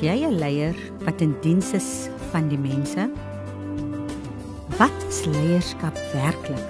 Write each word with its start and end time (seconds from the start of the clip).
jy 0.00 0.24
'n 0.24 0.38
leier 0.40 0.76
wat 1.04 1.20
in 1.20 1.34
diens 1.42 1.72
is 1.76 2.08
van 2.32 2.48
die 2.48 2.58
mense? 2.58 3.10
Wat 4.78 4.96
is 5.08 5.24
leierskap 5.28 5.96
werklik? 6.12 6.68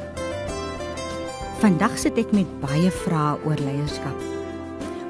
Vandag 1.63 1.99
sit 1.99 2.19
ek 2.19 2.33
met 2.33 2.49
baie 2.61 2.91
vrae 2.91 3.39
oor 3.47 3.61
leierskap. 3.63 4.19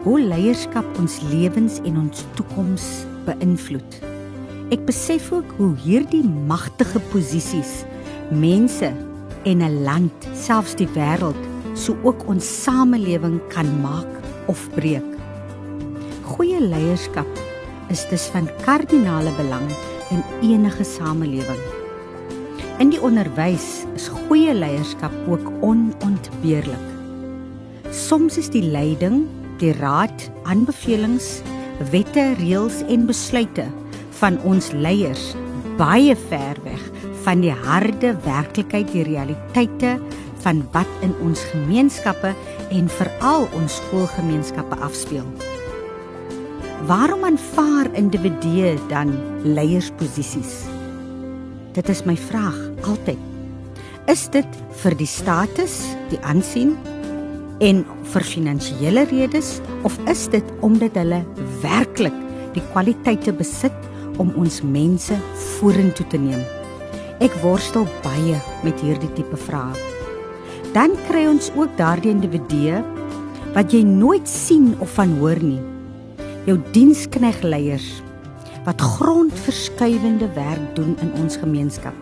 Hoe 0.05 0.21
leierskap 0.21 0.85
ons 0.99 1.21
lewens 1.33 1.81
en 1.85 1.97
ons 1.97 2.25
toekoms 2.37 3.07
beïnvloed. 3.25 4.01
Ek 4.71 4.85
besef 4.85 5.33
ook 5.33 5.57
hoe 5.57 5.75
hierdie 5.77 6.25
magtige 6.25 7.01
posisies 7.13 7.85
mense 8.31 8.93
en 9.45 9.63
'n 9.63 9.83
land, 9.83 10.29
selfs 10.35 10.75
die 10.75 10.89
wêreld, 10.93 11.41
so 11.75 11.97
ook 12.03 12.29
ons 12.29 12.63
samelewing 12.65 13.41
kan 13.49 13.81
maak 13.81 14.13
of 14.47 14.69
breek. 14.75 15.09
Goeie 16.23 16.61
leierskap 16.61 17.50
is 17.91 18.07
dus 18.09 18.29
van 18.33 18.49
kardinale 18.65 19.33
belang 19.39 19.67
in 20.11 20.23
enige 20.43 20.85
samelewing. 20.85 21.61
In 22.81 22.95
die 22.95 23.01
onderwys 23.03 23.85
is 23.95 24.09
goeie 24.09 24.55
leierskap 24.55 25.13
ook 25.29 25.51
onontbeerlik. 25.61 26.89
Soms 27.91 28.39
is 28.41 28.49
die 28.51 28.65
leiding 28.65 29.27
die 29.61 29.75
raad, 29.77 30.31
aanbevelings, 30.49 31.41
wette, 31.93 32.31
reëls 32.41 32.81
en 32.89 33.05
besluite 33.09 33.67
van 34.21 34.41
ons 34.49 34.71
leiers 34.73 35.33
baie 35.81 36.17
ver 36.29 36.59
weg 36.65 36.81
van 37.25 37.45
die 37.45 37.53
harde 37.53 38.15
werklikheid, 38.25 38.89
die 38.93 39.05
realiteite 39.09 39.99
van 40.45 40.65
wat 40.73 40.89
in 41.05 41.13
ons 41.25 41.45
gemeenskappe 41.53 42.35
en 42.73 42.89
veral 42.97 43.49
ons 43.57 43.81
skoolgemeenskappe 43.81 44.81
afspeel. 44.81 45.29
Waarom 46.91 47.23
aanvaar 47.25 47.87
individue 47.95 48.75
dan 48.91 49.13
leiersposisies? 49.47 50.65
Dit 51.77 51.87
is 51.89 52.01
my 52.03 52.17
vraag 52.19 52.57
altyd. 52.83 53.21
Is 54.11 54.25
dit 54.35 54.59
vir 54.81 54.97
die 54.99 55.07
status, 55.07 55.77
die 56.11 56.19
aansien, 56.27 56.75
en 57.63 57.85
vir 58.11 58.27
finansiële 58.27 59.07
redes 59.13 59.53
of 59.87 60.01
is 60.11 60.27
dit 60.35 60.53
omdat 60.67 60.99
hulle 60.99 61.23
werklik 61.63 62.19
die 62.59 62.67
kwaliteite 62.73 63.39
besit 63.39 63.91
om 64.19 64.35
ons 64.35 64.59
mense 64.67 65.15
vorentoe 65.47 66.11
te 66.11 66.19
neem? 66.19 66.43
Ek 67.23 67.39
worstel 67.47 67.87
baie 68.03 68.43
met 68.67 68.83
hierdie 68.83 69.15
tipe 69.15 69.39
vrae. 69.47 69.79
Dan 70.75 70.99
kry 71.07 71.29
ons 71.31 71.55
ook 71.55 71.79
daardie 71.79 72.17
individue 72.19 72.83
wat 73.55 73.71
jy 73.71 73.87
nooit 73.87 74.27
sien 74.27 74.73
of 74.83 74.99
van 74.99 75.21
hoor 75.23 75.39
nie. 75.39 75.63
Jou 76.49 76.57
diensknegleiers 76.73 78.01
wat 78.65 78.81
grondverskuivende 78.81 80.29
werk 80.37 80.75
doen 80.77 80.97
in 81.01 81.13
ons 81.21 81.37
gemeenskap. 81.41 81.97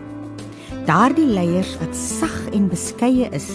Daardie 0.87 1.27
leiers 1.27 1.75
wat 1.79 1.95
sag 1.95 2.35
en 2.55 2.69
beskeie 2.71 3.29
is 3.35 3.49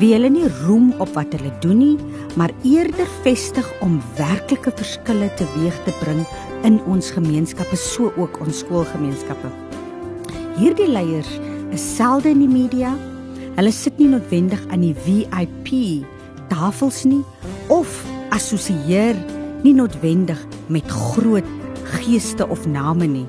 wie 0.00 0.12
hulle 0.14 0.30
nie 0.32 0.48
roem 0.62 0.92
op 1.04 1.10
wat 1.16 1.34
hulle 1.36 1.50
doen 1.60 1.80
nie, 1.82 1.96
maar 2.40 2.52
eerder 2.64 3.08
vestig 3.24 3.66
om 3.84 3.98
werklike 4.16 4.72
verskille 4.78 5.28
teweeg 5.36 5.76
te 5.84 5.92
bring 6.00 6.22
in 6.64 6.78
ons 6.88 7.10
gemeenskappe, 7.12 7.76
so 7.76 8.12
ook 8.16 8.40
ons 8.40 8.62
skoolgemeenskappe. 8.64 9.50
Hierdie 10.56 10.88
leiers 10.88 11.28
is 11.72 11.84
selde 11.96 12.32
in 12.32 12.40
die 12.44 12.50
media. 12.50 12.94
Hulle 13.58 13.72
sit 13.72 14.00
nie 14.00 14.08
noodwendig 14.12 14.64
aan 14.72 14.84
die 14.84 14.96
VIP 15.04 16.06
tafels 16.52 17.02
nie 17.08 17.22
of 17.72 18.00
assosieer 18.32 19.16
nie 19.62 19.74
noodwendig 19.74 20.40
met 20.66 20.90
groot 20.90 21.46
geeste 21.98 22.46
of 22.48 22.66
name 22.66 23.06
nie. 23.06 23.26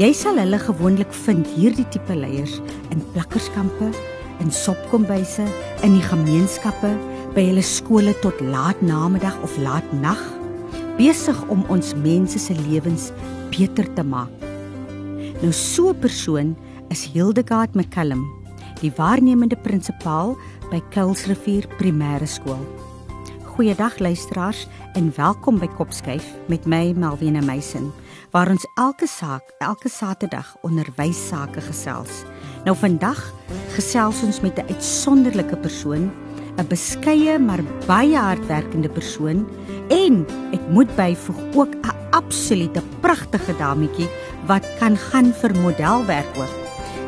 Jy 0.00 0.12
sal 0.16 0.40
hulle 0.40 0.58
gewoonlik 0.58 1.12
vind 1.26 1.48
hierdie 1.56 1.84
tipe 1.92 2.14
leiers 2.16 2.56
in 2.90 3.02
plakkerskampe, 3.12 3.90
in 4.40 4.52
sopkombuise, 4.52 5.44
in 5.84 5.98
die 5.98 6.06
gemeenskappe, 6.06 6.94
by 7.36 7.44
hulle 7.50 7.64
skole 7.64 8.14
tot 8.24 8.40
laat 8.40 8.80
namiddag 8.82 9.36
of 9.44 9.58
laat 9.60 9.86
nag, 10.00 10.20
besig 10.96 11.36
om 11.52 11.62
ons 11.72 11.92
mense 12.00 12.40
se 12.40 12.56
lewens 12.64 13.10
beter 13.52 13.88
te 13.94 14.04
maak. 14.04 14.32
Nou 15.42 15.52
so 15.52 15.90
'n 15.92 16.00
persoon 16.00 16.56
is 16.90 17.04
Hildegard 17.12 17.74
McCallum, 17.74 18.24
die 18.80 18.92
waarnemende 18.96 19.56
prinsipaal 19.56 20.36
by 20.70 20.80
Kuilsrivier 20.90 21.66
Primêre 21.78 22.26
Skool. 22.26 22.79
Goeiedag 23.60 23.98
luisteraars 23.98 24.66
en 24.96 25.10
welkom 25.16 25.58
by 25.60 25.66
Kopskyf 25.76 26.24
met 26.48 26.64
my 26.64 26.94
Malwena 26.96 27.42
Meisen 27.44 27.90
waar 28.32 28.48
ons 28.48 28.62
elke 28.80 29.04
saak 29.04 29.50
elke 29.60 29.90
Saterdag 29.92 30.54
onderwys 30.64 31.18
sake 31.28 31.60
gesels. 31.66 32.22
Nou 32.64 32.72
vandag 32.80 33.18
gesels 33.74 34.22
ons 34.24 34.40
met 34.40 34.56
'n 34.56 34.72
uitsonderlike 34.72 35.56
persoon, 35.60 36.08
'n 36.56 36.66
beskeie 36.68 37.38
maar 37.38 37.60
baie 37.86 38.16
hardwerkende 38.16 38.88
persoon 38.88 39.44
en 39.88 40.24
ek 40.52 40.64
moet 40.70 40.96
byvoeg 40.96 41.40
ook 41.54 41.74
'n 41.84 41.96
absolute 42.10 42.82
pragtige 43.00 43.56
dametjie 43.58 44.08
wat 44.46 44.64
kan 44.78 44.96
gaan 44.96 45.34
vir 45.34 45.52
modelwerk 45.60 46.32
ook. 46.38 46.56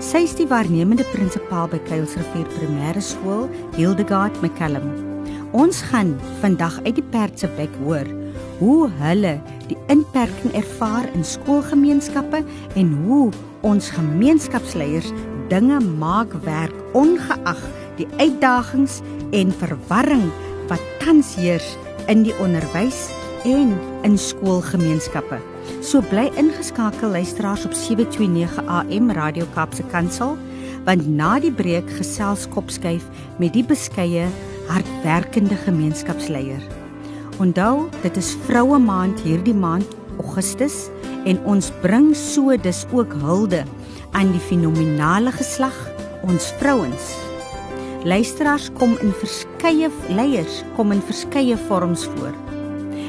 Sy 0.00 0.16
is 0.28 0.34
die 0.34 0.46
waarnemende 0.46 1.04
prinsipaal 1.04 1.68
by 1.68 1.78
Kuilsrivier 1.78 2.46
Primêre 2.46 3.00
Skool, 3.00 3.48
Hildegard 3.74 4.42
McCallum. 4.42 5.11
Ons 5.52 5.82
gaan 5.90 6.14
vandag 6.40 6.78
uit 6.86 6.94
die 6.96 7.04
perd 7.12 7.36
se 7.36 7.48
bek 7.58 7.72
hoor 7.84 8.08
hoe 8.56 8.86
hulle 9.02 9.34
die 9.68 9.76
inperking 9.92 10.54
ervaar 10.56 11.04
in 11.12 11.24
skoolgemeenskappe 11.28 12.40
en 12.78 12.92
hoe 13.04 13.26
ons 13.60 13.90
gemeenskapsleiers 13.92 15.10
dinge 15.52 15.76
maak 16.00 16.32
werk 16.46 16.72
ongeag 16.96 17.60
die 17.98 18.08
uitdagings 18.16 19.00
en 19.36 19.52
verwarring 19.60 20.24
wat 20.70 20.80
tans 21.02 21.34
heers 21.36 21.74
in 22.08 22.24
die 22.24 22.34
onderwys 22.40 23.10
en 23.44 23.74
in 24.06 24.16
skoolgemeenskappe. 24.16 25.36
So 25.84 26.00
bly 26.00 26.30
ingeskakel 26.40 27.12
luisteraars 27.12 27.66
op 27.68 27.76
729 27.76 28.56
AM 28.72 29.12
Radio 29.12 29.44
Kaapse 29.52 29.84
Kansel 29.92 30.38
want 30.86 31.04
na 31.06 31.36
die 31.42 31.52
breek 31.52 31.90
gesels 31.98 32.48
kopskuif 32.54 33.04
met 33.42 33.52
die 33.52 33.66
beskeie 33.66 34.30
hardwerkende 34.72 35.56
gemeenskapsleier. 35.66 36.62
Onthou, 37.42 37.88
dit 38.04 38.16
is 38.16 38.32
vroue 38.46 38.78
maand 38.80 39.20
hierdie 39.24 39.56
maand 39.56 39.88
Augustus 40.20 40.86
en 41.28 41.40
ons 41.48 41.70
bring 41.82 42.12
so 42.16 42.54
dis 42.56 42.84
ook 42.92 43.14
hulde 43.22 43.64
aan 44.16 44.32
die 44.34 44.42
fenominale 44.42 45.32
geslag 45.34 45.76
ons 46.28 46.52
vrouens. 46.60 47.12
Luisteraars 48.08 48.70
kom 48.78 48.96
in 49.04 49.12
verskeie 49.20 49.90
leiers 50.10 50.62
kom 50.76 50.92
in 50.94 51.02
verskeie 51.06 51.56
vorms 51.68 52.06
voor. 52.16 52.34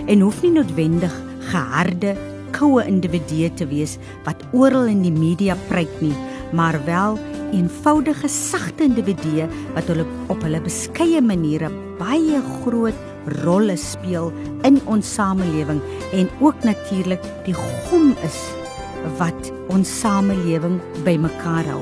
En 0.07 0.21
hoef 0.21 0.41
nie 0.43 0.53
noodwendig 0.53 1.13
geharde, 1.49 2.13
koue 2.53 2.83
individue 2.85 3.49
te 3.57 3.65
wees 3.69 3.97
wat 4.27 4.43
oral 4.53 4.91
in 4.91 5.01
die 5.05 5.13
media 5.13 5.55
pryk 5.69 5.93
nie, 6.03 6.15
maar 6.53 6.77
wel 6.85 7.17
eenvoudige, 7.53 8.27
sagte 8.29 8.83
individue 8.87 9.47
wat 9.75 9.87
hulle 9.91 10.05
op 10.33 10.41
hulle 10.43 10.61
beskeie 10.63 11.21
maniere 11.21 11.69
baie 11.99 12.41
groot 12.63 12.97
rolle 13.43 13.75
speel 13.79 14.31
in 14.67 14.81
ons 14.91 15.07
samelewing 15.15 15.81
en 16.11 16.29
ook 16.41 16.65
natuurlik 16.67 17.23
die 17.47 17.55
gom 17.55 18.11
is 18.25 18.39
wat 19.19 19.51
ons 19.73 19.89
samelewing 19.99 20.79
bymekaar 21.05 21.67
hou. 21.67 21.81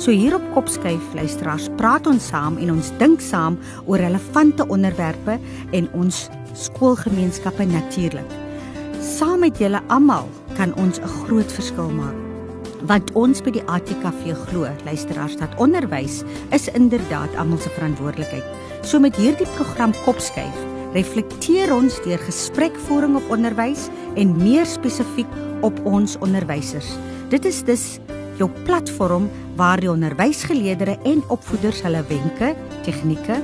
So 0.00 0.14
hier 0.16 0.34
op 0.34 0.44
Kopskyf 0.54 1.12
luisteraars 1.14 1.68
praat 1.76 2.08
ons 2.08 2.30
saam 2.32 2.56
en 2.62 2.72
ons 2.72 2.92
dink 3.02 3.20
saam 3.20 3.58
oor 3.84 4.00
relevante 4.00 4.64
onderwerpe 4.72 5.36
en 5.76 5.90
ons 5.92 6.22
skoolgemeenskappe 6.56 7.68
natuurlik. 7.68 8.38
Saam 9.04 9.44
met 9.44 9.60
julle 9.60 9.84
almal 9.88 10.28
kan 10.56 10.74
ons 10.80 10.98
'n 11.00 11.14
groot 11.20 11.52
verskil 11.52 11.90
maak. 11.90 12.29
Want 12.88 13.12
ons 13.18 13.42
by 13.44 13.52
die 13.52 13.64
ATKV 13.68 14.32
glo, 14.48 14.68
luisteraars, 14.86 15.36
dat 15.40 15.52
onderwys 15.60 16.22
is 16.54 16.68
inderdaad 16.72 17.34
almal 17.36 17.60
se 17.60 17.72
verantwoordelikheid. 17.76 18.44
So 18.86 19.00
met 19.02 19.16
hierdie 19.20 19.48
program 19.58 19.92
Kopskyf 20.06 20.56
reflekteer 20.94 21.70
ons 21.74 22.00
deur 22.06 22.18
gesprekvoering 22.24 23.18
op 23.20 23.28
onderwys 23.30 23.88
en 24.18 24.32
meer 24.40 24.66
spesifiek 24.66 25.28
op 25.66 25.76
ons 25.86 26.16
onderwysers. 26.24 26.96
Dit 27.30 27.44
is 27.46 27.62
dus 27.68 27.84
jou 28.40 28.48
platform 28.64 29.28
waar 29.60 29.82
die 29.82 29.90
onderwysgeleerders 29.92 31.04
en 31.04 31.22
opvoeders 31.28 31.82
hulle 31.84 32.02
wenke, 32.08 32.54
tegnieke, 32.86 33.36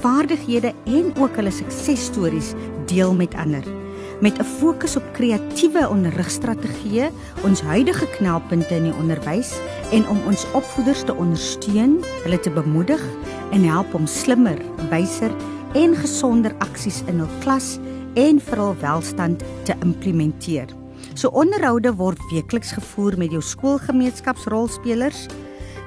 vaardighede 0.00 0.72
en 0.86 1.12
ook 1.18 1.36
hulle 1.36 1.52
suksesstories 1.52 2.54
deel 2.86 3.12
met 3.18 3.34
ander. 3.34 3.77
Met 4.20 4.38
'n 4.38 4.44
fokus 4.44 4.96
op 4.96 5.02
kreatiewe 5.12 5.88
onderrigstrategieë, 5.88 7.10
ons 7.44 7.60
huidige 7.60 8.06
knelpunte 8.06 8.74
in 8.74 8.82
die 8.82 8.94
onderwys 8.98 9.54
en 9.92 10.08
om 10.08 10.18
ons 10.26 10.46
opvoeders 10.52 11.02
te 11.04 11.14
ondersteun, 11.14 12.04
hulle 12.22 12.40
te 12.40 12.50
bemoedig 12.50 13.02
en 13.50 13.62
help 13.64 13.94
om 13.94 14.06
slimmer, 14.06 14.58
wyser 14.90 15.30
en 15.72 15.94
gesonder 15.96 16.54
aksies 16.58 17.02
in 17.06 17.18
hul 17.18 17.30
klas 17.40 17.78
en 18.14 18.40
vir 18.40 18.56
hul 18.56 18.74
welstand 18.80 19.42
te 19.62 19.74
implementeer. 19.80 20.66
So 21.14 21.28
onderhoude 21.28 21.94
word 21.94 22.18
weekliks 22.30 22.72
gevoer 22.72 23.18
met 23.18 23.30
jou 23.30 23.42
skoolgemeenskapsrolspelers, 23.42 25.26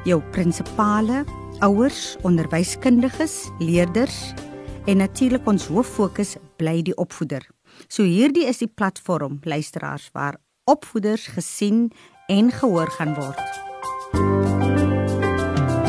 jou 0.03 0.21
prinsipale, 0.31 1.25
ouers, 1.59 2.17
onderwyskundiges, 2.21 3.49
leerders 3.59 4.33
en 4.85 4.97
natuurlik 4.97 5.47
ons 5.47 5.67
hoof 5.67 5.87
fokus 5.87 6.37
bly 6.55 6.81
die 6.81 6.95
opvoeder. 6.95 7.60
So 7.87 8.03
hierdie 8.03 8.45
is 8.49 8.61
die 8.61 8.69
platform 8.69 9.39
luisteraars 9.43 10.09
waar 10.13 10.37
opvoeders 10.69 11.27
gesien 11.35 11.91
en 12.27 12.51
gehoor 12.51 12.91
gaan 12.97 13.15
word. 13.15 13.59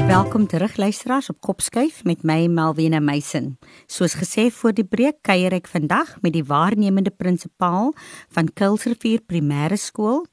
Welkom 0.07 0.47
terug 0.47 0.77
luisteraars 0.77 1.29
op 1.29 1.41
Kopskuif 1.41 2.05
met 2.05 2.23
my 2.23 2.47
Melvina 2.47 3.01
Meisen. 3.01 3.59
Soos 3.87 4.15
gesê 4.19 4.49
voor 4.53 4.75
die 4.77 4.85
breek 4.85 5.23
kuier 5.23 5.55
ek 5.57 5.71
vandag 5.71 6.19
met 6.21 6.35
die 6.37 6.45
waarnemende 6.45 7.11
prinsipaal 7.11 7.95
van 8.29 8.51
Kulsrivier 8.53 9.23
Primêre 9.25 9.79
Skool. 9.81 10.27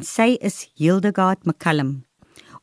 Sy 0.00 0.36
is 0.40 0.70
Hildegard 0.74 1.44
McCallum. 1.44 2.04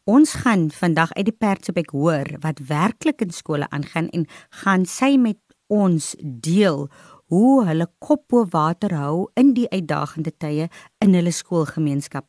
Ons 0.08 0.38
gaan 0.42 0.70
vandag 0.72 1.12
uit 1.14 1.28
die 1.28 1.36
Pertsebek 1.36 1.92
hoor 1.92 2.30
wat 2.42 2.64
werklik 2.70 3.22
in 3.22 3.34
skole 3.36 3.68
aangaan 3.70 4.08
en 4.16 4.24
gaan 4.64 4.86
sy 4.88 5.18
met 5.20 5.38
ons 5.68 6.14
deel 6.24 6.88
hoe 7.28 7.66
hulle 7.68 7.88
kop 8.00 8.24
bo 8.32 8.46
water 8.52 8.94
hou 8.96 9.28
in 9.36 9.54
die 9.58 9.68
uitdagende 9.70 10.32
tye 10.40 10.70
in 11.04 11.16
hulle 11.18 11.34
skoolgemeenskap. 11.36 12.26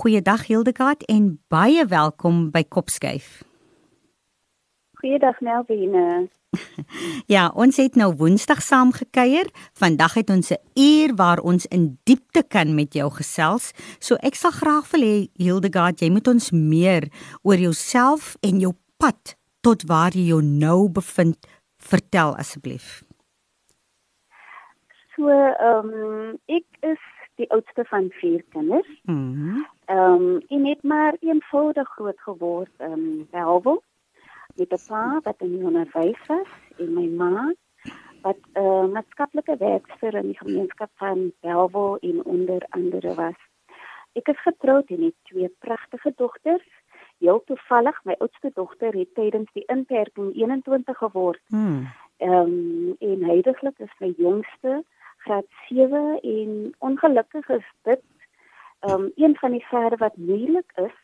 Goeiedag 0.00 0.46
Hildegard 0.50 1.04
en 1.08 1.38
baie 1.48 1.86
welkom 1.88 2.50
by 2.52 2.64
Kopskuif. 2.68 3.42
Goeiedag 5.00 5.40
Melvine. 5.40 6.28
Ja, 7.28 7.50
ons 7.52 7.76
het 7.76 7.96
nou 8.00 8.08
Woensdag 8.16 8.62
saam 8.64 8.88
gekuier. 8.96 9.50
Vandag 9.76 10.14
het 10.16 10.30
ons 10.32 10.48
'n 10.50 10.60
uur 10.80 11.14
waar 11.14 11.38
ons 11.38 11.66
in 11.66 11.98
diepte 12.04 12.42
kan 12.42 12.74
met 12.74 12.94
jou 12.94 13.10
gesels. 13.10 13.72
So 14.00 14.16
ek 14.20 14.34
sal 14.34 14.50
graag 14.50 14.90
wil 14.90 15.00
hê 15.00 15.28
Hildegard, 15.36 16.00
jy 16.00 16.10
moet 16.10 16.28
ons 16.28 16.50
meer 16.50 17.08
oor 17.42 17.56
jouself 17.56 18.36
en 18.40 18.60
jou 18.60 18.72
pad 18.96 19.36
tot 19.60 19.82
waar 19.82 20.12
jy 20.12 20.26
jou 20.26 20.42
nou 20.42 20.88
bevind 20.88 21.36
vertel 21.76 22.36
asseblief. 22.36 23.07
So, 25.18 25.28
ehm 25.28 25.88
um, 25.98 26.34
ek 26.46 26.66
is 26.86 27.04
die 27.42 27.48
oudste 27.50 27.84
van 27.90 28.06
vier 28.20 28.42
kinders. 28.54 28.90
Mhm. 29.02 29.64
Ehm 29.90 30.26
um, 30.26 30.42
en 30.46 30.66
het 30.66 30.82
maar 30.82 31.16
eenvoudig 31.20 31.88
groot 31.88 32.20
geword 32.20 32.70
in 32.78 32.92
um, 32.92 33.26
Welwel 33.30 33.82
met 34.54 34.72
'n 34.72 34.86
pa 34.86 35.20
wat 35.22 35.40
in 35.40 35.56
die 35.56 35.64
onderwys 35.64 36.26
was 36.26 36.52
en 36.76 36.92
my 36.94 37.06
ma 37.06 37.52
wat 38.22 38.38
'n 38.54 38.60
uh, 38.60 38.86
maatskaplike 38.94 39.56
werker 39.56 40.14
in 40.14 40.26
die 40.26 40.38
gemeenskap 40.38 40.90
van 40.94 41.32
Welwel 41.40 41.96
en 42.00 42.24
onder 42.24 42.66
andere 42.68 43.14
was. 43.14 43.38
Ek 44.12 44.28
is 44.28 44.42
getroud 44.42 44.88
en 44.88 45.02
het 45.02 45.14
twee 45.22 45.48
pragtige 45.58 46.12
dogters. 46.16 46.68
Heel 47.18 47.42
toevallig, 47.44 48.04
my 48.04 48.14
oudste 48.18 48.50
dogter 48.54 48.92
het 48.92 49.14
tydens 49.14 49.50
die 49.52 49.64
inperking 49.66 50.34
21 50.34 50.96
geword. 50.96 51.42
Hmm. 51.46 51.88
Ehm 52.16 52.32
um, 52.32 52.96
en 52.98 53.24
heidaglik 53.24 53.78
is 53.78 53.98
my 53.98 54.14
jongste 54.16 54.84
graad 55.24 55.46
7 55.68 56.20
en 56.22 56.74
ongelukkig 56.78 57.48
is 57.48 57.68
dit 57.82 58.02
ehm 58.80 59.02
um, 59.02 59.12
een 59.14 59.36
van 59.36 59.50
die 59.50 59.64
verde 59.66 59.96
wat 59.96 60.16
moeilik 60.16 60.72
is 60.74 60.96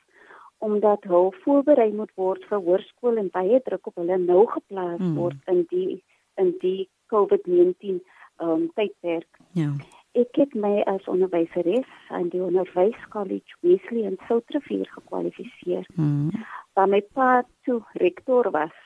omdat 0.58 1.04
hulle 1.04 1.32
voorberei 1.44 1.92
moet 1.92 2.12
word 2.14 2.44
vir 2.48 2.60
hoërskool 2.66 3.16
en 3.20 3.30
baie 3.32 3.60
druk 3.62 3.86
op 3.90 3.98
hulle 4.00 4.18
nou 4.18 4.46
geplaas 4.52 5.00
mm. 5.00 5.16
word 5.18 5.50
in 5.52 5.64
die 5.68 6.02
in 6.42 6.54
die 6.60 6.88
COVID-19 7.12 8.00
ehm 8.36 8.50
um, 8.50 8.70
tydperk. 8.74 9.38
Ja. 9.52 9.70
Ek 10.14 10.38
het 10.38 10.54
my 10.54 10.82
as 10.90 11.06
onderwyseres 11.10 11.90
aan 12.14 12.28
die 12.30 12.42
Onderwys 12.42 12.98
College 13.10 13.56
Wesley 13.66 14.04
in 14.06 14.18
Soutrivier 14.28 14.86
gekwalifiseer. 14.90 15.86
Mm. 15.94 16.30
Waar 16.74 16.88
my 16.88 17.00
pa 17.18 17.42
toe 17.66 17.80
rektor 17.98 18.50
was. 18.54 18.76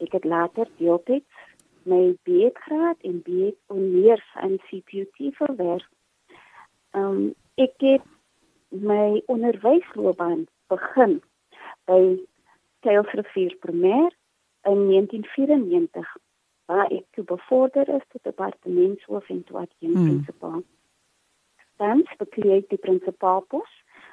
Ek 0.00 0.12
het 0.16 0.24
later 0.24 0.68
deeltyds 0.80 1.47
my 1.88 2.14
BA 2.22 2.50
graad 2.52 2.96
en 3.08 3.22
BA 3.24 3.50
honeurs 3.72 4.28
aan 4.34 4.58
CPUT 4.68 5.16
verwerf. 5.40 5.86
Ehm 6.90 7.04
um, 7.04 7.34
ek 7.54 7.74
het 7.82 8.04
my 8.68 9.22
onderwysloopbaan 9.26 10.46
begin 10.68 11.20
by 11.84 12.18
Kuilsrivier 12.80 13.56
Primêr 13.64 14.12
in 14.62 14.86
1994 14.86 16.16
waar 16.64 16.90
ek 16.92 17.04
toe 17.10 17.24
bevorder 17.24 17.88
is 17.88 18.04
tot 18.08 18.22
departementshoof 18.22 19.28
en 19.28 19.44
toe 19.44 19.56
adjunkt 19.56 20.32
hmm. 20.40 20.64
Dan 21.76 22.04
bekleed 22.18 22.62
ek 22.62 22.68
die 22.68 22.82
prinsipaalpos 22.84 23.70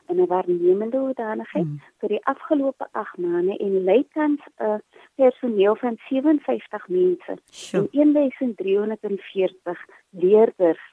in 0.08 0.22
'n 0.22 0.28
waarnemende 0.28 0.98
hoedanigheid 0.98 1.66
hmm. 1.66 1.82
vir 2.00 2.10
die 2.10 2.26
afgelope 2.26 2.88
8 2.92 3.18
maande 3.18 3.58
en 3.58 3.84
lei 3.84 4.08
tans 4.14 4.42
'n 4.58 4.82
personeel 5.16 5.76
van 5.76 5.98
57 6.10 6.88
mense 6.88 7.38
sure. 7.50 7.88
en 7.92 8.14
1340 8.14 9.86
leerders. 10.10 10.84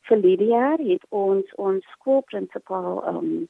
Vir 0.00 0.20
die 0.20 0.44
jaar 0.44 0.78
het 0.78 1.04
ons 1.08 1.54
ons 1.54 1.84
skoolprinsipaal 1.96 3.08
um 3.14 3.48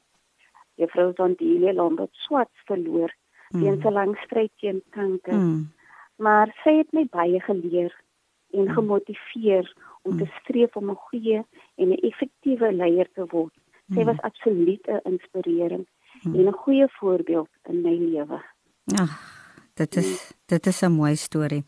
Juffrou 0.75 1.11
Zondiele 1.15 1.73
Lombard 1.73 2.13
Swart 2.13 2.51
verloor 2.65 3.11
mm. 3.49 3.61
teen 3.61 3.79
'n 3.83 3.93
lang 3.93 4.17
stryd 4.17 4.51
teen 4.59 4.83
kanker. 4.89 5.33
Mm. 5.33 5.71
Maar 6.15 6.55
sy 6.63 6.77
het 6.77 6.91
my 6.91 7.05
baie 7.11 7.39
geleer 7.41 7.93
en 8.51 8.65
mm. 8.67 8.73
gemotiveer 8.73 9.73
om 10.01 10.13
mm. 10.13 10.17
te 10.17 10.27
streef 10.39 10.75
om 10.75 10.89
'n 10.89 11.03
goeie 11.07 11.45
en 11.75 11.87
'n 11.89 12.01
effektiewe 12.09 12.71
leier 12.73 13.09
te 13.13 13.25
word. 13.25 13.53
Sy 13.89 14.01
mm. 14.01 14.05
was 14.05 14.21
absoluut 14.21 14.87
'n 14.87 15.01
inspirering 15.03 15.87
mm. 16.23 16.35
en 16.35 16.47
'n 16.47 16.61
goeie 16.63 16.87
voorbeeld 16.99 17.49
in 17.69 17.81
my 17.81 17.95
lewe. 17.97 18.41
Ag, 18.95 19.13
dit 19.73 19.95
is 19.95 20.09
mm. 20.09 20.37
dit 20.45 20.67
is 20.67 20.81
'n 20.81 20.91
mooi 20.91 21.15
storie. 21.15 21.63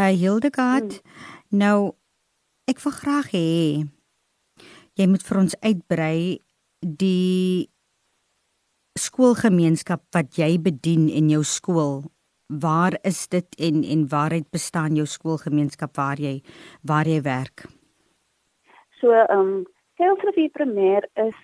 Uh 0.00 0.14
Hildegard, 0.14 1.02
mm. 1.02 1.58
nou 1.58 1.92
ek 2.66 2.80
wil 2.80 2.92
graag 2.92 3.30
hê 3.30 3.84
jy 4.94 5.06
moet 5.10 5.22
vir 5.26 5.38
ons 5.38 5.56
uitbrei 5.62 6.38
die 6.80 7.68
skoolgemeenskap 8.98 10.02
wat 10.14 10.38
jy 10.38 10.58
bedien 10.62 11.08
in 11.08 11.30
jou 11.32 11.42
skool. 11.42 12.04
Waar 12.48 12.94
is 13.02 13.26
dit 13.28 13.56
en 13.58 13.82
en 13.82 14.08
waaruit 14.08 14.50
bestaan 14.52 14.94
jou 14.94 15.06
skoolgemeenskap 15.06 15.96
waar 15.96 16.20
jy 16.20 16.42
waar 16.82 17.08
jy 17.08 17.22
werk? 17.22 17.66
So, 19.00 19.10
ehm 19.10 19.38
um, 19.38 19.66
Kelsrivier 19.94 20.50
Primêr 20.50 21.04
is 21.14 21.34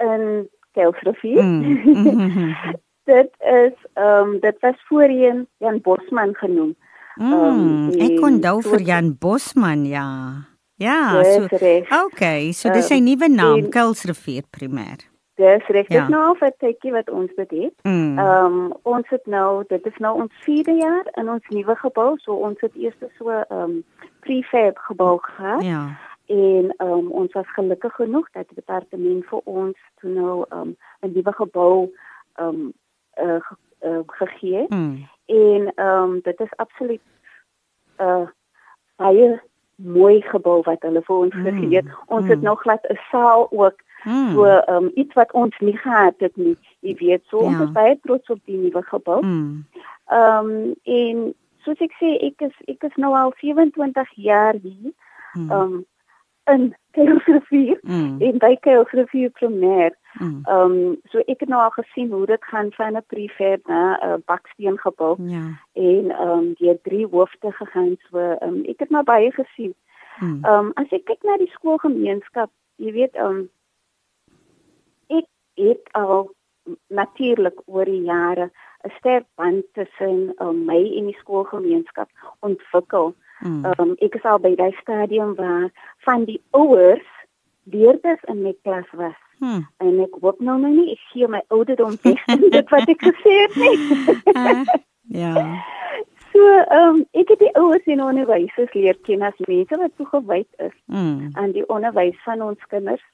in 0.00 0.48
Kelsrivier. 0.72 1.42
Mm. 1.42 2.54
dit 3.12 3.30
is 3.38 3.74
ehm 3.94 4.28
um, 4.28 4.38
dit 4.40 4.56
was 4.60 4.78
voorheen 4.88 5.46
Jan 5.58 5.80
Bosman 5.80 6.34
genoem. 6.34 6.76
Mm, 7.16 7.32
um, 7.32 7.90
ek 8.00 8.22
onthou 8.24 8.60
vir 8.62 8.80
Jan 8.80 9.16
Bosman, 9.18 9.84
ja. 9.84 10.08
Ja, 10.80 11.22
so. 11.24 11.44
Okay, 12.06 12.52
so 12.52 12.72
dis 12.72 12.86
sy 12.88 12.96
um, 13.02 13.04
nuwe 13.04 13.28
naam, 13.28 13.66
Kelsrivier 13.68 14.46
Primêr. 14.48 15.02
Dis 15.40 15.66
reg. 15.68 15.88
Ja. 15.88 16.06
Dit 16.06 16.12
nou 16.12 16.34
vir 16.36 16.52
tydjie 16.60 16.92
wat 16.92 17.10
ons 17.12 17.32
dit 17.36 17.50
het. 17.64 17.74
Mm. 17.88 18.18
Ehm 18.18 18.54
mm. 18.54 18.64
um, 18.64 18.72
ons 18.94 19.12
het 19.12 19.26
nou 19.26 19.64
dit 19.68 19.86
is 19.86 19.98
nou 20.04 20.14
ons 20.24 20.44
4de 20.46 20.76
jaar 20.80 21.06
in 21.20 21.28
ons 21.32 21.52
nuwe 21.54 21.76
gebou. 21.82 22.14
So 22.24 22.36
ons 22.48 22.60
het 22.64 22.76
eers 22.76 22.96
so 23.18 23.28
'n 23.28 23.44
um, 23.60 23.74
prefab 24.20 24.78
gebou 24.88 25.18
gehad. 25.22 25.62
Ja. 25.64 25.82
En 26.30 26.74
um, 26.78 27.10
ons 27.10 27.32
was 27.32 27.52
gelukkig 27.56 27.94
genoeg 27.94 28.30
dat 28.30 28.48
die 28.48 28.60
departement 28.60 29.24
vir 29.26 29.40
ons 29.44 29.78
toe 30.00 30.10
nou 30.10 30.44
um, 30.54 30.76
'n 31.02 31.12
nuwe 31.12 31.32
gebou 31.32 31.90
um, 32.40 32.72
uh, 33.18 33.40
ge, 33.46 33.56
uh, 33.82 34.02
gegee. 34.06 34.66
Mm. 34.68 35.08
En 35.26 35.72
um, 35.86 36.20
dit 36.22 36.40
is 36.40 36.56
absoluut 36.56 37.02
'n 37.98 38.02
uh, 38.02 38.26
baie 38.96 39.40
mooi 39.76 40.20
gebou 40.22 40.62
wat 40.62 40.82
hulle 40.82 41.02
vir 41.02 41.16
ons 41.16 41.34
mm. 41.34 41.44
gegee 41.44 41.76
het. 41.76 41.88
Ons 42.06 42.24
mm. 42.24 42.30
het 42.30 42.42
nou 42.42 42.56
glad 42.56 42.86
'n 42.88 42.98
saal 43.10 43.50
ook 43.50 43.78
Hmm. 44.02 44.32
So 44.32 44.62
um, 44.68 44.90
iets 44.94 45.14
wat 45.14 45.32
ons 45.32 45.58
nie 45.58 45.76
gehad 45.76 46.14
het 46.18 46.36
nie. 46.36 46.56
Jy 46.80 46.94
weet 46.94 47.22
so 47.28 47.42
ja. 47.42 47.44
ons 47.44 47.60
is 47.60 47.72
baie 47.72 47.98
trots 48.02 48.30
op 48.32 48.40
die 48.44 48.56
nuwe 48.56 48.82
gebou. 48.82 49.20
Hmm. 49.20 49.66
Ehm 50.06 50.50
um, 50.50 50.74
en 50.82 51.34
soos 51.64 51.80
ek 51.84 51.92
sê 52.00 52.16
ek 52.30 52.46
is 52.48 52.56
ek 52.72 52.88
is 52.88 52.96
nou 52.96 53.12
al 53.16 53.34
27 53.42 54.12
jaar 54.16 54.56
hier. 54.62 54.92
Hmm. 55.32 55.50
Ehm 55.50 55.60
um, 55.60 55.86
in 56.52 56.74
Kuilsrivier 56.96 57.78
mm. 57.82 58.20
en 58.20 58.38
by 58.42 58.56
Kuilsrivier 58.66 59.30
primêr. 59.38 59.94
Hmm. 60.18 60.40
Ehm 60.44 60.72
um, 60.72 60.96
so 61.10 61.22
ek 61.30 61.44
het 61.44 61.48
nou 61.52 61.60
al 61.62 61.70
gesien 61.76 62.10
hoe 62.10 62.26
dit 62.26 62.44
gaan 62.50 62.72
van 62.72 62.96
'n 62.96 63.04
prefab 63.06 63.66
na 63.66 63.98
'n 64.02 64.22
baksteen 64.26 64.78
gebou. 64.78 65.14
Ja. 65.22 65.44
En 65.72 66.10
ehm 66.10 66.28
um, 66.28 66.52
die 66.58 66.80
drie 66.82 67.06
hoofde 67.06 67.52
gegaan 67.52 67.96
so 68.08 68.18
ehm 68.18 68.48
um, 68.48 68.64
ek 68.64 68.78
het 68.78 68.90
maar 68.90 69.04
baie 69.04 69.30
gesien. 69.32 69.74
Hmm. 70.18 70.38
Ehm 70.42 70.66
um, 70.66 70.70
as 70.74 70.90
ek 70.90 71.04
kyk 71.04 71.22
na 71.22 71.36
die 71.36 71.52
skoolgemeenskap, 71.54 72.50
jy 72.76 72.92
weet 72.92 73.14
ehm 73.14 73.26
um, 73.26 73.50
het 75.54 75.92
al 75.92 76.34
natuurlik 76.88 77.62
oor 77.64 77.84
die 77.84 78.02
jare 78.02 78.50
'n 78.84 78.90
sterk 78.98 79.26
band 79.34 79.64
tussen 79.72 80.32
um, 80.38 80.64
my 80.64 80.82
en 80.98 81.04
die 81.04 81.18
skoolgemeenskap 81.20 82.08
ontwikkel. 82.40 83.06
Mm. 83.06 83.29
Um, 83.44 83.94
ek 84.04 84.14
is 84.14 84.24
al 84.28 84.38
by 84.38 84.54
daai 84.54 84.72
stadium 84.82 85.34
waar 85.34 85.70
van 86.04 86.24
die 86.24 86.40
ouers 86.50 87.06
leerders 87.64 88.22
in 88.28 88.42
my 88.42 88.54
klas 88.62 88.88
was. 88.92 89.16
Hmm. 89.38 89.66
En 89.80 90.00
ek 90.04 90.16
hoop 90.20 90.40
nou 90.44 90.58
nou 90.60 90.72
nie 90.74 90.92
ek 90.92 91.04
gee 91.12 91.28
my 91.28 91.40
ouderdom 91.48 91.96
weg 92.02 92.24
dit 92.26 92.72
wat 92.74 92.88
ek 92.92 93.04
gesê 93.06 93.36
het 93.44 93.56
nie. 93.56 93.76
Uh, 94.34 94.64
ja. 95.22 95.34
so, 96.32 96.42
ehm 96.44 97.00
um, 97.00 97.00
ek 97.16 97.32
het 97.32 97.40
die 97.46 97.54
ouers 97.56 97.88
en 97.88 98.02
onderwysers 98.04 98.74
leer 98.76 98.98
ken 99.08 99.24
as 99.24 99.40
mense 99.46 99.80
wat 99.84 99.96
toegewyd 99.96 100.48
is 100.58 100.76
Mm. 100.86 101.30
aan 101.32 101.52
die 101.56 101.66
onderwys 101.68 102.18
van 102.24 102.42
ons 102.42 102.68
kinders. 102.68 103.04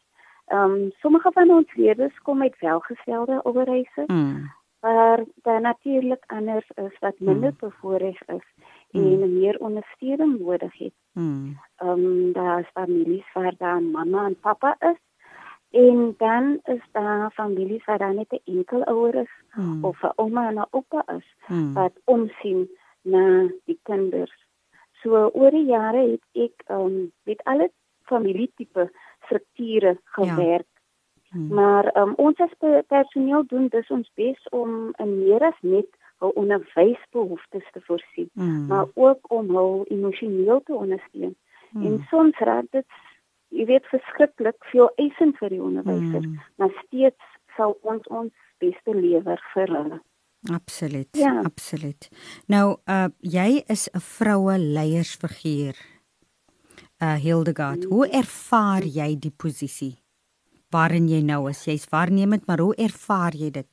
Ehm 0.51 0.75
um, 0.75 0.91
sommige 1.03 1.31
van 1.33 1.51
ons 1.51 1.75
leerders 1.75 2.19
kom 2.23 2.43
uit 2.43 2.59
welgestelde 2.61 3.43
ouerhuise, 3.45 4.05
Mm. 4.07 4.51
maar 4.81 5.25
daar 5.43 5.61
natuurlik 5.61 6.25
anders 6.27 6.67
is 6.75 6.99
wat 7.01 7.19
minder 7.19 7.55
bevoorreg 7.61 8.21
is 8.27 8.47
en 8.91 9.39
meer 9.39 9.59
ondersteuning 9.59 10.39
nodig 10.39 10.79
het. 10.79 10.93
Mm. 11.13 11.59
Ehm 11.77 11.89
um, 11.89 12.33
daar 12.33 12.61
is 12.61 12.71
families 12.73 13.33
waar 13.35 13.55
daar 13.59 13.83
mamma 13.83 14.27
en 14.27 14.39
pappa 14.41 14.77
is 14.79 14.99
en 15.71 16.15
dan 16.19 16.61
is 16.65 16.83
daar 16.93 17.31
families 17.31 17.85
waar 17.85 17.99
daar 17.99 18.15
net 18.15 18.33
'n 18.33 18.41
enkel 18.45 18.85
ouer 18.85 19.15
is 19.15 19.31
Mm. 19.55 19.85
of 19.85 20.03
'n 20.03 20.13
ouma 20.17 20.49
en 20.49 20.55
'n 20.59 20.67
oupa 20.71 21.05
is 21.17 21.35
Mm. 21.49 21.73
wat 21.73 21.93
omsien 22.05 22.71
na 23.03 23.49
die 23.65 23.79
kinders. 23.83 24.47
So 25.03 25.31
oor 25.33 25.51
die 25.51 25.65
jare 25.67 26.11
het 26.11 26.23
ek 26.33 26.63
ehm 26.67 26.81
um, 26.81 27.13
met 27.23 27.41
alle 27.45 27.71
familietipe 28.03 28.91
strukture 29.25 29.99
gewerk. 30.05 30.67
Mm. 31.31 31.55
Maar 31.55 31.85
ehm 31.87 32.09
um, 32.09 32.15
ons 32.17 32.39
as 32.39 32.55
pe- 32.59 32.85
personeel 32.87 33.47
doen 33.47 33.67
dus 33.69 33.89
ons 33.91 34.11
bes 34.15 34.49
om 34.51 34.93
in 34.97 35.19
meer 35.25 35.43
as 35.43 35.59
net 35.61 35.87
hul 36.19 36.31
onderwysbehoeftes 36.31 37.71
te 37.73 37.81
voorsien, 37.81 38.31
Mm. 38.35 38.67
maar 38.67 38.87
ook 38.95 39.31
om 39.33 39.49
hul 39.49 39.85
emosioneel 39.89 40.61
te 40.65 40.73
ondersteun. 40.75 41.37
Mm. 41.71 41.87
En 41.87 42.07
soms 42.11 42.39
raak 42.39 42.67
dit 42.71 42.87
jy 43.49 43.65
weet 43.65 43.85
verskriklik 43.87 44.57
veel 44.73 44.91
eisend 44.97 45.37
vir 45.39 45.49
die 45.49 45.63
onderwysers, 45.63 46.27
Mm. 46.27 46.41
maar 46.57 46.83
steeds 46.87 47.23
sal 47.57 47.79
ons 47.83 48.07
ons 48.09 48.33
beste 48.59 48.95
lewer 48.95 49.41
vir 49.55 49.67
hulle. 49.67 50.01
Absoluut. 50.53 51.09
Ja. 51.13 51.41
Absoluut. 51.45 52.09
Nou, 52.47 52.77
uh 52.89 53.09
jy 53.21 53.63
is 53.67 53.89
'n 53.95 54.01
vroue 54.01 54.59
leiersfiguur. 54.59 55.75
Uh 57.03 57.15
Hildegard, 57.15 57.85
hoe 57.85 58.09
ervaar 58.09 58.83
jy 58.83 59.17
die 59.19 59.31
posisie 59.37 59.97
waarin 60.71 61.09
jy 61.09 61.21
nou 61.23 61.49
is? 61.51 61.65
Jy's 61.65 61.87
waarnemend, 61.91 62.47
maar 62.47 62.59
hoe 62.59 62.75
ervaar 62.75 63.35
jy 63.35 63.51
dit? 63.51 63.67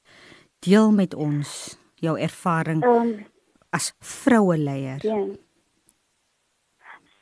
Deel 0.60 0.92
met 0.92 1.14
ons 1.14 1.78
jou 2.04 2.18
ervaring 2.20 2.84
um, 2.86 3.14
as 3.72 3.94
vroue 4.04 4.58
leier. 4.58 5.00
Ja. 5.08 5.22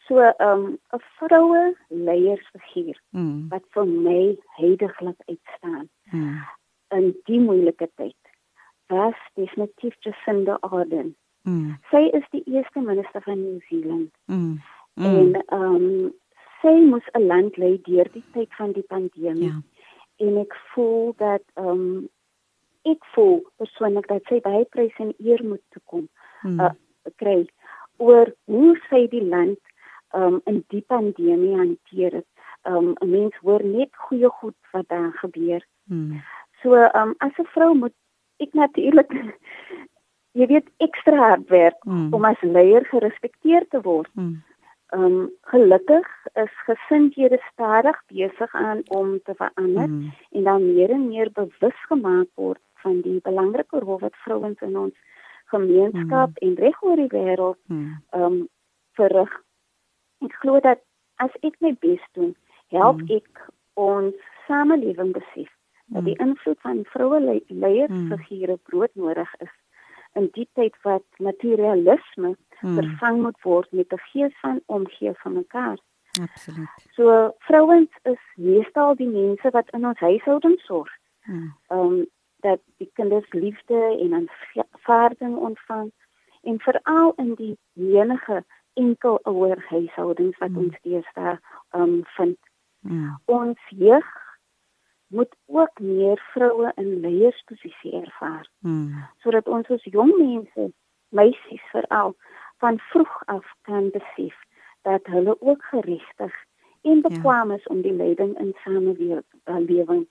So 0.08 0.18
ehm 0.20 0.66
um, 0.66 0.80
'n 0.94 1.00
vroue 1.18 1.76
leiersfiguur 1.90 2.98
Mm. 3.12 3.48
wat 3.50 3.64
vir 3.74 3.86
my 3.86 4.38
heiliglik 4.58 5.20
uitstaan 5.30 5.90
Mm. 6.12 6.38
in 6.98 7.16
die 7.26 7.40
moeilike 7.40 7.90
tyd. 7.96 8.18
Was 8.90 9.16
definitief 9.36 9.96
Jacinda 10.00 10.58
Ardern. 10.62 11.16
Mm. 11.44 11.78
Sy 11.92 12.10
is 12.14 12.24
die 12.32 12.44
eerste 12.46 12.80
minister 12.82 13.22
van 13.22 13.40
Nieu-Seeland 13.42 14.12
Mm. 14.28 14.60
en 14.96 15.36
ehm 15.48 15.76
um, 15.76 16.14
sy 16.62 16.74
moes 16.90 17.08
'n 17.14 17.26
land 17.28 17.58
lei 17.58 17.80
deur 17.84 18.10
die 18.12 18.24
tyd 18.34 18.50
van 18.58 18.72
die 18.72 18.84
pandemie. 18.88 19.48
Ja. 19.48 19.62
En 20.18 20.38
ek 20.38 20.54
voel 20.74 21.14
dat 21.18 21.44
ehm 21.56 21.68
um, 21.68 22.10
ek 22.84 23.06
voel 23.14 23.42
persoonlik 23.58 24.08
dat 24.08 24.24
sy 24.30 24.40
baie 24.42 24.66
prys 24.66 24.96
en 24.98 25.14
eer 25.20 25.44
moet 25.44 25.64
toekom. 25.70 26.08
Mm. 26.44 26.60
uh, 26.60 26.72
kry 27.16 27.46
oor 27.98 28.34
hoe 28.46 28.76
sy 28.90 29.08
die 29.08 29.24
land 29.24 29.60
um, 30.18 30.42
in 30.46 30.64
die 30.74 30.82
pandemie 30.88 31.56
hanteer 31.58 32.12
het. 32.12 32.28
Um, 32.66 32.94
'n 33.02 33.10
mens 33.10 33.36
hoor 33.42 33.64
net 33.64 33.90
goeie 33.96 34.30
goed 34.30 34.58
wat 34.72 34.88
daar 34.88 35.12
gebeur. 35.14 35.62
Mm. 35.86 36.22
So 36.62 36.74
um, 36.74 37.16
as 37.18 37.32
'n 37.38 37.46
vrou 37.54 37.74
moet 37.74 37.94
ek 38.40 38.54
natuurlik 38.54 39.12
jy 40.40 40.48
weet 40.48 40.68
ekstra 40.78 41.18
hard 41.18 41.50
werk 41.50 41.86
Mm. 41.86 42.14
om 42.14 42.26
as 42.26 42.42
leier 42.42 42.86
gerespekteer 42.86 43.68
te 43.70 43.82
word. 43.82 44.10
Mm. 44.16 44.44
Um, 44.94 45.30
gelukkig 45.48 46.08
is 46.34 46.52
gesindhede 46.68 47.40
stadig 47.52 47.96
besig 48.12 48.54
aan 48.56 48.82
om 48.88 49.22
te 49.24 49.34
verander 49.36 49.88
Mm. 49.88 50.12
en 50.32 50.44
dan 50.44 50.74
meer 50.74 50.90
en 50.90 51.08
meer 51.08 51.32
bewus 51.32 51.80
gemaak 51.88 52.28
word 52.36 52.60
van 52.84 53.02
die 53.02 53.22
belangrike 53.24 53.80
rol 53.80 54.00
wat 54.00 54.16
vrouens 54.16 54.60
in 54.62 54.78
ons 54.78 54.94
gemeenskap 55.46 56.30
mm. 56.30 56.42
en 56.48 56.56
reg 56.56 56.84
oor 56.84 56.96
die 56.96 57.08
wêreld 57.08 57.58
Mm. 57.68 57.96
um 58.12 58.48
verrig. 59.00 59.32
Ek 60.26 60.34
glo 60.44 60.60
dat 60.60 60.80
as 61.16 61.32
ek 61.42 61.56
my 61.62 61.72
bes 61.80 62.04
doen, 62.12 62.36
help 62.68 62.98
Mm. 63.00 63.08
mm. 63.08 63.16
ek 63.16 63.48
ons 63.74 64.16
samelewing 64.48 65.14
besef 65.14 65.50
dat 65.86 66.04
die 66.06 66.18
invloed 66.20 66.60
van 66.62 66.84
vroue 66.84 67.20
le 67.20 67.42
leiersfigure 67.48 68.58
broodnodig 68.68 69.32
is 69.40 69.56
in 70.14 70.30
die 70.32 70.48
tyd 70.54 70.76
wat 70.84 71.04
materialisme 71.18 72.36
Mm. 72.62 72.76
vervang 72.78 73.22
moet 73.22 73.42
word 73.42 73.72
met 73.72 73.94
'n 73.94 73.98
gees 74.12 74.40
van 74.40 74.62
omgee 74.66 75.12
van 75.14 75.34
mekaar. 75.34 75.78
Absoluut. 76.22 76.70
So 76.92 77.34
vrouens 77.40 77.90
is 78.04 78.20
meestal 78.36 78.96
die 78.96 79.08
mense 79.08 79.50
wat 79.50 79.70
in 79.70 79.86
ons 79.86 80.00
huishoudings 80.00 80.66
sorg. 80.66 80.90
Mm. 81.26 81.54
Um 81.70 82.06
dat 82.40 82.60
die 82.78 82.90
kinders 82.94 83.32
liefde 83.34 83.98
en 84.00 84.14
aanvaarding 84.14 85.36
ontvang 85.36 85.92
en 86.44 86.60
veral 86.60 87.14
in 87.18 87.34
die 87.36 87.58
menige 87.74 88.44
enkel 88.74 89.20
ouer 89.24 89.66
huishoudings 89.70 90.38
wat 90.38 90.50
Mm. 90.50 90.58
ons 90.58 90.78
deesdae 90.82 91.40
um 91.72 92.02
vind. 92.06 92.38
Mm. 92.80 93.18
Ons 93.26 93.60
jeug 93.70 94.06
moet 95.12 95.36
ook 95.46 95.80
meer 95.80 96.22
vroue 96.34 96.72
in 96.76 97.00
leiersposisie 97.00 97.94
ervaar 98.02 98.48
Mm. 98.60 99.04
sodat 99.20 99.48
ons 99.48 99.70
as 99.70 99.84
jong 99.84 100.14
mense, 100.18 100.72
meisies 101.10 101.64
veral, 101.72 102.16
van 102.58 102.80
vroeg 102.80 103.22
af 103.26 103.46
kan 103.62 103.90
besef 103.92 104.36
dat 104.82 105.06
hulle 105.06 105.36
ook 105.42 105.64
geregtig 105.64 106.34
en 106.82 107.02
bekwam 107.02 107.52
is 107.52 107.68
om 107.68 107.82
die 107.82 107.94
leiding 107.94 108.38
in 108.40 108.54
samelewing 108.64 110.08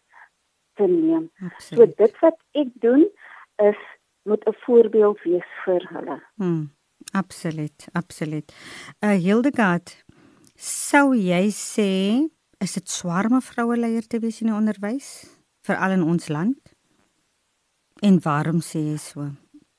te 0.75 0.87
neem. 0.87 1.31
So 1.39 1.47
Absoluut. 1.47 1.97
dit 1.97 2.19
wat 2.21 2.39
ek 2.53 2.69
doen 2.75 3.09
is 3.57 3.81
moet 4.23 4.45
'n 4.49 4.55
voorbeeld 4.65 5.23
wees 5.23 5.47
vir 5.65 5.89
hulle. 5.95 6.23
Mm, 6.35 6.71
absoluut, 7.13 7.89
absoluut. 7.93 8.53
Uh 9.05 9.11
Hildegard, 9.11 10.05
sou 10.55 11.15
jy 11.15 11.49
sê 11.51 11.91
is 12.61 12.73
dit 12.77 12.89
swaar 12.89 13.25
om 13.27 13.35
'n 13.37 13.41
vroue 13.41 13.77
leier 13.77 14.07
te 14.07 14.19
wees 14.19 14.41
in 14.41 14.47
die 14.47 14.57
onderwys, 14.57 15.27
veral 15.67 15.91
in 15.91 16.03
ons 16.03 16.29
land? 16.29 16.59
En 18.03 18.21
waarom 18.23 18.61
sê 18.61 18.79
jy 18.79 18.97
so? 18.97 19.31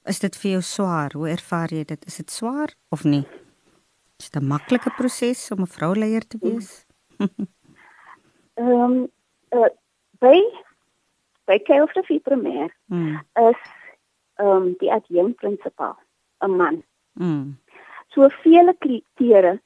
Is 0.05 0.19
dit 0.19 0.35
vir 0.35 0.51
jou 0.51 0.61
swaar? 0.61 1.13
Hoe 1.13 1.29
ervaar 1.29 1.69
jy 1.73 1.83
dit? 1.83 2.05
Is 2.05 2.15
dit 2.17 2.31
swaar 2.31 2.73
of 2.89 3.03
nie? 3.03 3.25
Is 4.19 4.29
dit 4.29 4.41
'n 4.41 4.47
maklike 4.47 4.89
proses 4.97 5.51
om 5.51 5.61
'n 5.61 5.67
vrou 5.67 5.95
leier 5.95 6.27
te 6.27 6.38
wees? 6.41 6.85
Ehm 7.17 7.27
um, 8.57 9.07
uh, 9.53 9.69
by 10.19 10.39
by 11.45 11.57
Kelfree 11.59 12.19
primêr 12.19 12.69
Mm, 12.88 13.19
is 13.35 13.57
ehm 14.35 14.47
um, 14.47 14.75
die 14.79 14.91
adjunkt 14.91 15.35
prinsipaal 15.35 15.97
'n 16.41 16.55
man. 16.55 16.83
mm, 17.13 17.57
So 18.13 18.27
vele 18.43 18.75
kere 19.15 19.61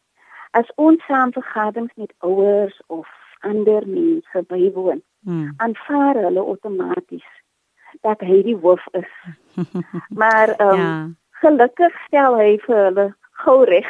as 0.55 0.71
ons 0.75 1.03
saam 1.07 1.31
vergaderings 1.35 1.93
met 1.95 2.13
ouers 2.24 2.81
of 2.88 3.07
ander 3.39 3.83
mense 3.88 4.43
bywoon, 4.47 5.01
mm. 5.27 5.53
aanvaar 5.57 6.15
hulle 6.15 6.39
outomaties 6.39 7.27
dat 8.01 8.24
hy 8.24 8.41
die 8.47 8.57
hoof 8.63 8.83
is. 8.91 9.12
Maar 10.21 10.55
ehm 10.55 10.69
um, 10.69 10.79
ja. 10.79 11.09
gelukkig 11.43 11.93
stel 12.07 12.38
hy 12.39 12.51
vir 12.65 12.81
hulle 12.88 13.07
gou 13.43 13.63
reg. 13.67 13.89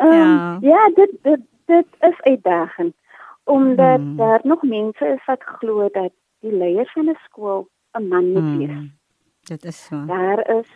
Um, 0.00 0.12
Ja. 0.18 0.58
ja, 0.60 0.90
dit 0.94 1.10
dit 1.22 1.42
dit 1.66 1.86
is 2.00 2.20
uitdagend 2.20 2.94
omdat 3.44 4.00
Hmm. 4.00 4.16
daar 4.16 4.40
nog 4.42 4.62
mense 4.62 5.06
is 5.06 5.24
wat 5.26 5.42
glo 5.42 5.88
dat 5.92 6.12
die 6.40 6.52
leier 6.52 6.90
van 6.94 7.08
'n 7.10 7.18
skool 7.24 7.68
'n 7.98 8.08
man 8.08 8.32
moet 8.32 8.58
wees. 8.58 8.76
Mm, 8.76 8.92
dit 9.42 9.64
is 9.64 9.84
so. 9.84 10.04
Daar 10.06 10.48
is 10.58 10.70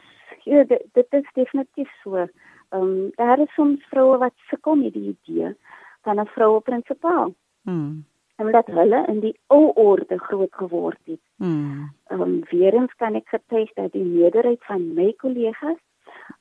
ja, 0.45 0.65
dit, 0.65 0.83
dit 0.93 1.07
is 1.11 1.29
definitief 1.33 1.91
so. 2.03 2.27
Ehm 2.71 2.83
um, 2.83 3.11
daar 3.15 3.39
is 3.41 3.53
soms 3.55 3.85
vroue 3.91 4.19
wat 4.19 4.35
sukkel 4.51 4.75
met 4.75 4.93
die 4.93 5.17
idee 5.17 5.55
van 6.03 6.21
'n 6.21 6.27
vroue 6.27 6.61
prinsipaal 6.61 7.35
Mm, 7.63 8.05
omdat 8.37 8.67
hulle 8.67 9.05
in 9.07 9.21
die 9.21 9.37
ou 9.47 9.73
orde 9.75 10.19
groot 10.19 10.55
geword 10.55 10.99
het. 11.05 11.21
mm, 11.37 11.91
Ehm 12.07 12.21
um, 12.21 12.43
weer 12.51 12.75
eens 12.75 12.95
kan 12.97 13.15
ek 13.15 13.29
getuig 13.29 13.73
dat 13.75 13.93
die 13.93 14.05
meerderheid 14.05 14.65
van 14.65 14.95
my 14.95 15.13
kollegas 15.13 15.77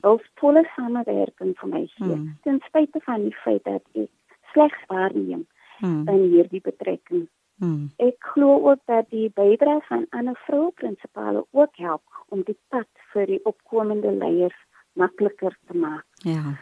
wil 0.00 0.20
volle 0.34 0.64
samewerking 0.76 1.56
vir 1.58 1.68
my 1.68 1.86
gee, 1.86 2.06
Hmm. 2.14 2.36
ten 2.42 2.60
spyte 2.66 3.00
van 3.00 3.22
die 3.22 3.34
feit 3.44 3.64
dat 3.64 3.82
ek 3.94 4.08
slegs 4.52 4.80
waarneem 4.86 5.46
mm, 5.80 6.08
in 6.08 6.22
hierdie 6.32 6.60
betrekking. 6.60 7.28
mm. 7.56 7.90
Ek 7.96 8.16
glo 8.18 8.70
ook 8.70 8.80
dat 8.84 9.10
die 9.10 9.30
bydrae 9.34 9.80
van 9.88 10.06
ander 10.10 10.36
vroue 10.46 10.70
prinsipale 10.70 11.44
ook 11.50 11.76
help 11.76 12.02
om 12.28 12.42
die 12.42 12.56
pad 12.68 12.88
vir 13.12 13.26
die 13.26 13.40
opkomende 13.44 14.12
leiers 14.12 14.58
makliker 14.92 15.56
te 15.66 15.76
maak. 15.76 16.04
Ja. 16.24 16.58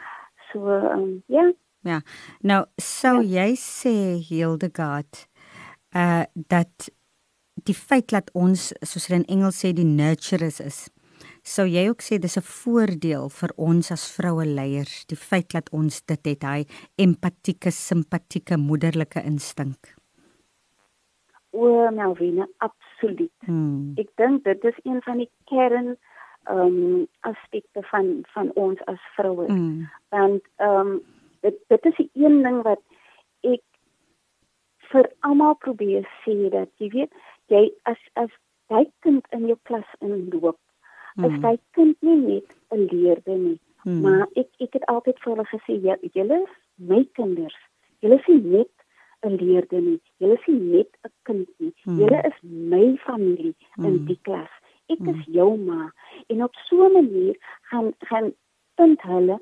So 0.53 0.69
ehm 0.69 0.99
um, 0.99 1.23
ja, 1.27 1.53
Ja. 1.87 2.01
Nou 2.43 2.65
sou 2.83 3.21
ja. 3.23 3.47
jy 3.47 3.57
sê 3.61 3.95
Hildegard 4.27 5.27
uh 5.95 6.25
dat 6.35 6.91
die 7.67 7.75
feit 7.75 8.11
dat 8.13 8.31
ons 8.35 8.73
soos 8.83 9.07
hulle 9.09 9.23
in 9.23 9.31
Engels 9.39 9.63
sê 9.63 9.73
die 9.75 9.87
nurturers 9.87 10.61
is. 10.61 10.81
Sou 11.47 11.65
jy 11.71 11.87
ook 11.89 12.03
sê 12.03 12.19
dis 12.19 12.37
'n 12.37 12.43
voordeel 12.43 13.29
vir 13.31 13.51
ons 13.57 13.91
as 13.91 14.11
vroue 14.17 14.45
leiers, 14.45 15.07
die 15.07 15.17
feit 15.17 15.53
dat 15.53 15.71
ons 15.73 16.03
dit 16.03 16.27
het, 16.27 16.43
hy 16.43 16.67
empatieke, 16.99 17.71
simpatieke, 17.71 18.57
moederlike 18.59 19.23
instink. 19.23 19.95
O, 21.53 21.91
Melvina, 21.91 22.47
absoluut. 22.59 23.33
Hmm. 23.47 23.95
Ek 23.97 24.11
dink 24.17 24.45
dit 24.45 24.65
is 24.65 24.79
een 24.85 25.01
van 25.03 25.19
die 25.19 25.31
kern 25.45 25.97
ehm 26.47 26.79
um, 26.79 27.07
aspekte 27.21 27.83
van 27.91 28.25
van 28.35 28.51
ons 28.55 28.85
as 28.85 29.03
vroue. 29.17 29.47
Hmm. 29.47 29.89
Want 30.09 30.43
ehm 30.57 30.81
um, 30.81 31.03
dit 31.41 31.57
dit 31.69 31.85
is 31.85 31.97
die 31.97 32.11
een 32.15 32.43
ding 32.43 32.63
wat 32.63 32.83
ek 33.41 33.63
vir 34.91 35.09
almal 35.29 35.55
probeer 35.67 36.07
sê 36.25 36.37
dat 36.55 36.71
jy 36.83 36.91
weet 36.95 37.13
jy 37.53 37.63
as 37.91 38.01
as 38.23 38.33
jy 38.73 38.85
kind 39.07 39.27
in 39.37 39.47
jou 39.51 39.59
klas 39.69 39.89
inloop 40.01 40.59
mm. 41.17 41.27
as 41.29 41.37
jy 41.45 41.55
kind 41.79 42.09
nie 42.09 42.19
net 42.23 42.57
'n 42.75 42.87
leerder 42.93 43.39
nie 43.39 43.59
mm. 43.85 44.01
maar 44.07 44.27
ek 44.43 44.49
ek 44.67 44.79
het 44.79 44.89
altyd 44.95 45.23
vir 45.23 45.33
hulle 45.33 45.49
gesê 45.53 45.79
ja, 45.89 45.97
julle 46.19 46.41
is 46.43 46.57
my 46.93 47.03
kinders 47.19 47.59
julle 48.05 48.21
is 48.23 48.29
net 48.29 48.73
'n 49.27 49.39
leerder 49.43 49.83
nie 49.89 50.01
julle 50.23 50.39
is 50.41 50.49
nie 50.53 50.63
net 50.77 50.91
'n 51.05 51.15
kind 51.31 51.49
nie 51.59 51.75
mm. 51.85 51.99
julle 52.03 52.23
is 52.31 52.39
my 52.75 52.87
familie 53.09 53.55
mm. 53.77 53.85
in 53.91 54.05
die 54.11 54.21
klas 54.29 54.53
ek 54.93 54.99
mm. 54.99 55.09
is 55.15 55.25
jou 55.39 55.57
ma 55.57 55.93
en 56.27 56.43
op 56.43 56.55
so 56.67 56.89
'n 56.89 56.93
manier 56.93 57.37
gaan 57.71 57.93
gaan 57.99 58.33
punt 58.75 59.03
hulle 59.03 59.41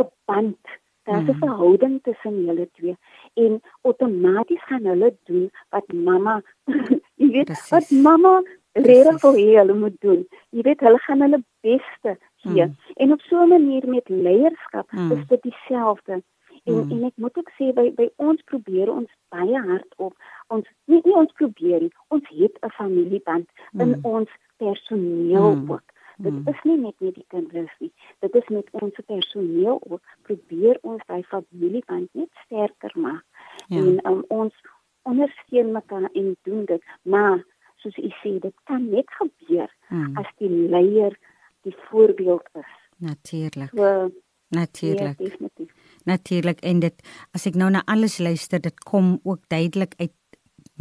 'n 0.00 0.08
band 0.24 0.80
Daar's 1.04 1.26
'n 1.26 1.32
mm. 1.32 1.38
verhouding 1.38 2.02
tussen 2.02 2.44
julle 2.44 2.68
twee 2.72 2.96
en 3.34 3.60
outomaties 3.82 4.64
gaan 4.64 4.84
hulle 4.84 5.16
doen 5.24 5.50
wat 5.70 5.92
mamma 5.92 6.42
jy 7.20 7.28
weet 7.30 7.44
Precies. 7.44 7.70
wat 7.70 7.90
mamma 7.90 8.42
regtig 8.72 9.20
vir 9.20 9.58
hulle 9.58 9.74
moet 9.74 9.96
doen. 10.00 10.26
Jy 10.50 10.62
weet 10.62 10.80
hulle 10.80 10.98
gaan 10.98 11.20
hulle 11.20 11.40
beste 11.60 12.16
gee. 12.44 12.66
Mm. 12.66 12.76
En 12.94 13.12
op 13.12 13.20
so 13.20 13.42
'n 13.42 13.48
manier 13.48 13.88
met 13.88 14.08
leierskap 14.08 14.92
mm. 14.92 15.12
is 15.12 15.26
dit 15.26 15.42
dieselfde. 15.42 16.22
En 16.64 16.74
mm. 16.74 16.90
en 16.90 17.04
ek 17.04 17.16
moet 17.16 17.38
ook 17.38 17.50
sê 17.58 17.72
by 17.74 17.88
by 17.98 18.08
ons 18.16 18.42
probeer 18.50 18.90
ons 18.90 19.10
baie 19.34 19.62
hard 19.68 19.94
op 19.96 20.14
ons 20.54 20.66
nie, 20.84 21.00
nie 21.04 21.16
ons 21.16 21.32
probeer 21.40 21.80
nie. 21.80 21.94
Ons 22.08 22.28
het 22.28 22.58
'n 22.62 22.76
familieband 22.78 23.48
mm. 23.72 23.80
in 23.80 23.98
ons 24.02 24.30
personeel 24.56 25.54
mm. 25.56 25.70
ook. 25.70 25.92
Dit 26.16 26.32
hmm. 26.32 26.48
is 26.48 26.62
nie 26.62 26.76
net 26.78 26.94
met 26.98 27.14
die 27.14 27.24
kinders 27.28 27.72
nie. 27.78 27.92
Dit 28.18 28.34
is 28.34 28.48
met 28.48 28.68
ons 28.70 28.98
personeel 29.06 29.80
ook. 29.88 30.02
Probeer 30.22 30.78
ons 30.82 31.02
daai 31.06 31.22
familieband 31.22 32.08
net 32.12 32.28
sterker 32.44 32.92
maak. 32.94 33.24
Ja. 33.66 33.80
En 33.80 33.98
um, 34.10 34.24
ons 34.28 34.54
ondersteun 35.02 35.72
mekaar 35.72 36.10
en 36.12 36.36
doen 36.42 36.64
dit. 36.64 36.82
Maar 37.02 37.42
soos 37.76 37.96
u 37.96 38.10
sê, 38.20 38.36
dit 38.38 38.54
kan 38.64 38.84
net 38.90 39.10
gebeur 39.18 39.70
hmm. 39.88 40.16
as 40.16 40.28
die 40.38 40.50
leier 40.50 41.18
die 41.66 41.74
voorbeeld 41.88 42.46
is. 42.52 42.74
Natuurlik. 42.96 43.70
So, 43.74 44.10
Natuurlik. 44.48 45.18
Ja, 45.18 45.66
Natuurlik 46.08 46.60
en 46.66 46.80
dit 46.80 47.04
as 47.34 47.46
ek 47.46 47.58
nou 47.58 47.70
na 47.70 47.82
alles 47.86 48.18
luister, 48.18 48.60
dit 48.60 48.84
kom 48.84 49.18
ook 49.22 49.44
duidelik 49.48 49.94
uit 50.00 50.14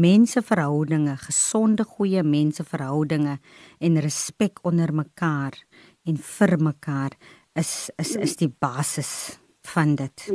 menseverhoudinge, 0.02 1.18
gesonde 1.18 1.84
goeie 1.86 2.24
menseverhoudinge 2.24 3.38
en 3.80 4.02
respek 4.02 4.64
onder 4.66 4.94
mekaar 4.94 5.58
en 6.08 6.18
vir 6.18 6.58
mekaar 6.58 7.18
is 7.60 7.92
is 8.00 8.16
is 8.16 8.38
die 8.40 8.50
basis 8.50 9.41
van 9.72 9.96
dit. 9.96 10.26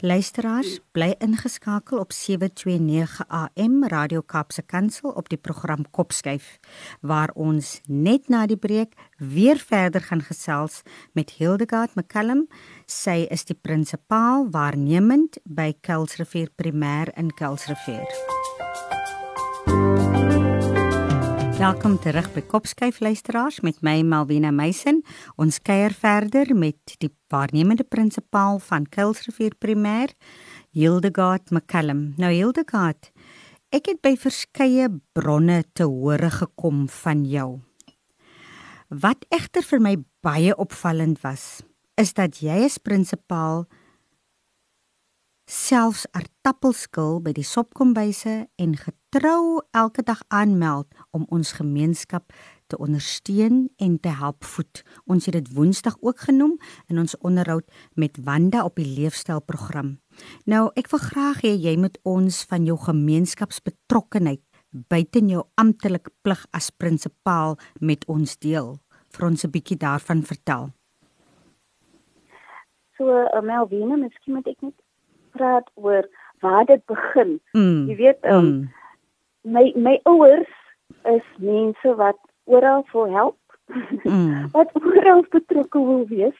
Luisteraars, 0.00 0.78
bly 0.92 1.14
ingeskakel 1.18 1.98
op 1.98 2.12
729 2.12 3.24
AM 3.28 3.84
Radio 3.84 4.20
Kaapse 4.20 4.62
Kansel 4.62 5.10
op 5.10 5.28
die 5.28 5.38
program 5.38 5.84
Kopskyf 5.90 6.58
waar 7.00 7.30
ons 7.34 7.80
net 7.86 8.28
na 8.28 8.46
die 8.46 8.58
breek 8.58 8.94
weer 9.18 9.58
verder 9.58 10.00
gaan 10.00 10.22
gesels 10.22 10.82
met 11.12 11.34
Hildegard 11.38 11.94
McCallum. 11.94 12.46
Sy 12.86 13.26
is 13.30 13.44
die 13.50 13.58
prinsipaal 13.58 14.48
waarnemend 14.54 15.42
by 15.44 15.72
Kelsrivier 15.80 16.50
Primêr 16.54 17.12
in 17.16 17.34
Kelsrivier. 17.34 18.99
Welkom 21.60 21.98
terug 22.00 22.30
by 22.32 22.40
Kopskyf 22.48 23.02
luisteraars 23.04 23.58
met 23.60 23.82
my 23.84 23.98
Malvina 24.00 24.48
Meisen. 24.48 25.02
Ons 25.36 25.58
kuier 25.60 25.92
verder 25.92 26.54
met 26.56 26.94
die 27.04 27.10
waarnemende 27.28 27.84
prinsipaal 27.84 28.56
van 28.64 28.86
Kuilsrivier 28.88 29.52
Primêr, 29.60 30.14
Hildegard 30.72 31.52
McCallum. 31.52 32.14
Nou 32.16 32.30
Hildegard, 32.32 33.10
ek 33.76 33.92
het 33.92 34.00
by 34.00 34.14
verskeie 34.16 34.88
bronne 35.12 35.58
te 35.76 35.84
hore 35.84 36.30
gekom 36.32 36.86
van 37.02 37.26
jou. 37.28 37.50
Wat 38.88 39.28
egter 39.28 39.66
vir 39.74 39.84
my 39.84 39.94
baie 40.24 40.56
opvallend 40.56 41.20
was, 41.20 41.60
is 42.00 42.16
dat 42.16 42.40
jy 42.40 42.62
as 42.70 42.80
prinsipaal 42.80 43.66
selfs 45.50 46.04
aartappelskil 46.14 47.18
by 47.24 47.32
die 47.34 47.44
sopkombyse 47.46 48.34
en 48.62 48.74
getrou 48.78 49.60
elke 49.74 50.04
dag 50.06 50.20
aanmeld 50.30 50.86
om 51.10 51.26
ons 51.34 51.56
gemeenskap 51.58 52.30
te 52.70 52.78
ondersteun 52.78 53.64
en 53.82 53.96
te 53.98 54.12
help 54.14 54.46
voed. 54.46 54.82
Ons 55.10 55.26
het 55.26 55.34
dit 55.34 55.48
Woensdag 55.56 55.96
ook 56.06 56.22
genoem 56.28 56.54
in 56.86 57.02
ons 57.02 57.16
onderhoud 57.18 57.66
met 57.98 58.20
Wanda 58.22 58.62
op 58.64 58.78
die 58.78 58.86
leefstylprogram. 58.86 59.96
Nou, 60.46 60.68
ek 60.78 60.90
wil 60.94 61.02
graag 61.02 61.42
hê 61.42 61.56
jy 61.58 61.74
moet 61.82 61.98
ons 62.06 62.44
van 62.46 62.68
jou 62.68 62.78
gemeenskapsbetrokkenheid 62.78 64.44
buite 64.70 65.18
jou 65.26 65.42
amptelike 65.58 66.12
plig 66.22 66.44
as 66.54 66.70
prinsipaal 66.70 67.58
met 67.80 68.06
ons 68.06 68.36
deel. 68.38 68.78
Vir 69.10 69.26
ons 69.26 69.44
'n 69.44 69.50
bietjie 69.50 69.76
daarvan 69.76 70.22
vertel. 70.22 70.70
So, 72.96 73.08
uh, 73.08 73.42
Melvina, 73.42 73.96
miskien 73.96 74.34
moet 74.34 74.46
ek 74.46 74.62
net 74.62 74.74
praat 75.36 75.70
oor 75.74 76.08
waar 76.40 76.64
dit 76.64 76.84
begin. 76.86 77.40
Mm. 77.52 77.86
Jy 77.88 77.96
weet, 77.96 78.18
um, 78.24 78.44
mm. 78.44 78.72
my 79.42 79.72
my 79.76 80.00
ouers 80.02 80.52
is 81.04 81.26
mense 81.38 81.94
wat 81.96 82.18
oral 82.44 82.86
wil 82.92 83.10
help. 83.12 83.36
Mm. 84.02 84.48
wat 84.56 84.70
oral 84.74 85.24
betrokke 85.30 85.78
wil 85.78 86.06
wees. 86.08 86.36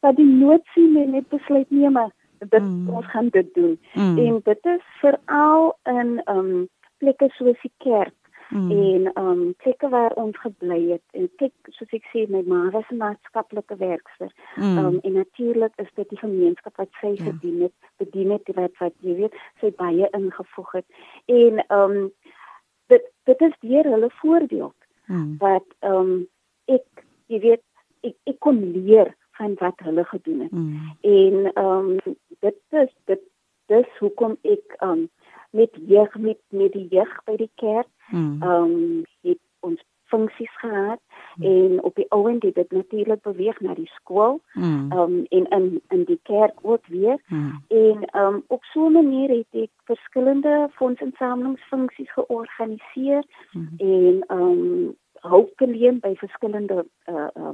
Dat 0.00 0.16
die 0.16 0.26
nood 0.28 0.64
sien 0.74 0.96
en 0.96 1.10
net 1.16 1.28
besluit 1.28 1.70
neem 1.70 1.92
maar 1.92 2.12
dit 2.38 2.62
mm. 2.62 2.90
ons 2.90 3.06
gaan 3.10 3.28
dit 3.28 3.54
doen. 3.54 3.78
Mm. 3.94 4.18
En 4.18 4.40
dit 4.44 4.66
is 4.74 4.84
veral 5.00 5.78
in 5.84 6.20
um 6.26 6.68
plekke 6.98 7.28
soos 7.38 7.60
die 7.62 7.72
kerk 7.78 8.17
mm. 8.48 8.70
en 8.70 9.10
um 9.22 9.54
plekke 9.56 9.88
waar 9.88 10.12
ons 10.12 10.38
gebly 10.40 10.80
het 10.92 11.04
en 11.20 11.28
kyk 11.40 11.70
soos 11.76 11.92
ek 11.96 12.06
sê 12.12 12.24
my 12.32 12.42
ma 12.46 12.60
was 12.74 12.88
'n 12.90 13.00
maatskaplike 13.02 13.76
werkster 13.76 14.32
mm. 14.56 14.78
um 14.78 14.98
en 15.02 15.12
natuurlik 15.12 15.72
is 15.76 15.90
dit 15.94 16.08
die 16.08 16.18
gemeenskap 16.18 16.76
wat 16.76 16.90
sy 17.00 17.12
ja. 17.14 17.24
gedien 17.24 17.62
het 17.66 17.76
bedien 17.96 18.30
het 18.30 18.50
wat 18.54 18.74
wat 18.80 18.94
jy 19.00 19.14
weet 19.22 19.38
sy 19.60 19.70
baie 19.70 20.08
ingevoeg 20.20 20.72
het 20.72 20.86
en 21.26 21.62
um 21.80 21.96
dit 22.86 23.04
dit 23.24 23.40
is 23.40 23.56
deur 23.60 23.84
hulle 23.94 24.10
voorbeeld 24.20 24.78
mm. 25.06 25.36
wat 25.38 25.68
um 25.80 26.28
ek 26.64 27.04
jy 27.26 27.40
weet 27.40 27.64
ek 28.00 28.16
ek 28.24 28.38
kon 28.38 28.60
leer 28.72 29.14
van 29.38 29.54
wat 29.60 29.80
hulle 29.86 30.04
gedoen 30.04 30.40
het 30.46 30.52
mm. 30.52 30.94
en 31.00 31.64
um 31.64 31.96
dit 32.40 32.60
is 32.70 32.92
dit 33.04 33.22
dis 33.68 33.98
hoekom 34.00 34.36
ek 34.42 34.76
um 34.80 35.08
met 35.50 35.70
jeug 35.86 36.18
met 36.18 36.38
met 36.48 36.72
die 36.72 36.88
jeug 36.88 37.24
by 37.24 37.36
die 37.36 37.50
kerk 37.54 37.88
Hmm. 38.08 38.42
Ehm 38.42 38.62
um, 38.62 39.02
het 39.20 39.38
ons 39.60 39.84
funksies 40.04 40.58
gehad 40.58 41.00
mm. 41.34 41.44
en 41.44 41.82
op 41.82 41.94
die 41.94 42.06
ouend 42.08 42.42
het 42.42 42.54
dit 42.54 42.70
natuurlik 42.70 43.22
beweeg 43.22 43.60
na 43.60 43.74
die 43.74 43.90
skool. 43.94 44.40
Hmm. 44.52 44.92
Ehm 44.92 45.10
mm. 45.10 45.16
um, 45.16 45.26
en 45.28 45.48
in 45.48 45.82
in 45.88 46.04
die 46.04 46.20
kerk 46.22 46.52
ook 46.62 46.86
weer. 46.86 47.22
Mm. 47.26 47.64
En 47.68 48.04
ehm 48.04 48.34
um, 48.34 48.44
op 48.46 48.64
so 48.64 48.86
'n 48.86 48.92
manier 48.92 49.28
het 49.28 49.46
ek 49.50 49.70
verskillende 49.84 50.68
fondsinsamelingsfunksies 50.72 52.12
georganiseer 52.12 53.24
mm. 53.52 53.68
en 53.76 54.24
ehm 54.26 54.40
um, 54.40 54.96
hulp 55.12 55.52
geleen 55.56 56.00
by 56.00 56.14
verskillende 56.14 56.86
uh 57.04 57.14
ehm 57.14 57.44
uh, 57.44 57.48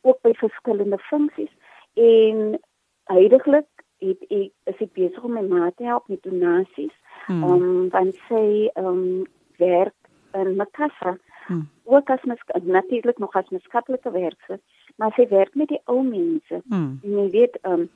ook 0.00 0.20
by 0.20 0.32
verskillende 0.32 0.98
funksies 0.98 1.52
en 1.94 2.60
heidaglik 3.04 3.66
het 3.98 4.20
ek 4.28 4.52
is 4.64 4.78
ek 4.78 4.92
besig 4.92 5.22
om 5.22 5.32
my 5.32 5.42
ma 5.42 5.70
te 5.70 5.84
help 5.84 6.08
met 6.08 6.22
donasies. 6.22 6.92
Ehm 7.28 7.44
mm. 7.44 7.52
um, 7.52 7.88
want 7.88 8.16
sy 8.28 8.70
ehm 8.74 8.86
um, 8.86 9.26
werk 9.56 9.94
in 10.32 10.56
Makassar. 10.56 11.18
Hmm. 11.46 11.68
Ook 11.84 12.10
as 12.10 12.22
mens 12.22 12.40
natuurlik 12.62 13.18
nog 13.18 13.34
as 13.34 13.48
maatskaplike 13.48 14.10
werker, 14.10 14.58
maar 14.96 15.12
sy 15.12 15.28
werk 15.28 15.54
met 15.54 15.68
die 15.68 15.80
ou 15.84 16.02
mense. 16.02 16.62
Hmm. 16.68 16.98
En 17.02 17.18
jy 17.18 17.28
weet, 17.30 17.58
ehm 17.62 17.72
um, 17.72 17.90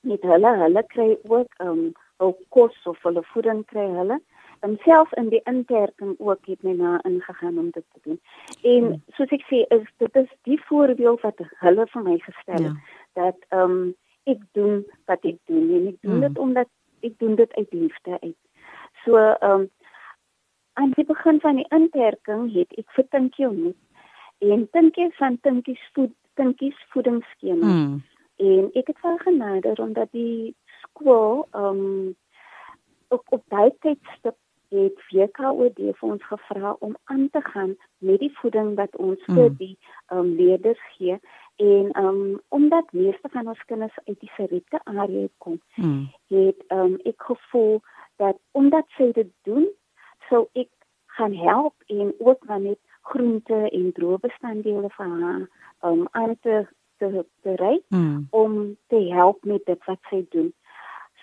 met 0.00 0.22
hulle, 0.22 0.56
hulle 0.56 0.84
kry 0.86 1.18
ook 1.22 1.54
ehm 1.56 1.68
um, 1.68 1.92
hul 2.22 2.36
kos 2.48 2.86
of 2.86 3.02
hulle 3.02 3.22
voeding 3.32 3.64
kry 3.66 3.88
hulle. 3.96 4.20
En 4.60 4.76
selfs 4.84 5.12
in 5.18 5.28
die 5.28 5.40
inperking 5.50 6.14
ook 6.18 6.46
het 6.46 6.62
my 6.62 6.72
na 6.78 7.00
ingegaan 7.02 7.58
om 7.58 7.70
dit 7.70 7.84
te 7.92 8.00
doen. 8.02 8.20
En 8.62 8.84
hmm. 8.84 9.02
soos 9.18 9.34
ek 9.34 9.42
sê, 9.50 9.64
is 9.74 9.88
dit 9.98 10.16
is 10.22 10.30
die 10.42 10.60
voorbeeld 10.68 11.20
wat 11.26 11.42
hulle 11.64 11.86
vir 11.94 12.02
my 12.02 12.18
gestel 12.18 12.70
het 12.70 12.70
ja. 12.70 13.24
dat 13.24 13.38
ehm 13.48 13.70
um, 13.70 13.90
ek 14.30 14.42
doen 14.52 14.84
wat 15.10 15.24
ek 15.26 15.38
doen 15.50 15.66
en 15.74 15.86
ek 15.90 15.98
doen 16.06 16.20
mm. 16.20 16.24
dit 16.26 16.38
omdat 16.38 16.68
ek 17.02 17.18
doen 17.18 17.34
dit 17.34 17.54
uit 17.58 17.72
liefde 17.74 18.18
uit. 18.20 18.38
So 19.04 19.16
ehm 19.16 19.60
um, 19.60 19.70
aan 20.72 20.92
die 20.96 21.04
begin 21.04 21.40
van 21.40 21.56
die 21.60 21.68
inperking 21.68 22.52
het 22.54 22.72
ek 22.80 22.92
vir 22.96 23.08
Tinkie 23.08 23.48
ontmoet 23.48 23.76
en 24.38 24.68
Tinkie 24.72 25.10
van 25.18 25.38
Tinkie's 25.40 25.82
voed 25.92 26.14
Tinkie's 26.34 26.78
voedingsskema. 26.94 27.66
Mm. 27.66 28.02
En 28.36 28.70
ek 28.72 28.86
het 28.86 29.02
haar 29.04 29.20
genader 29.20 29.82
omdat 29.82 30.12
die 30.12 30.54
skool 30.80 31.46
ehm 31.52 31.82
um, 31.84 32.16
op 33.08 33.24
op 33.28 33.42
daai 33.52 33.70
tydstip 33.84 34.38
het 34.72 35.00
VKOD 35.08 35.80
vir 35.98 36.08
ons 36.08 36.24
gevra 36.24 36.76
om 36.80 36.96
aan 37.12 37.28
te 37.30 37.40
gaan 37.44 37.74
met 37.98 38.18
die 38.24 38.32
voeding 38.38 38.74
wat 38.80 38.96
ons 38.96 39.20
mm. 39.26 39.34
vir 39.36 39.50
die 39.58 39.74
um, 40.08 40.32
leerders 40.38 40.80
gee 40.96 41.18
en 41.56 41.90
um, 42.04 42.40
omdat 42.48 42.92
meeste 42.92 43.28
van 43.34 43.52
ons 43.52 43.64
kinders 43.68 43.98
uit 44.04 44.16
die 44.20 44.30
serette 44.36 44.80
area 44.84 45.28
kom 45.44 45.60
mm. 45.76 46.06
het 46.32 46.64
um, 46.72 46.96
ek 47.04 47.28
gevoel 47.28 47.82
dat 48.22 48.38
omdat 48.58 48.88
sy 48.98 49.10
dit 49.18 49.30
doen 49.48 49.68
sou 50.30 50.46
ek 50.64 50.70
gaan 51.18 51.34
help 51.36 51.74
en 51.92 52.14
ook 52.18 52.46
dan 52.48 52.68
net 52.70 52.80
groente 53.12 53.58
en 53.68 53.90
droë 53.98 54.22
bestanddele 54.22 54.90
vir 54.96 55.16
haar 55.22 55.42
um, 55.82 56.06
aan 56.12 56.36
te 56.46 56.62
te, 57.02 57.24
te 57.42 57.56
ry 57.58 57.74
mm. 57.90 58.28
om 58.30 58.76
te 58.88 59.00
help 59.10 59.44
met 59.44 59.64
dit 59.66 59.90
wat 59.90 59.98
sy 60.10 60.22
doen 60.34 60.52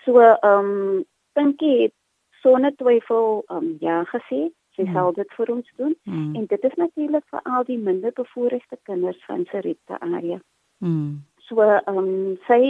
so 0.04 0.20
um, 0.44 1.02
dink 1.38 1.62
ek 1.64 1.96
sonder 2.42 2.72
twyfel 2.76 3.44
um 3.52 3.76
ja 3.80 4.02
gesê 4.12 4.48
sy 4.76 4.84
mm. 4.84 4.92
sal 4.94 5.12
dit 5.16 5.34
vir 5.36 5.52
ons 5.56 5.72
doen 5.80 5.94
mm. 6.04 6.30
en 6.38 6.46
dit 6.52 6.68
is 6.68 6.76
natuurlik 6.82 7.26
vir 7.32 7.42
al 7.44 7.66
die 7.68 7.78
minder 7.78 8.14
bevoorregte 8.16 8.78
kinders 8.88 9.20
van 9.28 9.44
Serepta 9.50 9.98
area. 10.00 10.40
Mm. 10.78 11.20
So 11.48 11.66
um 11.90 12.38
sy 12.46 12.62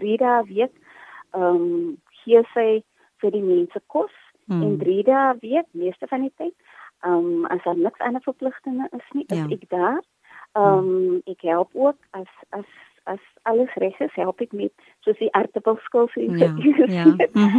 3 0.00 0.16
dae 0.22 0.40
week 0.50 0.74
um 1.36 1.98
hier 2.22 2.46
sy 2.54 2.82
vir 3.22 3.34
die 3.34 3.44
mense 3.46 3.82
kos 3.94 4.14
mm. 4.46 4.62
en 4.62 4.78
3 4.84 5.02
dae 5.08 5.34
week 5.40 5.68
meeste 5.72 6.08
van 6.10 6.26
die 6.28 6.34
tyd 6.36 6.54
um 7.06 7.46
as 7.50 7.62
daar 7.64 7.78
niks 7.78 8.04
ander 8.06 8.22
verpligtinge 8.22 8.88
is 8.98 9.08
nie 9.16 9.26
is 9.28 9.38
ja. 9.38 9.48
ek 9.50 9.68
daar. 9.70 10.02
Um 10.58 10.90
mm. 10.90 11.22
ek 11.34 11.46
help 11.48 11.70
ook 11.74 11.98
as 12.18 12.30
as 12.50 12.68
as 13.10 13.22
alles 13.50 13.72
reg 13.82 13.98
is 14.00 14.14
help 14.14 14.40
ek 14.44 14.52
met 14.54 14.72
soos 15.02 15.18
die 15.18 15.32
aardappelskil 15.34 16.06
so 16.12 16.20
iets. 16.20 16.38
Ja. 16.38 16.52
ja. 16.98 17.08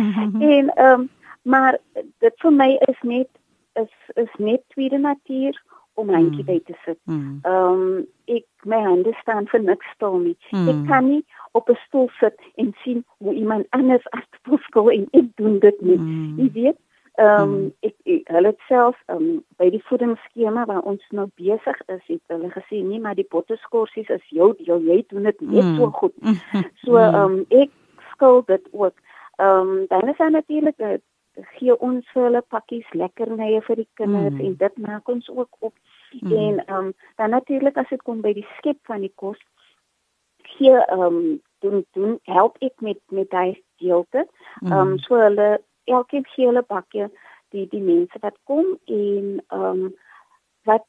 en 0.56 0.72
um 0.80 1.10
Maar 1.44 1.78
dit 2.24 2.34
vir 2.40 2.54
my 2.56 2.70
is 2.88 3.00
net 3.02 3.30
is 3.74 3.94
is 4.16 4.34
net 4.38 4.62
tweede 4.76 4.98
natuur 4.98 5.58
om 5.94 6.08
my 6.08 6.14
handjie 6.14 6.44
mm. 6.44 6.46
by 6.46 6.60
te 6.66 6.76
sit. 6.86 7.00
Mm. 7.04 7.40
Ehm 7.44 7.74
mm. 7.74 7.82
um, 7.82 8.08
ek 8.26 8.46
my 8.64 8.80
hande 8.82 9.14
staan 9.22 9.48
vir 9.52 9.62
niks 9.62 9.90
stil 9.96 10.18
nie. 10.22 10.38
Mm. 10.52 10.70
Ek 10.72 10.80
kan 10.88 11.10
nie 11.10 11.24
op 11.52 11.70
'n 11.70 11.78
stoel 11.86 12.10
sit 12.20 12.40
en 12.56 12.74
sien 12.84 13.04
hoe 13.18 13.34
iemand 13.34 13.66
anders 13.70 14.08
as 14.10 14.26
posko 14.48 14.88
en 14.90 15.08
ek 15.12 15.30
doen 15.36 15.60
dit 15.60 15.82
nie. 15.82 15.98
Mm. 15.98 16.40
Jy 16.40 16.50
weet, 16.54 16.80
ehm 17.14 17.42
um, 17.42 17.50
mm. 17.50 17.72
ek, 17.80 17.96
ek 18.04 18.34
hulle 18.36 18.56
self 18.68 18.98
ehm 19.06 19.18
um, 19.22 19.44
by 19.62 19.70
die 19.70 19.84
voedingsskema 19.90 20.66
waar 20.66 20.82
ons 20.82 21.04
nou 21.10 21.28
besig 21.36 21.82
is, 21.88 22.04
het 22.08 22.22
hulle 22.28 22.50
gesê 22.50 22.82
nee, 22.82 23.00
maar 23.00 23.16
die 23.16 23.30
potteskorsies 23.36 24.10
is 24.10 24.28
jou 24.30 24.54
deel. 24.58 24.82
Jy 24.82 25.04
doen 25.08 25.24
dit 25.30 25.42
net 25.42 25.64
mm. 25.64 25.78
so 25.78 25.92
goed. 26.02 26.16
So 26.86 26.98
ehm 26.98 27.16
um, 27.16 27.46
ek 27.50 27.70
skuld 28.12 28.48
dit 28.48 28.68
ook. 28.72 28.96
Ehm 29.38 29.70
um, 29.70 29.86
dan 29.88 30.10
is 30.10 30.18
daar 30.18 30.32
natuurlik 30.32 30.78
'n 30.78 31.02
gee 31.58 31.76
ons 31.80 32.06
vir 32.14 32.24
hulle 32.28 32.42
pakkies 32.54 32.90
lekkernye 32.94 33.62
vir 33.68 33.82
die 33.82 33.90
kinders 34.00 34.36
mm. 34.36 34.44
en 34.46 34.56
dit 34.60 34.78
maak 34.86 35.10
ons 35.10 35.30
ook 35.30 35.58
op. 35.60 35.74
Mm. 36.22 36.32
En 36.32 36.60
ehm 36.66 36.78
um, 36.78 36.94
dan 37.16 37.30
natuurlik 37.30 37.78
as 37.78 37.90
dit 37.90 38.02
kom 38.02 38.22
by 38.22 38.34
die 38.34 38.48
skep 38.58 38.80
van 38.90 39.02
die 39.02 39.14
kos 39.16 39.40
gee 40.58 40.78
ehm 40.78 41.02
um, 41.02 41.42
doen 41.66 41.86
doen 41.98 42.20
help 42.30 42.58
ek 42.62 42.82
met 42.82 43.00
met 43.10 43.30
daai 43.30 43.62
deelte. 43.82 44.28
Ehm 44.62 44.80
um, 44.80 44.98
so 44.98 45.18
hulle 45.18 45.62
elkeen 45.84 46.26
gee 46.36 46.46
hulle 46.46 46.62
pakkie 46.62 47.10
die 47.50 47.68
die 47.70 47.82
mense 47.82 48.20
wat 48.22 48.38
kom 48.44 48.78
en 48.86 49.42
ehm 49.48 49.70
um, 49.70 49.94
wat 50.70 50.86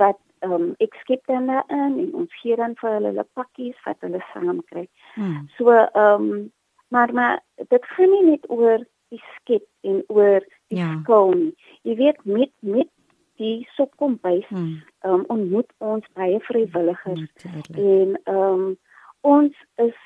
wat 0.00 0.20
ehm 0.44 0.52
um, 0.52 0.74
ek 0.78 0.94
skep 1.00 1.24
dan 1.26 1.48
in 1.50 1.98
en 2.02 2.14
ons 2.14 2.40
gee 2.42 2.56
dan 2.56 2.76
vir 2.80 2.90
hulle 2.98 3.14
hulle 3.14 3.26
pakkies 3.38 3.78
wat 3.86 4.00
hulle 4.00 4.20
saam 4.32 4.60
kry. 4.70 4.88
Mm. 5.16 5.48
So 5.56 5.72
ehm 5.72 6.28
um, 6.30 6.52
maar 6.88 7.12
maar 7.12 7.40
dit 7.54 7.84
gaan 7.84 8.10
nie 8.10 8.24
net 8.24 8.50
oor 8.50 8.84
die 9.16 9.22
skep 9.36 9.64
en 9.86 10.02
oor 10.12 10.44
die 10.68 10.82
ja. 10.82 10.92
skoon. 11.00 11.48
Jy 11.88 11.96
weet 12.02 12.20
met 12.28 12.52
met 12.60 12.90
die 13.40 13.68
sopkombuis 13.76 14.46
hmm. 14.48 14.82
um, 15.04 15.24
ontmoet 15.32 15.68
ons 15.84 16.04
baie 16.16 16.38
vrywilligers 16.48 17.20
Natuurlijk. 17.20 17.76
en 17.76 18.20
um, 18.32 18.68
ons 19.20 19.64
is 19.82 19.98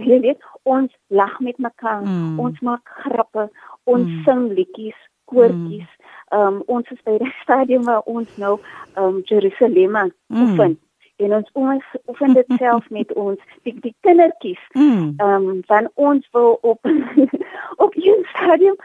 jy 0.00 0.20
weet 0.24 0.44
ons 0.62 0.92
lag 1.12 1.34
met 1.40 1.58
mekaar, 1.58 2.04
hmm. 2.04 2.38
ons 2.40 2.60
maak 2.64 2.94
grappe, 3.04 3.48
ons 3.84 4.06
hmm. 4.06 4.22
sing 4.26 4.46
liedjies, 4.56 4.98
koortjies. 5.30 5.88
Hmm. 5.88 6.08
Um, 6.32 6.62
ons 6.72 6.88
is 6.94 7.00
by 7.04 7.18
die 7.20 7.32
stadium 7.42 7.84
waar 7.84 8.06
ons 8.08 8.30
nou 8.40 8.54
um, 8.96 9.20
Jerusalem 9.28 9.98
hmm. 9.98 10.78
En 11.22 11.34
ons 11.38 11.50
ons 11.52 11.84
oefen 12.06 12.34
dit 12.34 12.54
self 12.58 12.88
met 12.90 13.12
ons 13.24 13.38
die, 13.62 13.74
die 13.80 13.94
kindertjies. 14.00 14.62
Mm. 14.72 15.12
Ehm 15.16 15.48
um, 15.48 15.60
van 15.66 15.90
ons 15.94 16.28
wil 16.32 16.58
op 16.62 16.86
op 17.84 17.94
een 17.96 18.26
stadium 18.34 18.76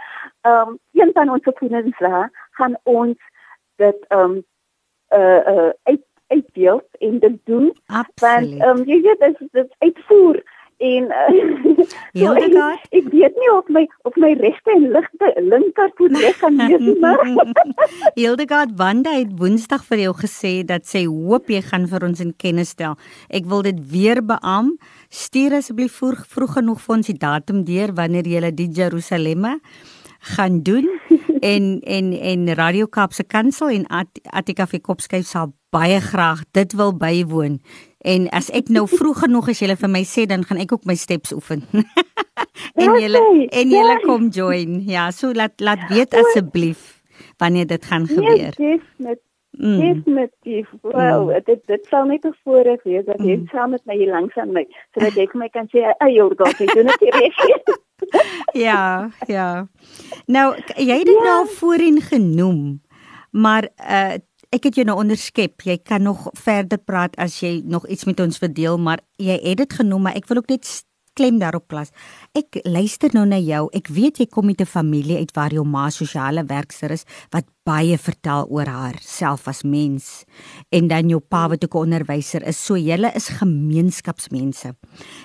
ehm 0.41 0.67
um, 0.67 0.79
een 0.93 1.11
van 1.13 1.29
ons 1.29 1.49
kinders 1.59 1.97
daar 1.99 2.29
gaan 2.51 2.77
ons 2.83 3.17
dit 3.75 4.05
ehm 4.07 4.37
um, 4.37 4.43
uh 5.15 5.41
uh 5.53 5.71
uit 5.83 6.03
uitdeel 6.27 6.81
en 6.99 7.19
dit 7.19 7.37
doen. 7.43 7.77
Absoluut. 7.85 8.19
Want 8.19 8.61
ehm 8.61 8.77
um, 8.77 8.83
jy 8.85 9.01
weet 9.01 9.19
dit 9.19 9.63
is 9.63 9.75
uitvoer 9.77 10.43
en 10.77 11.03
uh, 11.09 11.83
so 12.19 12.33
ek, 12.37 12.57
ek 12.93 13.07
weet 13.13 13.37
nie 13.41 13.49
of 13.53 13.69
my 13.73 13.83
of 14.05 14.17
my 14.21 14.33
regte 14.37 14.73
en 14.75 14.89
ligte 14.93 15.31
linker 15.41 15.89
voet 15.97 16.17
reg 16.21 16.37
kan 16.41 16.59
wees 16.59 16.83
nie 16.83 16.97
maar 17.01 17.23
Hildegard 18.21 18.75
Wanda 18.77 19.13
het 19.17 19.33
Woensdag 19.39 19.85
vir 19.89 20.05
jou 20.05 20.13
gesê 20.21 20.53
dat 20.67 20.85
sy 20.89 21.05
hoop 21.09 21.49
jy 21.49 21.63
gaan 21.65 21.87
vir 21.89 22.05
ons 22.07 22.21
in 22.23 22.33
kennis 22.37 22.75
stel. 22.75 22.97
Ek 23.29 23.47
wil 23.49 23.63
dit 23.65 23.77
weer 23.91 24.21
beam. 24.25 24.75
Stuur 25.09 25.57
asseblief 25.59 25.97
vroeg, 25.99 26.25
vroeg 26.29 26.57
genoeg 26.59 26.81
vir 26.83 26.95
ons 26.97 27.11
die 27.11 27.17
datum 27.17 27.63
deur 27.67 27.93
wanneer 27.97 28.27
jy 28.27 28.51
die 28.51 28.69
Jerusalemme 28.73 29.57
gaan 30.35 30.61
doen 30.63 30.87
en 31.53 31.79
en 31.81 32.11
en 32.13 32.53
Radio 32.55 32.87
Kaapse 32.87 33.23
Kansel 33.23 33.69
en 33.69 33.85
Attika 34.23 34.67
vir 34.67 34.81
Kopskyf 34.81 35.27
sal 35.27 35.53
baie 35.73 35.99
graag 36.01 36.43
dit 36.51 36.73
wil 36.79 36.93
bywoon. 36.97 37.59
En 38.07 38.29
as 38.35 38.49
ek 38.55 38.71
nou 38.73 38.85
vroeg 38.87 39.25
genoeg 39.25 39.51
as 39.53 39.61
jy 39.61 39.75
vir 39.75 39.91
my 39.91 40.03
sê 40.07 40.25
dan 40.29 40.45
gaan 40.47 40.61
ek 40.63 40.73
ook 40.73 40.85
my 40.85 40.95
steps 40.95 41.33
oefen. 41.35 41.65
en 42.81 42.97
jy 42.99 43.23
en 43.51 43.73
jy 43.75 43.97
kom 44.05 44.29
join. 44.33 44.81
Ja, 44.87 45.11
so 45.11 45.33
laat 45.33 45.59
laat 45.59 45.87
weet 45.91 46.15
asseblief 46.15 47.01
wanneer 47.37 47.67
dit 47.67 47.85
gaan 47.85 48.07
nee, 48.07 48.15
gebeur. 48.15 48.53
Ja, 48.53 48.77
definitief. 48.77 49.25
Mm. 49.57 49.79
Definitief. 49.79 50.69
Wow, 50.81 51.29
mm. 51.29 51.41
dit 51.45 51.61
dit 51.65 51.85
sal 51.89 52.05
net 52.05 52.27
voorreg 52.43 52.83
wees 52.83 53.05
dat 53.05 53.21
jy 53.25 53.39
mm. 53.39 53.47
saam 53.49 53.73
met 53.73 53.81
my 53.89 53.97
hier 53.97 54.11
langs 54.13 54.35
aan 54.37 54.53
my 54.53 54.67
sodat 54.93 55.17
ek 55.25 55.33
my 55.33 55.49
kan 55.49 55.69
sê, 55.73 55.81
"Ag, 55.97 56.13
jy 56.13 56.29
dog, 56.37 56.53
jy 56.61 56.69
doen 56.73 56.93
dit 56.93 57.09
reg." 57.17 57.85
ja, 58.67 59.09
ja. 59.27 59.67
Nou, 60.25 60.55
jy 60.75 60.97
het 60.97 61.05
dit 61.09 61.19
ja. 61.19 61.23
nou 61.23 61.47
voorheen 61.57 62.01
genoem, 62.01 62.81
maar 63.31 63.69
uh 63.77 64.17
ek 64.47 64.63
het 64.63 64.77
jou 64.79 64.85
nou 64.87 64.95
onderskep. 65.01 65.59
Jy 65.67 65.75
kan 65.83 66.05
nog 66.07 66.29
verder 66.39 66.79
praat 66.79 67.17
as 67.19 67.41
jy 67.43 67.61
nog 67.67 67.83
iets 67.91 68.07
met 68.07 68.19
ons 68.23 68.39
verdeel, 68.39 68.77
maar 68.79 69.01
jy 69.19 69.35
het 69.43 69.59
dit 69.59 69.73
genoem, 69.81 70.07
maar 70.07 70.15
ek 70.15 70.29
wil 70.29 70.39
ook 70.39 70.53
net 70.53 70.63
klem 71.17 71.39
daarop 71.41 71.65
plaas. 71.71 71.91
Ek 72.37 72.59
luister 72.67 73.13
nou 73.15 73.25
na 73.27 73.39
jou. 73.41 73.65
Ek 73.75 73.89
weet 73.93 74.21
jy 74.21 74.27
kom 74.29 74.45
met 74.45 74.61
'n 74.61 74.69
familie 74.69 75.17
uit 75.17 75.33
waar 75.33 75.53
jou 75.53 75.65
ma 75.65 75.89
sosiale 75.89 76.43
werker 76.45 76.91
is 76.91 77.05
wat 77.31 77.45
baie 77.65 77.97
vertel 77.97 78.45
oor 78.49 78.67
haar 78.67 78.95
self 79.01 79.47
as 79.47 79.63
mens 79.63 80.23
en 80.71 80.87
dan 80.87 81.09
jou 81.09 81.19
pa 81.19 81.47
wat 81.49 81.63
ook 81.63 81.75
'n 81.75 81.85
onderwyser 81.85 82.47
is. 82.47 82.65
So 82.65 82.75
julle 82.75 83.11
is 83.15 83.27
gemeenskapsmense. 83.27 84.75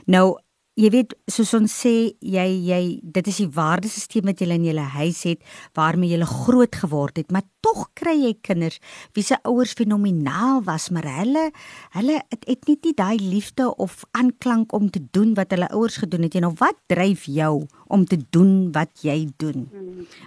Nou 0.06 0.38
jy 0.78 0.88
weet 0.88 1.12
soos 1.28 1.52
ons 1.58 1.72
sê 1.82 1.92
jy 2.24 2.46
jy 2.64 2.82
dit 3.02 3.26
is 3.28 3.40
die 3.42 3.48
waardesisteem 3.52 4.24
wat 4.30 4.40
jy 4.40 4.48
in 4.54 4.64
jou 4.64 4.84
huis 4.94 5.20
het 5.28 5.40
waarmee 5.76 6.16
jy 6.16 6.24
groot 6.24 6.74
geword 6.74 7.18
het. 7.20 7.32
Maar 7.32 7.44
tog 7.60 7.90
kry 7.94 8.14
jy 8.16 8.32
kinders 8.40 8.80
wie 9.12 9.24
se 9.24 9.36
ouers 9.44 9.74
fenomenaal 9.76 10.62
was 10.64 10.88
maar 10.90 11.04
hulle 11.04 11.50
hulle 11.92 12.16
het, 12.22 12.46
het 12.48 12.64
nie 12.68 12.78
die 12.80 12.94
daai 12.96 13.20
liefde 13.20 13.68
of 13.76 14.04
aanklank 14.16 14.72
om 14.72 14.88
te 14.90 15.02
doen 15.12 15.34
wat 15.36 15.52
hulle 15.52 15.68
ouers 15.76 16.00
gedoen 16.00 16.24
het. 16.24 16.34
Jy 16.34 16.44
nou 16.46 16.54
wat 16.58 16.80
dryf 16.88 17.26
jou 17.28 17.66
om 17.92 18.06
te 18.08 18.16
doen 18.32 18.72
wat 18.72 19.04
jy 19.04 19.28
doen? 19.36 19.68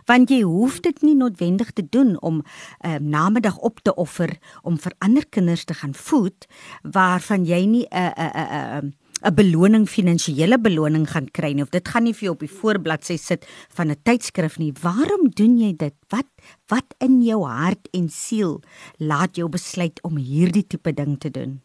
Want 0.06 0.30
jy 0.30 0.44
hoef 0.46 0.78
dit 0.86 1.02
nie 1.02 1.16
noodwendig 1.18 1.74
te 1.74 1.88
doen 1.90 2.20
om 2.22 2.38
'n 2.38 2.46
uh, 2.86 2.96
eh, 2.96 3.02
namiddag 3.02 3.58
op 3.58 3.80
te 3.82 3.96
offer 3.96 4.38
om 4.62 4.78
vir 4.78 4.94
ander 5.00 5.26
kinders 5.26 5.66
te 5.66 5.74
gaan 5.74 5.94
voed 5.94 6.46
waarvan 6.84 7.46
jy 7.46 7.66
nie 7.66 7.88
'n 7.90 8.14
'n 8.14 8.86
'n 8.86 8.94
'n 9.26 9.34
beloning 9.34 9.88
finansiële 9.90 10.58
beloning 10.62 11.08
gaan 11.10 11.26
kry 11.38 11.52
nie 11.54 11.64
of 11.66 11.74
dit 11.74 11.88
gaan 11.88 12.04
nie 12.06 12.14
vir 12.14 12.28
jou 12.28 12.34
op 12.36 12.44
die 12.46 12.58
voorbladsy 12.60 13.18
sit 13.18 13.46
van 13.78 13.90
'n 13.90 14.02
tydskrif 14.04 14.58
nie. 14.60 14.74
Waarom 14.84 15.30
doen 15.30 15.58
jy 15.58 15.74
dit? 15.74 15.96
Wat 16.14 16.30
wat 16.70 16.96
in 17.00 17.22
jou 17.22 17.42
hart 17.44 17.88
en 17.92 18.10
siel 18.10 18.62
laat 18.98 19.36
jou 19.36 19.50
besluit 19.50 19.98
om 20.04 20.18
hierdie 20.18 20.68
tipe 20.68 20.94
ding 20.94 21.18
te 21.18 21.32
doen? 21.32 21.62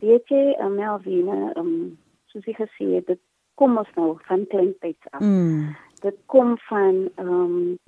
Weet 0.00 0.28
jy, 0.28 0.56
Melvina, 0.70 1.52
um, 1.56 1.98
soos 2.26 2.44
jy 2.44 2.54
gesê 2.54 2.94
het, 2.94 3.06
dit 3.06 3.20
kom 3.54 3.76
ons 3.78 3.88
nou 3.96 4.16
van 4.28 4.46
kleintyd 4.46 4.96
af. 5.10 5.20
Mm. 5.20 5.76
Dit 6.00 6.16
kom 6.26 6.56
van 6.68 7.10
ehm 7.16 7.28
um, 7.28 7.78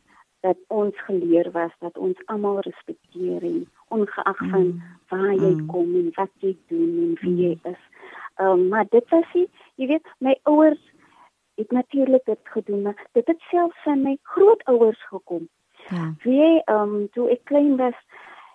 dat 0.41 0.57
ons 0.69 0.97
geleer 1.05 1.51
was 1.53 1.73
dat 1.79 1.99
ons 1.99 2.17
almal 2.27 2.61
respekteer 2.61 3.43
en 3.43 3.69
ongeag 3.91 4.39
van 4.51 4.67
Mm. 4.67 4.83
waar 5.09 5.35
jy 5.35 5.55
Mm. 5.55 5.67
kom 5.67 5.95
en 5.95 6.11
wat 6.15 6.31
jy 6.39 6.57
doen 6.69 6.93
en 7.05 7.13
wie 7.21 7.37
jy 7.47 7.59
is. 7.71 7.83
Ehm 8.37 8.49
um, 8.51 8.69
maar 8.69 8.87
dit 8.91 9.09
was 9.11 9.27
nie, 9.35 9.49
jy 9.75 9.87
weet, 9.87 10.07
my 10.19 10.39
ouers 10.43 10.81
het 11.57 11.71
natuurlik 11.71 12.25
dit 12.25 12.39
gedoen, 12.45 12.83
maar 12.83 13.07
dit 13.13 13.27
het 13.27 13.41
selfs 13.51 13.83
van 13.85 14.03
my 14.03 14.19
grootouers 14.23 15.07
gekom. 15.09 15.49
Ja. 15.91 16.15
Wie 16.23 16.63
ehm 16.65 16.95
um, 16.95 17.09
toe 17.13 17.31
ek 17.31 17.45
klein 17.45 17.77
was, 17.77 17.99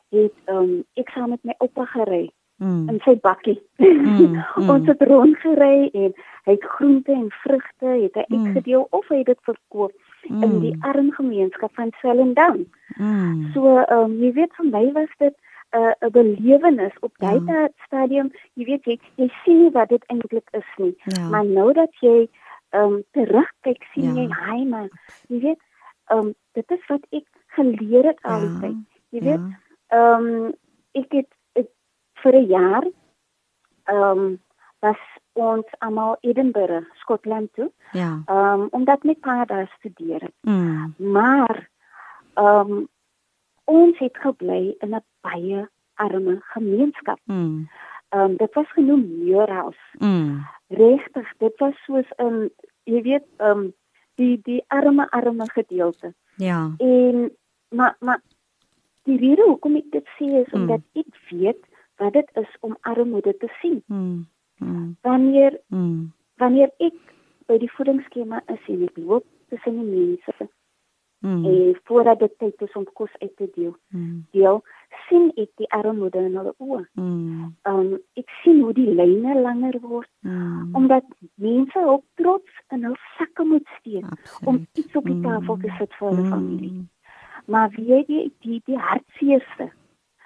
het 0.09 0.33
ehm 0.45 0.57
um, 0.57 0.83
ek 0.93 1.09
saam 1.09 1.29
met 1.29 1.43
my 1.43 1.53
oupa 1.57 1.85
gery 1.85 2.31
Mm. 2.57 2.89
in 2.89 2.99
sy 3.03 3.17
bakkie. 3.19 3.61
Mm, 3.77 4.31
mm. 4.55 4.69
ons 4.69 4.87
het 4.87 5.01
rondgery 5.01 5.89
en 5.93 6.13
hy 6.45 6.51
het 6.51 6.63
groente 6.63 7.11
en 7.11 7.27
vrugte 7.31 7.85
het 7.85 8.13
hy 8.15 8.23
Mm. 8.27 8.45
uitgedeel 8.45 8.87
of 8.89 9.07
hy 9.07 9.17
het 9.17 9.25
dit 9.25 9.39
verkoop 9.41 9.91
in 10.29 10.59
die 10.59 10.75
arm 10.81 11.11
gemeenskap 11.11 11.73
van 11.75 11.91
Swellendam. 11.99 12.65
Mm. 12.97 13.51
So 13.53 13.77
ehm 13.77 13.99
um, 14.03 14.17
jy 14.23 14.31
weet 14.33 14.53
vir 14.55 14.65
my 14.65 14.91
was 14.91 15.09
dit 15.17 15.35
'n 15.73 15.93
uh, 16.05 16.09
belewenis 16.11 16.93
op 16.99 17.11
daai 17.17 17.39
Ja. 17.45 17.53
ja. 17.53 17.69
stadium. 17.85 18.31
Jy 18.53 18.65
weet 18.65 18.83
jy, 18.85 18.99
jy 19.15 19.29
sien 19.43 19.61
nie 19.61 19.71
wat 19.71 19.89
dit 19.89 20.03
eintlik 20.07 20.47
is 20.51 20.69
nie. 20.77 20.95
Ja. 21.03 21.29
Maar 21.29 21.45
nou 21.45 21.73
dat 21.73 21.91
jy 22.01 22.27
ehm 22.69 22.93
um, 22.93 23.03
terugkyk 23.11 23.83
sien 23.93 24.15
Ja. 24.15 24.21
jy 24.21 24.27
hy 24.29 24.63
maar 24.65 24.89
jy 25.27 25.39
weet 25.39 25.61
ehm 26.07 26.19
um, 26.19 26.33
dit 26.53 26.71
is 26.71 26.85
wat 26.87 27.05
ek 27.11 27.25
geleer 27.47 28.05
het 28.05 28.19
al 28.21 28.39
die 28.39 28.49
Ja. 28.53 28.59
tyd. 28.59 28.75
Jy 29.09 29.19
weet 29.21 29.39
Ja. 29.39 29.59
Ehm 29.87 30.25
um, 30.25 30.53
ek 30.93 31.11
het 31.11 31.27
ek, 31.53 31.67
vir 32.23 32.33
'n 32.33 32.45
jaar 32.47 32.83
ehm 33.85 34.17
um, 34.19 34.39
was 34.85 35.01
ons 35.33 35.67
almal 35.83 36.17
Edinburgh, 36.21 36.85
Skotland 37.01 37.49
toe. 37.53 37.71
Ja. 37.91 38.21
Ehm 38.25 38.61
um, 38.61 38.67
omdat 38.71 39.03
my 39.03 39.15
pa 39.15 39.45
daar 39.45 39.71
studeer 39.77 40.21
het. 40.21 40.37
Mm. 40.41 40.93
Maar 40.97 41.69
ehm 42.33 42.71
um, 42.71 42.87
ons 43.65 43.97
het 43.99 44.17
gebly 44.17 44.75
in 44.79 44.95
'n 44.95 45.03
baie 45.21 45.69
arme 45.95 46.37
gemeenskap. 46.41 47.19
Mm. 47.23 47.69
Ehm 48.09 48.21
um, 48.21 48.35
dit 48.37 48.53
was 48.53 48.71
genoem 48.71 49.03
Muirhouse. 49.19 49.85
Mm. 49.97 50.45
Regtig, 50.67 51.33
dit 51.37 51.55
was 51.57 51.75
soos 51.85 52.09
'n 52.17 52.49
jy 52.83 53.01
weet 53.01 53.25
ehm 53.37 53.49
um, 53.59 53.73
die 54.15 54.39
die 54.43 54.63
arme 54.67 55.11
arme 55.11 55.49
gedeelte. 55.51 56.13
Ja. 56.35 56.71
En 56.77 57.31
maar 57.69 57.95
maar 57.99 58.21
die 59.03 59.17
rede 59.17 59.43
hoekom 59.45 59.75
ek 59.75 59.91
dit 59.91 60.07
sê 60.17 60.25
is 60.43 60.51
Mm. 60.51 60.61
omdat 60.61 60.81
ek 60.93 61.11
weet 61.29 61.61
wat 61.97 62.13
dit 62.13 62.29
is 62.33 62.57
om 62.59 62.77
armoede 62.81 63.37
te 63.37 63.47
sien. 63.61 63.83
Mm. 63.87 64.27
Mm. 64.59 64.95
Wanneer 65.01 65.59
Mm. 65.69 66.11
wanneer 66.37 66.69
ek 66.79 66.93
by 67.47 67.57
die 67.57 67.71
voedingsskema 67.71 68.41
is 68.47 68.59
en 68.67 68.83
ek 68.83 68.97
loop 68.97 69.25
tussen 69.49 69.75
die 69.81 69.89
mense 69.95 70.49
Mm. 71.21 71.45
en 71.45 71.75
voordat 71.83 72.19
dit 72.19 72.33
tyd 72.37 72.61
is 72.61 72.73
om 72.75 72.85
kos 72.93 73.09
uit 73.21 73.35
te 73.37 73.49
deel, 73.55 73.75
Mm. 73.89 74.25
deel 74.31 74.63
sien 75.09 75.31
ek 75.37 75.49
die 75.55 75.69
armoede 75.71 76.19
in 76.19 76.35
hulle 76.35 76.53
oë. 76.59 76.85
Mm. 76.95 77.55
Um 77.65 77.99
ek 78.15 78.29
sien 78.43 78.61
hoe 78.61 78.73
die 78.73 78.93
lyne 78.93 79.41
langer 79.41 79.79
word 79.81 80.09
Mm. 80.21 80.75
omdat 80.75 81.03
mense 81.35 81.79
ook 81.79 82.03
trots 82.15 82.51
in 82.71 82.83
hul 82.83 82.95
sakke 83.17 83.43
moet 83.43 83.67
steek 83.79 84.03
om 84.05 84.11
Absoluut. 84.11 84.67
iets 84.77 84.95
op 84.95 85.03
die 85.05 85.21
tafel 85.21 85.57
te 85.57 85.73
sit 85.79 85.93
vir 85.93 86.09
hulle 86.09 86.29
familie. 86.29 86.71
Mm. 86.71 86.89
Maar 87.47 87.69
weet 87.69 88.07
jy 88.07 88.31
die 88.41 88.61
die 88.65 88.77
hartseerste 88.77 89.71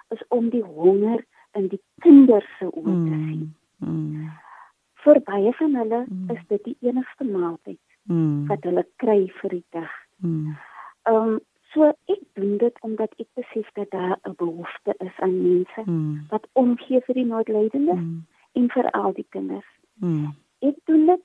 is 0.10 0.24
om 0.30 0.50
die 0.50 0.63
honger 0.63 1.26
in 1.54 1.68
die 1.68 1.82
kinders 2.02 2.48
se 2.60 2.65
oë 2.65 2.84
te 2.84 3.15
sien. 3.28 3.56
Mm. 3.80 3.89
Mm. 3.89 4.30
Vir 5.04 5.20
baie 5.24 5.54
van 5.54 5.76
hulle 5.76 6.06
Mm. 6.08 6.30
is 6.36 6.42
dit 6.48 6.63
die 6.63 6.78
enigste 6.82 7.24
maaltyd 7.24 7.80
Mm. 8.10 8.48
wat 8.48 8.63
hulle 8.63 8.86
kry 8.98 9.28
vir 9.42 9.50
die 9.50 9.65
dag. 9.72 9.92
Mm. 10.18 10.56
Ehm 11.04 11.15
um, 11.15 11.39
so 11.74 11.84
ek 12.08 12.20
doen 12.34 12.58
dit 12.58 12.78
omdat 12.82 13.13
ek 13.20 13.28
besef 13.36 13.70
dat 13.74 13.89
daar 13.92 14.18
'n 14.26 14.34
behoefte 14.38 14.96
is 15.00 15.15
aan 15.20 15.42
mense 15.42 15.82
Mm. 15.86 16.26
wat 16.30 16.48
omgee 16.54 17.02
vir 17.02 17.13
die 17.15 17.26
noodlydendes 17.26 17.96
Mm. 18.00 18.26
en 18.54 18.70
vir 18.70 18.92
al 18.92 19.13
die 19.13 19.28
kinders. 19.30 19.70
Mm. 20.02 20.36
Ek 20.62 20.76
doen 20.86 21.06
dit 21.06 21.22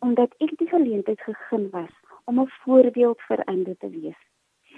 omdat 0.00 0.34
ek 0.40 0.58
die 0.58 0.68
geleentheid 0.68 1.20
gegee 1.20 1.68
was 1.70 1.92
om 2.24 2.40
'n 2.40 2.48
voorbeeld 2.64 3.20
vir 3.28 3.44
ander 3.44 3.76
te 3.78 3.90
wees. 3.90 4.18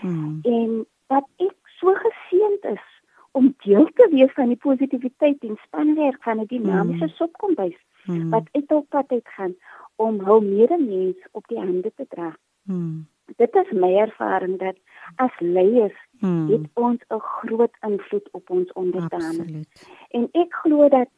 Mm. 0.03 0.41
en 0.45 0.87
dat 1.07 1.25
ek 1.39 1.55
so 1.81 1.95
geseënd 1.95 2.65
is 2.65 2.94
om 3.35 3.55
deel 3.65 3.89
te 3.95 4.07
wees 4.11 4.33
van 4.37 4.49
die 4.53 4.57
positiwiteit 4.63 5.43
en 5.43 5.57
spanwerk 5.67 6.23
van 6.23 6.39
'n 6.41 6.47
dinamiese 6.47 7.05
Mm. 7.05 7.11
sopkombuis 7.19 7.77
Mm. 8.07 8.31
wat 8.31 8.47
uit 8.53 8.71
op 8.73 8.89
pad 8.89 9.11
uitgaan 9.11 9.55
om 9.97 10.21
hul 10.21 10.41
medemens 10.41 11.17
op 11.33 11.47
die 11.49 11.59
hande 11.59 11.93
te 11.97 12.07
dra. 12.09 12.37
Mm. 12.63 13.07
Dit 13.37 13.55
is 13.55 13.71
my 13.73 13.95
ervaring 13.97 14.59
dat 14.59 14.77
as 15.17 15.33
leiers 15.41 15.99
Mm. 16.21 16.49
het 16.51 16.67
ons 16.75 17.01
'n 17.09 17.19
groot 17.19 17.77
invloed 17.81 18.29
op 18.33 18.51
ons 18.51 18.73
onderdanen. 18.73 19.41
Absoluut. 19.41 19.87
En 20.11 20.29
ek 20.33 20.53
glo 20.55 20.89
dat 20.89 21.09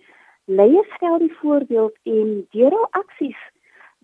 leiers 0.45 0.95
stel 0.95 1.19
die 1.19 1.33
voorbeeld 1.35 1.97
en 2.03 2.47
deur 2.51 2.71
hul 2.71 2.87
aksies 2.91 3.39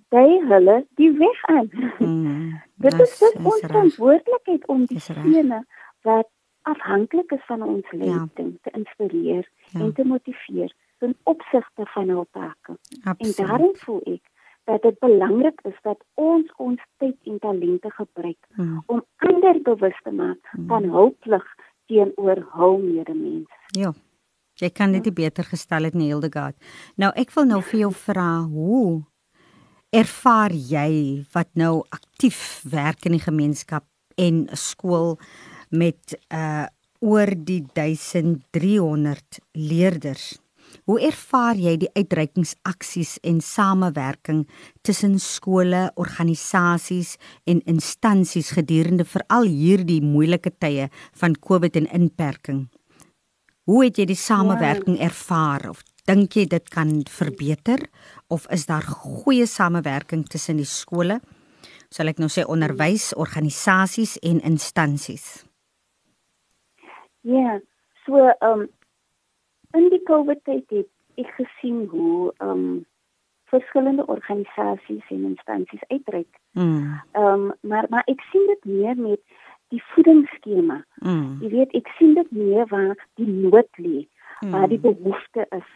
dui 0.09 0.44
hulle 0.48 0.87
die 0.94 1.12
weg 1.18 1.44
aan. 1.44 1.70
Mm. 1.98 2.61
Dit 2.85 3.01
is 3.01 3.18
dit 3.18 3.35
ons 3.44 3.61
reg. 3.61 3.70
verantwoordelikheid 3.70 4.66
om 4.66 4.79
reg. 4.87 4.88
diegene 4.88 5.64
wat 6.03 6.29
afhanklik 6.62 7.31
is 7.33 7.44
van 7.46 7.62
ons 7.62 7.90
leiding 7.92 8.59
te 8.62 8.70
inspireer 8.72 9.48
Ja. 9.72 9.81
en 9.81 9.92
te 9.92 10.05
motiveer 10.05 10.72
ten 10.98 11.16
opsigte 11.22 11.87
van 11.94 12.09
hul 12.09 12.27
take. 12.31 12.77
En 13.05 13.33
daarom 13.37 13.70
voel 13.77 14.01
ek 14.05 14.22
dat 14.64 14.83
dit 14.83 14.98
belangrik 14.98 15.61
is 15.64 15.79
dat 15.83 15.98
ons 16.14 16.53
ons 16.57 16.81
tyd 16.98 17.16
en 17.25 17.38
talente 17.38 17.90
gebruik 17.90 18.38
Mm. 18.57 18.83
om 18.87 19.05
ander 19.16 19.62
bewus 19.62 19.98
te 20.05 20.11
maak 20.11 20.38
van 20.66 20.85
hul 20.85 21.11
plig 21.20 21.44
teenoor 21.87 22.46
hul 22.53 22.79
medemens. 22.79 23.51
Ja. 23.66 23.92
Jy 24.55 24.70
kan 24.70 24.92
dit 24.92 25.05
nie 25.05 25.12
beter 25.12 25.44
gestel 25.44 25.83
het 25.83 25.94
Hildegard. 25.94 26.55
Nou 26.96 27.12
ek 27.16 27.31
wil 27.35 27.44
nou 27.44 27.62
vir 27.62 27.81
jou 27.81 27.92
vra 27.92 28.42
hoe 28.42 29.03
ervaar 29.90 30.53
jy 30.53 31.25
wat 31.33 31.48
nou 31.55 31.83
aktief 31.92 32.62
werk 32.70 33.05
in 33.09 33.12
die 33.12 33.25
gemeenskap 33.25 33.85
en 34.16 34.46
skool 34.53 35.18
met 35.73 36.17
uh 36.29 36.69
oor 37.03 37.33
die 37.35 37.65
1300 37.75 39.41
leerders. 39.59 40.37
Hoe 40.87 41.01
ervaar 41.03 41.59
jy 41.59 41.75
die 41.83 41.91
uitreikingsaksies 41.99 43.17
en 43.27 43.41
samewerking 43.45 44.45
tussen 44.87 45.19
skole, 45.19 45.89
organisasies 46.01 47.17
en 47.45 47.61
instansies 47.67 48.53
gedurende 48.57 49.05
veral 49.05 49.51
hierdie 49.51 50.01
moeilike 50.03 50.55
tye 50.63 50.89
van 51.19 51.35
COVID 51.35 51.83
en 51.83 51.91
inperking? 52.01 52.65
Hoe 53.67 53.85
het 53.85 53.99
jy 54.01 54.09
die 54.11 54.19
samewerking 54.19 54.99
ervaar 55.03 55.69
of 55.71 55.85
dink 56.07 56.35
jy 56.35 56.49
dit 56.51 56.71
kan 56.71 57.01
verbeter 57.11 57.85
of 58.33 58.49
is 58.51 58.67
daar 58.67 58.87
goeie 58.87 59.47
samewerking 59.47 60.27
tussen 60.27 60.59
die 60.59 60.67
skole? 60.67 61.21
Sal 61.93 62.11
ek 62.11 62.19
nou 62.19 62.31
sê 62.33 62.47
onderwys, 62.49 63.13
organisasies 63.15 64.17
en 64.25 64.41
instansies? 64.49 65.45
Ja, 67.23 67.61
so 68.05 68.17
ehm 68.17 68.61
um, 68.61 68.69
in 69.73 69.89
die 69.89 70.03
COVID 70.03 70.45
tyd 70.45 70.71
het 70.71 70.89
ek 71.21 71.31
gesien 71.39 71.87
hoe 71.91 72.33
ehm 72.39 72.51
um, 72.51 72.87
verskillende 73.53 74.07
organisasies 74.07 75.09
en 75.09 75.25
instansies 75.25 75.85
uitreik. 75.89 76.39
Mm. 76.53 77.01
Ehm 77.13 77.27
um, 77.27 77.53
maar 77.61 77.87
maar 77.89 78.07
ek 78.07 78.21
sien 78.31 78.47
dit 78.47 78.65
meer 78.65 78.97
met 78.97 79.21
die 79.69 79.83
voedingsskema. 79.95 80.85
Mm. 80.95 81.39
Jy 81.41 81.49
weet, 81.49 81.75
ek 81.81 81.89
sien 81.99 82.15
dit 82.15 82.31
meer 82.31 82.67
waar 82.69 82.97
die 83.21 83.29
nood 83.29 83.81
lê, 83.81 84.07
waar 84.53 84.69
die 84.69 84.81
behoefte 84.81 85.47
is. 85.51 85.69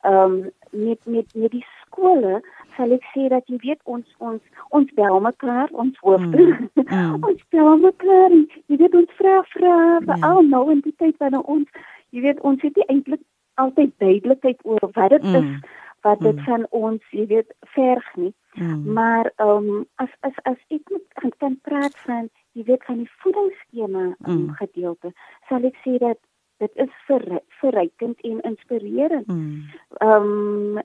Ehm 0.00 0.38
um, 0.38 0.50
met 0.70 1.04
met 1.04 1.34
met 1.34 1.50
die 1.50 1.66
skole 1.92 2.40
sal 2.76 2.92
ek 2.92 3.04
sê 3.14 3.28
dat 3.28 3.44
jy 3.52 3.58
weet 3.62 3.80
ons 3.84 4.06
ons 4.18 4.40
ons 4.70 4.88
bel 4.96 5.20
mekaar, 5.20 5.68
ons 5.72 5.98
hoofde. 6.00 6.40
Mm, 6.40 6.68
mm. 6.88 7.18
ons 7.28 7.42
bel 7.50 7.76
mekaar. 7.76 8.30
en 8.32 8.48
Jy 8.68 8.76
weet 8.80 8.94
ons 8.94 9.12
vra 9.20 9.42
vra 9.52 10.00
vir 10.00 10.16
Ja. 10.16 10.26
al 10.32 10.42
nou 10.42 10.70
in 10.72 10.80
die 10.80 10.94
tyd 10.98 11.16
wanneer 11.20 11.42
ons 11.44 11.68
jy 12.12 12.20
weet 12.22 12.40
ons 12.40 12.62
het 12.62 12.76
nie 12.76 12.86
eintlik 12.88 13.20
altyd 13.60 13.92
duidelikheid 13.98 14.60
oor 14.64 14.88
wat 14.94 15.10
dit 15.10 15.22
Mm. 15.22 15.34
is 15.34 15.60
wat 16.02 16.20
dit 16.20 16.34
Mm. 16.36 16.44
van 16.44 16.66
ons 16.70 17.02
jy 17.12 17.26
weet 17.26 17.52
verg 17.76 18.16
nie. 18.16 18.32
Mm. 18.56 18.92
Maar 18.92 19.30
ehm 19.36 19.68
um, 19.68 19.86
as 19.96 20.08
as 20.22 20.32
as 20.44 20.56
ek 20.70 20.90
moet 20.90 21.06
kan- 21.38 21.60
praat 21.62 21.96
van 22.06 22.30
jy 22.54 22.64
weet 22.64 22.84
van 22.84 22.96
die 22.96 23.10
voedingsskema 23.22 24.16
um, 24.26 24.34
Mm. 24.48 24.50
gedeelte, 24.54 25.12
sal 25.48 25.64
ek 25.64 25.76
sê 25.84 25.98
dat 25.98 26.18
dit 26.58 26.70
is 26.76 26.90
ver, 27.06 27.40
verrykend 27.60 28.20
en 28.20 28.40
inspirerend. 28.40 29.26
Mm. 29.26 29.62
Ehm 30.00 30.22
um, 30.22 30.82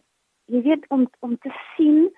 jy 0.48 0.62
weet 0.62 0.86
om 0.90 1.08
om 1.20 1.38
te 1.38 1.52
sien 1.76 2.10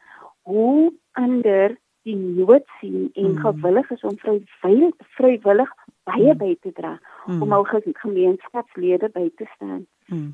hoe 0.50 0.94
ander 1.20 1.78
die 2.08 2.15
nood 2.15 2.65
sien 2.80 3.10
en 3.15 3.32
Mm. 3.34 3.38
gewillig 3.44 3.92
is 3.92 4.04
om 4.04 4.18
vrywillig 4.18 4.96
vrywillig 5.18 5.72
baie 6.04 6.34
Mm. 6.34 6.38
by 6.38 6.56
te 6.62 6.72
dra 6.72 7.00
Mm. 7.28 7.42
om 7.42 7.52
hul 7.52 7.63
ge- 7.63 7.94
gemeenskapslede 7.94 9.10
by 9.13 9.30
te 9.36 9.46
staan. 9.56 9.86
Mm. 10.08 10.34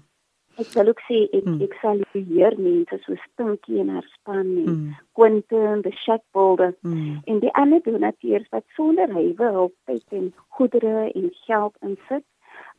Ek 0.58 0.66
sal 0.72 0.88
ook 0.88 1.02
sê 1.10 1.28
ek 1.34 1.44
mm. 1.46 1.62
ek 1.62 1.74
sal 1.82 2.00
hier 2.14 2.54
mense 2.58 2.98
so 3.04 3.16
Stinkie 3.16 3.80
en 3.80 3.90
haar 3.90 4.06
span 4.14 4.40
en 4.40 4.66
mm. 4.66 4.94
Quentin, 5.14 5.82
the 5.82 5.92
Shackbolder 5.92 6.74
mm. 6.82 7.22
en 7.26 7.40
die 7.40 7.52
ander 7.54 7.82
donateurs 7.84 8.48
wat 8.52 8.64
sonder 8.76 9.08
hywe 9.12 9.52
hulp 9.52 9.74
tyd 9.86 10.04
en 10.12 10.34
goedere 10.48 11.12
en 11.14 11.30
geld 11.46 11.76
insit. 11.82 12.24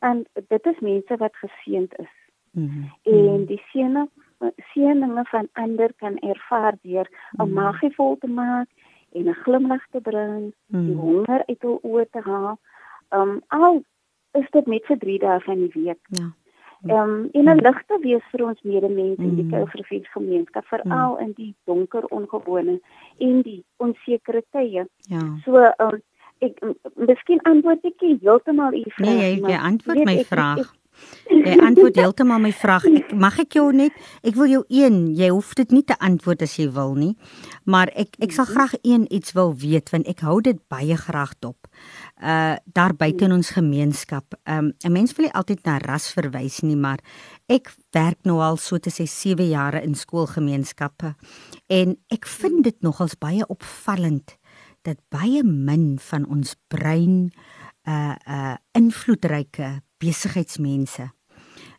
En 0.01 0.25
dit 0.47 0.65
is 0.65 0.79
mense 0.79 1.17
wat 1.17 1.35
geseënd 1.35 1.93
is. 1.99 2.13
Mm. 2.51 2.89
En 3.03 3.45
die 3.45 3.61
seëne 3.71 4.07
seëninge 4.73 5.23
van 5.31 5.47
ander 5.53 5.93
kan 5.97 6.17
ervaar 6.17 6.75
deur 6.81 7.07
'n 7.09 7.43
mm. 7.43 7.53
magie 7.53 7.93
vol 7.95 8.17
te 8.17 8.27
maak 8.27 8.67
en 9.13 9.29
'n 9.29 9.41
glimlag 9.43 9.85
te 9.91 10.01
bring, 10.01 10.53
mm. 10.67 10.85
die 10.85 10.95
honger 10.95 11.43
uit 11.47 11.61
hul 11.61 11.79
oë 11.83 12.05
te 12.11 12.21
haal. 12.29 12.57
Um 13.09 13.41
al 13.47 13.83
is 14.31 14.49
dit 14.51 14.65
net 14.67 14.85
vir 14.85 14.97
3 14.97 15.19
dae 15.19 15.39
van 15.39 15.55
die 15.55 15.83
week. 15.83 16.03
Ja. 16.09 16.27
Ehm 16.85 17.09
um, 17.09 17.29
in 17.31 17.49
'n 17.49 17.61
lig 17.61 17.79
te 17.85 17.97
wees 18.01 18.23
vir 18.31 18.45
ons 18.45 18.61
medemense 18.61 19.21
in 19.21 19.35
die 19.35 19.43
mm. 19.43 19.49
Kouvervier 19.49 20.09
gemeenskap, 20.13 20.65
veral 20.65 21.13
mm. 21.15 21.19
in 21.19 21.31
die 21.35 21.55
donker 21.65 22.05
ongewone 22.05 22.79
en 23.17 23.41
die 23.41 23.63
onsekere 23.77 24.43
tye. 24.51 24.85
Ja. 24.99 25.23
So 25.45 25.57
ehm 25.57 25.93
um, 25.93 26.01
ek 26.39 26.59
miskien 26.93 27.41
antwoord 27.41 27.85
ek 27.85 28.03
heeltemal 28.21 28.73
u 28.73 28.83
vraag. 28.85 29.09
Nee, 29.09 29.35
jy, 29.35 29.49
jy 29.49 29.57
antwoord 29.57 30.03
my 30.05 30.23
vraag. 30.23 30.59
Ek, 30.59 30.65
ek, 30.65 30.86
Jy 31.27 31.55
antwoord 31.63 31.95
heeltemal 31.99 32.39
my 32.43 32.51
vraag. 32.55 32.85
Ek 32.89 33.11
mag 33.15 33.37
ek 33.43 33.57
jou 33.59 33.67
net 33.75 33.95
ek 34.25 34.35
wil 34.35 34.49
jou 34.51 34.63
een, 34.73 35.07
jy 35.15 35.29
hoef 35.31 35.53
dit 35.59 35.71
nie 35.75 35.83
te 35.87 35.97
antwoord 36.03 36.41
as 36.45 36.55
jy 36.59 36.67
wil 36.75 36.95
nie. 36.97 37.13
Maar 37.65 37.91
ek 37.95 38.15
ek 38.23 38.35
sal 38.35 38.47
graag 38.49 38.75
een 38.81 39.05
iets 39.13 39.35
wil 39.37 39.53
weet 39.55 39.91
want 39.93 40.07
ek 40.07 40.23
hou 40.27 40.39
dit 40.41 40.59
baie 40.71 40.97
graag 40.97 41.35
dop. 41.43 41.69
Uh 42.21 42.55
daar 42.65 42.95
buite 42.95 43.27
in 43.27 43.35
ons 43.35 43.53
gemeenskap. 43.55 44.37
Um 44.45 44.73
'n 44.83 44.91
mens 44.91 45.15
wil 45.15 45.27
nie 45.27 45.33
altyd 45.33 45.65
na 45.65 45.77
ras 45.77 46.11
verwys 46.13 46.61
nie, 46.61 46.75
maar 46.75 46.99
ek 47.47 47.71
werk 47.91 48.19
nou 48.23 48.39
al 48.41 48.57
so 48.57 48.77
te 48.77 48.89
sê 48.89 49.07
7 49.07 49.47
jare 49.47 49.83
in 49.83 49.95
skoolgemeenskappe 49.95 51.15
en 51.67 51.97
ek 52.09 52.25
vind 52.25 52.63
dit 52.63 52.81
nogals 52.81 53.15
baie 53.19 53.45
opvallend 53.47 54.37
dat 54.87 54.99
baie 55.09 55.43
min 55.43 55.97
van 55.99 56.27
ons 56.27 56.55
brein 56.67 57.31
uh 57.87 58.15
uh 58.27 58.55
invloedryke 58.71 59.81
besigheidsmense, 60.01 61.09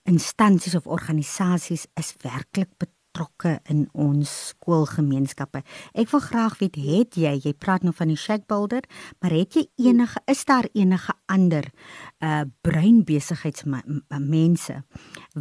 instansies 0.08 0.76
of 0.78 0.86
organisasies 0.86 1.86
is 1.98 2.14
werklik 2.22 2.70
betrokke 2.78 3.58
in 3.70 3.86
ons 3.92 4.30
skoolgemeenskappe. 4.52 5.62
Ek 5.98 6.10
wil 6.12 6.22
graag 6.22 6.58
weet, 6.60 6.76
het 6.76 7.16
jy, 7.18 7.34
jy 7.44 7.52
praat 7.58 7.82
nou 7.82 7.92
van 7.96 8.12
die 8.12 8.18
Shackbuilder, 8.18 8.84
maar 9.20 9.34
het 9.34 9.56
jy 9.56 9.64
enige 9.88 10.20
is 10.30 10.44
daar 10.44 10.68
enige 10.74 11.12
ander 11.26 11.70
uh 12.22 12.44
bruin 12.62 13.04
besigheidsmense 13.04 14.82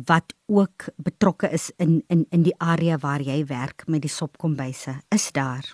wat 0.07 0.33
ook 0.47 0.89
betrokke 0.97 1.49
is 1.51 1.71
in 1.77 2.01
in 2.09 2.25
in 2.31 2.43
die 2.43 2.55
area 2.57 2.97
waar 2.97 3.21
jy 3.21 3.43
werk 3.45 3.87
met 3.87 4.01
die 4.01 4.13
sopkombyse? 4.13 5.01
Is 5.13 5.31
daar? 5.31 5.65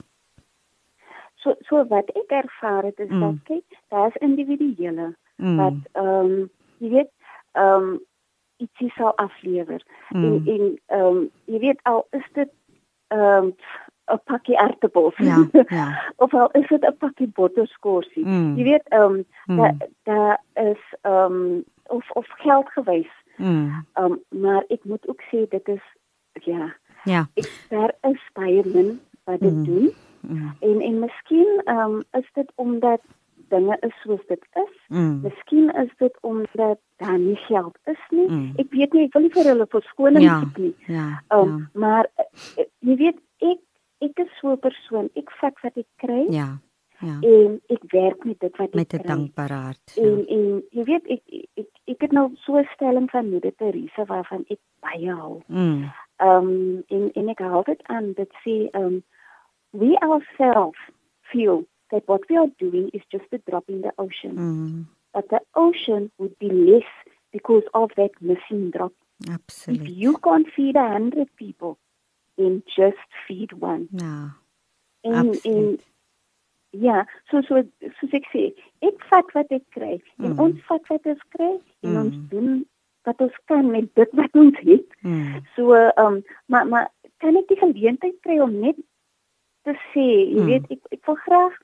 So 1.35 1.55
so 1.67 1.85
wat 1.87 2.09
ek 2.15 2.31
ervaar 2.31 2.83
het 2.83 2.99
is 2.99 3.09
mm. 3.09 3.19
dat 3.19 3.43
kyk, 3.43 3.79
daar's 3.89 4.15
individuele 4.15 5.15
mm. 5.37 5.57
wat 5.57 5.79
ehm 5.93 6.31
um, 6.31 6.49
ehm 7.53 7.87
um, 7.87 8.01
ietsie 8.61 8.91
sou 8.97 9.11
aflewer 9.15 9.81
mm. 10.09 10.23
en 10.23 10.35
en 10.55 10.67
ehm 10.85 11.05
um, 11.05 11.23
jy 11.45 11.59
weet 11.59 11.79
al 11.83 12.07
is 12.11 12.27
dit 12.33 12.51
ehm 13.07 13.45
um, 13.45 13.55
'n 14.11 14.19
pakkie 14.23 14.59
aardappels 14.59 15.17
ja, 15.17 15.37
ja. 15.79 16.13
of 16.15 16.33
al 16.33 16.49
is 16.51 16.67
dit 16.67 16.85
'n 16.85 16.97
pakkie 16.97 17.27
botterskorsie 17.27 18.25
mm. 18.25 18.55
jy 18.57 18.63
weet 18.63 18.87
ehm 18.89 19.03
um, 19.03 19.25
mm. 19.45 19.57
daar 19.57 19.75
daar 20.03 20.41
is 20.53 20.83
ehm 21.01 21.31
um, 21.31 21.63
of 21.83 22.11
of 22.11 22.27
geld 22.27 22.69
gewys 22.69 23.13
mm. 23.37 23.85
um, 23.93 24.21
maar 24.29 24.63
ek 24.67 24.83
moet 24.83 25.07
ook 25.07 25.21
sê 25.31 25.47
dit 25.49 25.67
is 25.67 25.85
ja 26.33 26.75
ja 27.03 27.27
ek, 27.33 27.49
daar 27.69 27.95
is 28.01 28.29
baie 28.33 28.61
min 28.65 28.99
wat 29.23 29.39
dit 29.39 29.53
mm. 29.53 29.63
doen 29.63 29.93
mm. 30.19 30.55
en 30.59 30.81
en 30.81 30.99
miskien 30.99 31.61
ehm 31.65 31.79
um, 31.79 32.03
is 32.11 32.29
dit 32.33 32.51
omdat 32.55 33.01
dinge 33.53 33.77
is 33.87 33.95
soos 34.03 34.23
dit 34.31 34.47
is. 34.61 34.73
Mm. 34.87 35.21
Miskien 35.25 35.69
is 35.83 35.91
dit 36.01 36.17
omdat 36.21 36.79
daar 37.03 37.19
nie 37.19 37.37
geld 37.47 37.77
is 37.93 38.03
nie. 38.09 38.27
Mm. 38.27 38.51
Ek 38.63 38.73
weet 38.73 38.93
nie, 38.97 39.05
ek 39.07 39.15
wil 39.17 39.25
nie 39.27 39.33
vir 39.37 39.49
hulle 39.51 39.69
verskoning 39.77 40.25
ja, 40.25 40.39
soek 40.43 40.59
nie. 40.65 40.73
Ja. 40.91 41.07
Um, 41.35 41.55
ja. 41.55 41.85
Maar 41.85 42.09
uh, 42.23 42.67
jy 42.89 42.99
weet 43.05 43.21
ek 43.53 43.63
ek 44.03 44.19
is 44.25 44.37
so 44.41 44.51
'n 44.51 44.59
persoon. 44.59 45.09
Ek 45.19 45.31
vat 45.39 45.59
wat 45.63 45.77
ek 45.79 45.89
kry. 46.03 46.25
Ja. 46.33 46.49
Ja. 47.03 47.17
En 47.19 47.59
ek 47.67 47.83
werk 47.91 48.23
met 48.23 48.39
dit 48.39 48.57
wat 48.57 48.67
ek 48.67 48.75
met 48.75 48.93
'n 48.93 49.07
dankbare 49.07 49.53
hart. 49.53 49.91
Ja. 49.95 50.03
En 50.03 50.27
en 50.27 50.63
jy 50.71 50.83
weet 50.83 51.07
ek 51.07 51.21
ek 51.53 51.67
ek 51.85 52.01
het 52.01 52.11
nou 52.11 52.31
so 52.35 52.57
'n 52.57 52.67
stelling 52.73 53.09
van 53.09 53.29
moeder 53.29 53.55
Teresa 53.55 54.05
waarvan 54.05 54.45
ek 54.47 54.59
baie 54.79 55.11
hou. 55.11 55.41
Mm. 55.47 55.91
Ehm 56.17 56.47
um, 56.47 56.83
en 56.87 57.11
en 57.13 57.29
ek 57.29 57.39
hou 57.39 57.63
dit 57.63 57.83
aan 57.83 58.13
dit 58.13 58.31
sê 58.43 58.69
ehm 58.71 58.83
um, 58.83 59.03
we 59.71 59.97
ourselves 59.99 60.79
feel 61.21 61.65
that 61.93 62.07
what 62.07 62.21
we 62.29 62.35
are 62.35 62.51
doing 62.59 62.89
is 62.93 63.01
just 63.11 63.25
a 63.31 63.39
drop 63.49 63.65
in 63.69 63.81
the 63.81 63.93
ocean. 63.97 64.35
Mm. 64.35 64.85
But 65.13 65.29
the 65.29 65.41
ocean 65.55 66.11
would 66.17 66.37
be 66.39 66.49
less 66.49 66.89
because 67.31 67.63
of 67.73 67.91
that 67.97 68.11
missing 68.19 68.71
drop. 68.71 68.93
Absolutely. 69.29 69.91
If 69.91 69.97
you 69.97 70.17
can't 70.17 70.47
feed 70.55 70.75
a 70.75 70.87
hundred 70.87 71.29
people, 71.37 71.77
then 72.37 72.63
just 72.75 72.97
feed 73.27 73.53
one. 73.53 73.87
No. 73.91 74.31
En 75.01 75.33
en 75.43 75.79
ja, 76.71 77.05
so 77.29 77.41
so 77.41 77.61
soos 77.99 78.13
ek 78.17 78.27
sê, 78.33 78.43
ek 78.81 79.01
vat 79.11 79.33
wat 79.37 79.51
ek 79.53 79.65
kry 79.75 79.97
mm. 79.99 80.25
en 80.25 80.39
ons 80.45 80.61
vat 80.69 80.93
wat 80.93 81.09
ons 81.13 81.25
kry 81.35 81.51
en 81.51 81.91
mm. 81.91 81.99
ons 82.01 82.15
doen 82.31 82.53
wat 83.05 83.21
ons 83.21 83.35
kan 83.51 83.69
met 83.69 83.89
dit 83.99 84.15
wat 84.17 84.39
ons 84.39 84.61
het. 84.63 84.97
Mm. 85.05 85.43
So 85.57 85.75
ehm 85.77 86.07
um, 86.07 86.17
maar 86.47 86.65
maar 86.71 86.89
kan 87.21 87.37
ek 87.37 87.51
die 87.51 87.59
geleentheid 87.59 88.17
kry 88.25 88.39
om 88.41 88.57
net 88.63 88.79
te 89.67 89.75
sê, 89.91 90.07
jy 90.33 90.39
mm. 90.39 90.49
weet 90.49 90.73
ek 90.77 90.97
ek 90.97 91.11
wil 91.11 91.19
graag 91.27 91.59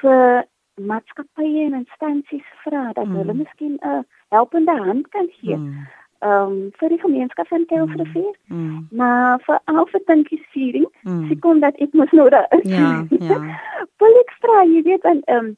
vir 0.00 0.44
maatskappye 0.78 1.64
en 1.66 1.78
instansies 1.82 2.50
vra 2.64 2.92
dat 2.92 3.06
mm. 3.06 3.16
hulle 3.16 3.34
miskien 3.34 3.78
'n 3.82 4.04
helpende 4.28 4.76
hand 4.84 5.08
kan 5.08 5.28
gee. 5.40 5.56
Mm. 5.56 5.86
Um 6.20 6.70
vir 6.78 6.88
die 6.88 7.00
gemeenskap 7.00 7.48
van 7.48 7.64
Telfrivier. 7.66 8.34
Mm. 8.46 8.58
mm. 8.58 8.86
Maar 8.90 9.40
vir 9.46 9.60
alfe 9.64 10.02
dinkies 10.06 10.46
viering, 10.50 10.88
mm. 11.02 11.28
sekond 11.28 11.62
dat 11.62 11.76
ek 11.76 11.92
mos 11.92 12.10
nou 12.10 12.28
daar 12.28 12.46
is. 12.50 12.70
Ja, 12.70 13.06
ja. 13.08 13.38
Wil 14.00 14.20
ek 14.24 14.34
vra, 14.40 14.64
jy 14.64 14.82
weet 14.82 15.04
en 15.04 15.22
um 15.26 15.56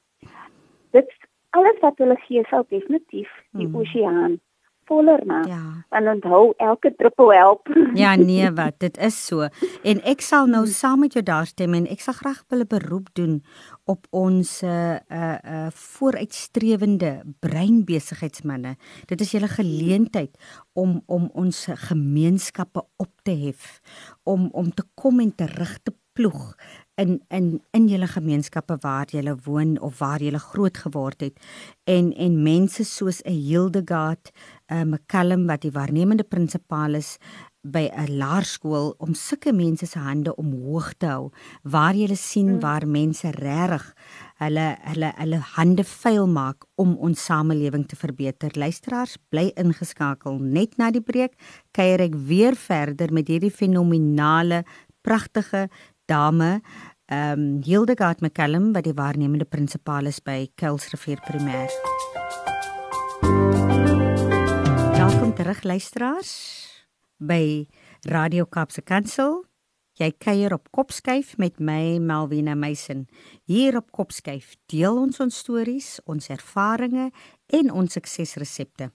dit 0.91 1.09
alles 1.51 1.79
wat 1.81 1.99
hulle 1.99 2.17
gee 2.27 2.45
sou 2.49 2.65
definitief 2.69 3.31
die 3.51 3.67
mm. 3.67 3.75
oseaan 3.75 4.41
voller 4.91 5.23
maak. 5.27 5.47
Ja. 5.47 5.85
En 5.95 6.09
onthou 6.09 6.53
elke 6.57 6.95
druppel 6.97 7.33
help. 7.33 7.69
Ja, 8.03 8.15
nee, 8.15 8.51
wat, 8.55 8.79
dit 8.79 8.99
is 8.99 9.17
so. 9.27 9.47
En 9.83 10.03
ek 10.09 10.23
sal 10.25 10.49
nou 10.51 10.65
saam 10.71 11.05
met 11.05 11.15
jou 11.15 11.23
daar 11.27 11.47
stem 11.47 11.75
en 11.79 11.87
ek 11.91 12.03
sal 12.03 12.17
graag 12.19 12.43
'n 12.51 12.67
beroep 12.69 13.09
doen 13.19 13.43
op 13.85 14.07
ons 14.11 14.63
uh 14.63 14.99
uh 15.11 15.69
vooruitstrewende 15.75 17.13
breinbesigheidsmense. 17.41 18.77
Dit 19.07 19.21
is 19.21 19.31
julle 19.31 19.49
geleentheid 19.49 20.39
om 20.73 21.03
om 21.07 21.31
ons 21.33 21.67
gemeenskappe 21.89 22.83
op 22.97 23.13
te 23.23 23.35
hef, 23.47 23.81
om 24.23 24.49
om 24.53 24.75
te 24.75 24.85
kom 24.95 25.21
en 25.21 25.35
terug 25.35 25.79
te 25.83 25.93
ploeg 26.13 26.55
in 27.01 27.21
in 27.29 27.61
in 27.73 27.89
julle 27.89 28.07
gemeenskappe 28.07 28.77
waar 28.85 29.09
jy 29.13 29.35
woon 29.45 29.79
of 29.81 29.99
waar 29.99 30.23
jy 30.23 30.33
groot 30.53 30.77
geword 30.85 31.21
het 31.21 31.39
en 31.85 32.13
en 32.13 32.43
mense 32.43 32.85
soos 32.85 33.23
'n 33.25 33.33
Hildegard, 33.33 34.31
'n 34.69 34.75
uh, 34.75 34.83
McCallum 34.85 35.47
wat 35.47 35.63
die 35.63 35.73
waarnemende 35.73 36.25
prinsipaal 36.25 36.95
is 36.95 37.19
by 37.63 37.91
'n 37.93 38.17
laerskool 38.17 38.95
om 38.99 39.15
sulke 39.15 39.53
mense 39.53 39.87
se 39.87 39.99
hande 39.99 40.35
omhoog 40.37 40.95
te 40.99 41.07
hou 41.07 41.31
waar 41.63 41.95
jy 41.95 42.15
sien 42.15 42.55
mm. 42.55 42.61
waar 42.61 42.87
mense 42.87 43.31
regtig 43.31 43.95
hulle 44.39 44.77
hulle 44.81 45.13
hulle 45.17 45.41
hande 45.57 45.85
vuil 45.85 46.27
maak 46.27 46.65
om 46.75 46.97
ons 46.97 47.25
samelewing 47.25 47.87
te 47.87 47.97
verbeter. 47.97 48.51
Luisteraars, 48.55 49.17
bly 49.29 49.53
ingeskakel. 49.55 50.39
Net 50.39 50.79
na 50.79 50.91
die 50.91 51.05
breek 51.05 51.37
kuier 51.73 52.01
ek 52.01 52.15
weer 52.15 52.57
verder 52.57 53.13
met 53.13 53.29
hierdie 53.29 53.53
fenominale 53.53 54.65
pragtige 55.03 55.69
dame 56.11 56.61
ehm 57.11 57.41
um, 57.41 57.63
Hildegard 57.63 58.21
McCallum 58.21 58.73
wat 58.73 58.85
die 58.87 58.95
waarnemende 58.95 59.45
prinsipaal 59.45 60.07
is 60.07 60.21
by 60.23 60.47
Kuilsrivier 60.55 61.19
Primêr. 61.27 61.73
Welkom 64.95 65.35
terug 65.35 65.63
luisteraars 65.63 66.31
by 67.19 67.67
Radio 68.07 68.47
Kaapse 68.47 68.83
Kansel. 68.83 69.43
Jy 69.99 70.13
kuier 70.23 70.55
op 70.55 70.71
Kopskyf 70.71 71.35
met 71.37 71.59
my 71.59 71.99
Melvina 71.99 72.55
Meisen. 72.55 73.09
Hier 73.45 73.77
op 73.77 73.91
Kopskyf 73.91 74.55
deel 74.71 75.03
ons 75.03 75.19
ons 75.21 75.39
stories, 75.43 75.99
ons 76.07 76.31
ervarings 76.31 77.11
en 77.47 77.73
ons 77.75 77.93
suksesresepte. 77.93 78.93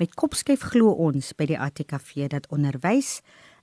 Met 0.00 0.16
Kopskyf 0.16 0.64
glo 0.72 0.96
ons 0.96 1.34
by 1.36 1.52
die 1.52 1.60
ATKV 1.60 2.32
dat 2.32 2.48
onderwys 2.48 3.18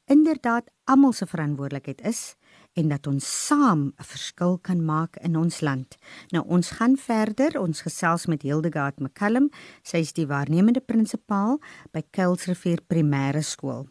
inderdaad 0.06 0.70
almal 0.86 1.14
se 1.18 1.26
verantwoordelikheid 1.26 2.06
is 2.06 2.36
en 2.76 2.92
dat 2.92 3.08
ons 3.08 3.26
saam 3.48 3.82
'n 3.98 4.04
verskil 4.04 4.58
kan 4.58 4.86
maak 4.86 5.16
in 5.16 5.36
ons 5.36 5.62
land. 5.62 5.98
Nou 6.30 6.44
ons 6.48 6.70
gaan 6.70 6.98
verder. 6.98 7.60
Ons 7.60 7.82
gesels 7.82 8.26
met 8.26 8.42
Hildegard 8.42 9.00
McCallum. 9.00 9.50
Sy 9.84 9.98
is 9.98 10.14
die 10.14 10.28
waarnemende 10.28 10.82
prinsipaal 10.82 11.60
by 11.92 12.04
Kuilsrivier 12.12 12.80
Primêre 12.88 13.44
Skool. 13.44 13.88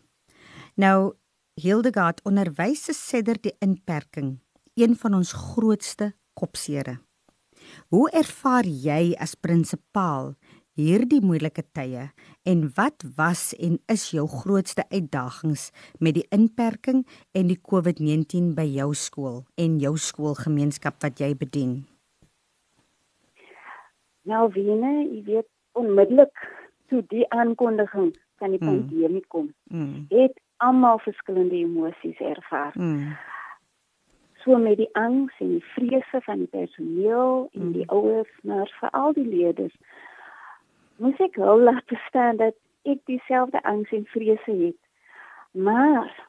Nou 0.75 1.15
Hildegard 1.55 2.21
onderwys 2.25 2.89
sedert 3.09 3.43
die 3.43 3.57
inperking 3.59 4.41
een 4.75 4.97
van 4.97 5.15
ons 5.15 5.33
grootste 5.33 6.15
kopsere. 6.35 6.99
Hoe 7.89 8.11
ervaar 8.11 8.67
jy 8.67 9.15
as 9.19 9.35
prinsipaal 9.35 10.35
hierdie 10.75 11.21
moeilike 11.23 11.63
tye 11.77 12.09
en 12.51 12.63
wat 12.77 13.05
was 13.17 13.53
en 13.63 13.79
is 13.93 14.09
jou 14.11 14.27
grootste 14.31 14.83
uitdagings 14.91 15.71
met 16.01 16.17
die 16.19 16.27
inperking 16.35 17.05
en 17.35 17.51
die 17.51 17.59
COVID-19 17.71 18.55
by 18.59 18.67
jou 18.67 18.91
skool 18.99 19.43
en 19.61 19.79
jou 19.83 19.95
skoolgemeenskap 19.97 20.99
wat 21.05 21.23
jy 21.23 21.31
bedien? 21.39 21.85
Nou 24.25 24.49
wiene, 24.55 25.05
jy 25.05 25.23
weet 25.29 25.51
onmiddellik 25.79 26.35
toe 26.91 27.03
die 27.13 27.27
aankondiging 27.31 28.15
van 28.43 28.55
die 28.55 28.61
mm. 28.63 28.67
pandemie 28.67 29.25
kom, 29.29 29.53
mm. 29.71 30.07
het 30.11 30.35
almal 30.65 30.99
verskillende 31.05 31.57
emosies 31.61 32.19
ervaar. 32.19 32.75
Mm. 32.75 33.15
So 34.43 34.59
met 34.61 34.77
die 34.81 34.91
angs 34.99 35.37
en 35.41 35.55
die 35.57 35.65
vrese 35.75 36.21
van 36.27 36.43
die 36.43 36.51
personeel 36.51 37.47
en 37.53 37.69
mm. 37.69 37.73
die 37.79 37.87
ouers, 37.95 38.33
maar 38.43 38.69
veral 38.81 39.15
die 39.17 39.29
leerders 39.29 39.77
moes 40.97 41.19
ek 41.19 41.37
wel 41.37 41.61
laat 41.61 41.87
verstaan 41.87 42.37
dat 42.37 42.55
ek 42.83 43.01
dieselfde 43.05 43.63
angs 43.63 43.93
en 43.93 44.07
vrese 44.07 44.51
het. 44.51 44.81
Maar 45.51 46.29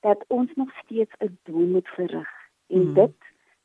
dat 0.00 0.24
ons 0.28 0.50
nog 0.54 0.70
steeds 0.82 1.12
'n 1.18 1.38
doel 1.42 1.66
moet 1.66 1.88
verrig 1.88 2.30
en 2.66 2.86
mm. 2.88 2.94
dit 2.94 3.16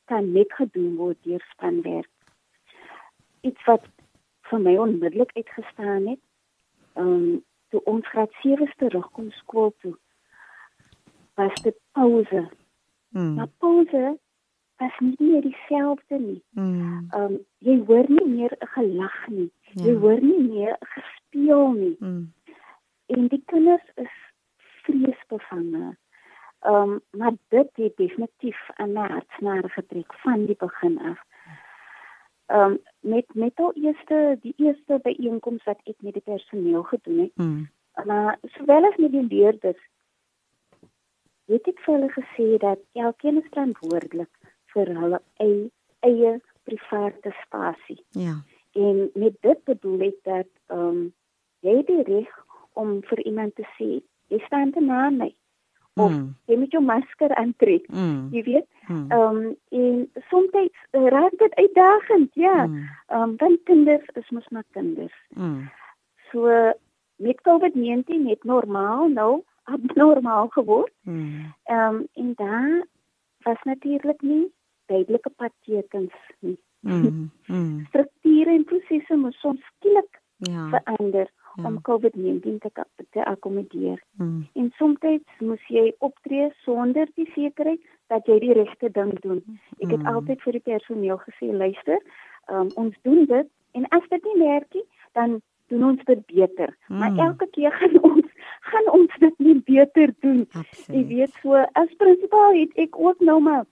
kan 0.05 0.31
net 0.31 0.53
gedoen 0.53 0.95
word 0.95 1.17
deur 1.23 1.45
spanwerk. 1.49 2.09
Iets 3.41 3.63
wat 3.65 3.83
vir 4.41 4.59
my 4.59 4.77
onmiddellik 4.77 5.31
uitgestaan 5.35 6.07
het, 6.07 6.23
ehm 6.93 7.07
um, 7.07 7.43
toe 7.69 7.83
ons 7.83 8.07
graad 8.07 8.31
7 8.41 8.73
terugkom 8.77 9.31
skool 9.31 9.73
toe, 9.81 9.97
was 11.33 11.61
dit 11.61 11.75
pause. 11.91 12.49
Mm. 13.09 13.33
Maar 13.33 13.47
pause 13.57 14.17
was 14.78 14.99
nie 14.99 15.15
meer 15.17 15.41
dieselfde 15.41 16.19
nie. 16.19 16.43
Mm. 16.51 17.07
Ehm 17.09 17.23
um, 17.23 17.38
jy 17.57 17.78
hoor 17.86 18.05
nie 18.07 18.28
meer 18.28 18.57
'n 18.59 18.67
gelag 18.67 19.28
nie. 19.28 19.51
Ja. 19.61 19.84
Jy 19.86 19.93
hoor 19.95 20.21
nie 20.21 20.43
meer 20.43 20.78
gespeel 20.80 21.71
nie. 21.71 21.95
Mm. 21.99 22.34
En 23.05 23.28
die 23.28 23.43
kinders 23.45 23.88
is 23.95 24.15
vreesbevange. 24.84 25.97
Ehm 26.59 26.75
um, 26.75 27.01
maar 27.11 27.34
dit 27.47 27.69
het 27.73 27.97
definitief 27.97 28.59
'n 28.78 28.95
hartsnare 28.95 29.69
getrek 29.69 30.13
van 30.13 30.45
die 30.45 30.55
begin 30.59 30.99
af. 30.99 31.19
Ehm 32.45 32.71
um, 32.71 32.80
met 32.99 33.25
met 33.34 33.55
al 33.55 33.73
eerste 33.73 34.38
die 34.41 34.53
eerste 34.57 34.99
byeenkoms 35.03 35.63
wat 35.63 35.80
ek 35.84 35.95
met 35.99 36.13
die 36.13 36.28
personeel 36.34 36.84
gedoen 36.84 37.19
het. 37.19 37.36
Mm. 37.36 37.69
Maar 38.05 38.38
sowel 38.41 38.86
as 38.86 38.95
met 38.95 39.11
die 39.11 39.28
leerders 39.28 39.82
het 41.45 41.67
ek 41.67 41.80
vir 41.80 41.93
hulle 41.93 42.11
gesê 42.11 42.57
dat 42.57 42.80
elkeen 42.93 43.38
is 43.41 43.49
verantwoordelik 43.49 44.30
vir 44.74 44.93
hulle 44.99 45.22
eie, 45.43 45.70
eie 45.99 46.34
private 46.68 47.34
spasie. 47.43 48.03
Ja. 48.09 48.41
En 48.72 49.09
met 49.13 49.36
dit 49.41 49.63
bedoel 49.63 49.99
ek 50.11 50.20
dat 50.24 50.51
ehm 50.68 50.88
um, 50.88 51.13
jy 51.65 51.82
die 51.88 52.03
reg 52.05 52.30
om 52.78 53.01
vir 53.09 53.20
iemand 53.26 53.55
te 53.55 53.65
sê, 53.78 53.99
jy 54.30 54.39
staan 54.45 54.72
te 54.72 54.84
na 54.84 55.09
my. 55.09 55.32
Of 55.97 56.11
mm. 56.11 56.36
jy 56.45 56.57
moet 56.61 56.76
jou 56.76 56.84
masker 56.86 57.34
aantrek. 57.41 57.88
Mm. 57.89 58.28
Jy 58.32 58.43
weet? 58.45 58.68
Mm. 58.88 59.05
Ehm 59.11 59.38
mm. 59.38 59.45
um, 59.45 59.55
en 59.80 60.26
soms 60.30 60.57
uh, 60.61 61.07
raak 61.13 61.38
dit 61.41 61.55
uitdagend, 61.55 62.34
ja. 62.34 62.65
Mm. 62.65 62.84
Ehm 63.07 63.22
mm. 63.22 63.30
um, 63.30 63.36
want 63.38 63.63
kinders 63.63 64.11
is 64.13 64.30
mos 64.30 64.47
maar 64.49 64.68
kinders. 64.72 65.18
Mm. 65.30 65.70
So 66.32 66.51
met 67.15 67.41
COVID-19 67.49 68.30
het 68.30 68.43
normaal 68.43 69.07
nou 69.07 69.43
abnormaal 69.74 70.47
geword. 70.47 70.93
Mm. 71.01 71.53
Ehm 71.63 71.93
mm. 71.93 71.95
um, 71.95 72.07
en 72.13 72.34
dan 72.36 72.86
was 73.41 73.61
natuurlik 73.63 74.22
nie 74.22 74.53
duidelike 74.91 75.31
padtekens 75.35 76.15
nie. 76.39 76.57
Mm, 76.85 77.29
mm. 77.51 77.85
Strukture 77.89 78.53
en 78.53 78.63
prosesse 78.63 79.15
moet 79.15 79.35
soms 79.41 79.61
skielik 79.75 80.21
ja. 80.38 80.67
verander 80.69 81.27
ja. 81.55 81.67
om 81.67 81.79
COVID-19 81.81 82.57
te, 82.63 82.85
te 83.09 83.25
akkommodeer. 83.25 84.03
Mm. 84.17 84.47
En 84.53 84.71
soms 84.77 84.97
moet 85.39 85.67
jy 85.67 85.93
optree 85.99 86.51
sonder 86.63 87.09
die 87.15 87.29
sekerheid 87.33 87.81
dat 88.07 88.25
jy 88.25 88.39
die 88.39 88.53
regte 88.53 88.91
ding 88.91 89.13
doen. 89.25 89.43
Ek 89.81 89.89
het 89.89 90.01
mm. 90.01 90.07
altyd 90.13 90.41
vir 90.45 90.59
die 90.59 90.65
personeel 90.71 91.19
gesê, 91.25 91.51
luister, 91.51 92.01
um, 92.47 92.71
ons 92.75 92.95
doen 93.01 93.25
dit 93.25 93.53
en 93.77 93.88
as 93.93 94.09
dit 94.09 94.23
nie 94.31 94.39
werk 94.45 94.73
nie, 94.73 94.88
dan 95.17 95.39
doen 95.67 95.83
ons 95.83 96.03
dit 96.07 96.25
beter. 96.31 96.71
Mm. 96.88 96.97
Maar 97.01 97.17
elke 97.27 97.47
keer 97.51 97.71
gaan 97.71 98.01
ons 98.11 98.25
gaan 98.67 98.91
ons 98.91 99.17
dit 99.19 99.39
nie 99.39 99.57
beter 99.65 100.13
doen. 100.19 100.45
Jy 100.91 101.03
weet 101.11 101.33
so 101.41 101.59
as 101.79 101.91
prinsipaal 102.01 102.55
het 102.57 102.73
ek 102.88 102.99
ook 102.99 103.23
nou 103.23 103.39
maar 103.43 103.65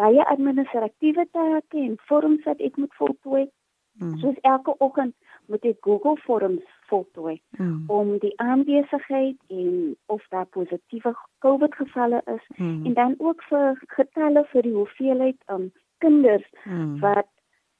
baie 0.00 0.26
administratiewe 0.32 1.26
take 1.36 1.80
en 1.86 1.96
vorms 2.08 2.44
wat 2.48 2.60
ek 2.68 2.76
moet 2.80 2.94
voltooi. 3.00 3.46
Mm. 4.00 4.16
Soos 4.22 4.38
elke 4.48 4.74
oggend 4.78 5.14
moet 5.50 5.64
ek 5.66 5.82
Google 5.84 6.16
Forms 6.24 6.64
voltooi 6.88 7.40
mm. 7.58 7.84
om 7.92 8.14
die 8.22 8.32
aanwesigheid 8.42 9.36
en 9.52 9.96
of 10.06 10.22
daar 10.34 10.46
positiewe 10.56 11.12
COVID 11.44 11.74
gevalle 11.74 12.22
is 12.34 12.44
mm. 12.56 12.86
en 12.86 12.94
dan 12.94 13.14
ook 13.18 13.42
vir 13.50 13.82
getalle 13.96 14.44
vir 14.52 14.66
die 14.68 14.76
hoeveelheid 14.76 15.38
um, 15.52 15.68
kinders 16.04 16.46
mm. 16.64 17.00
wat 17.04 17.28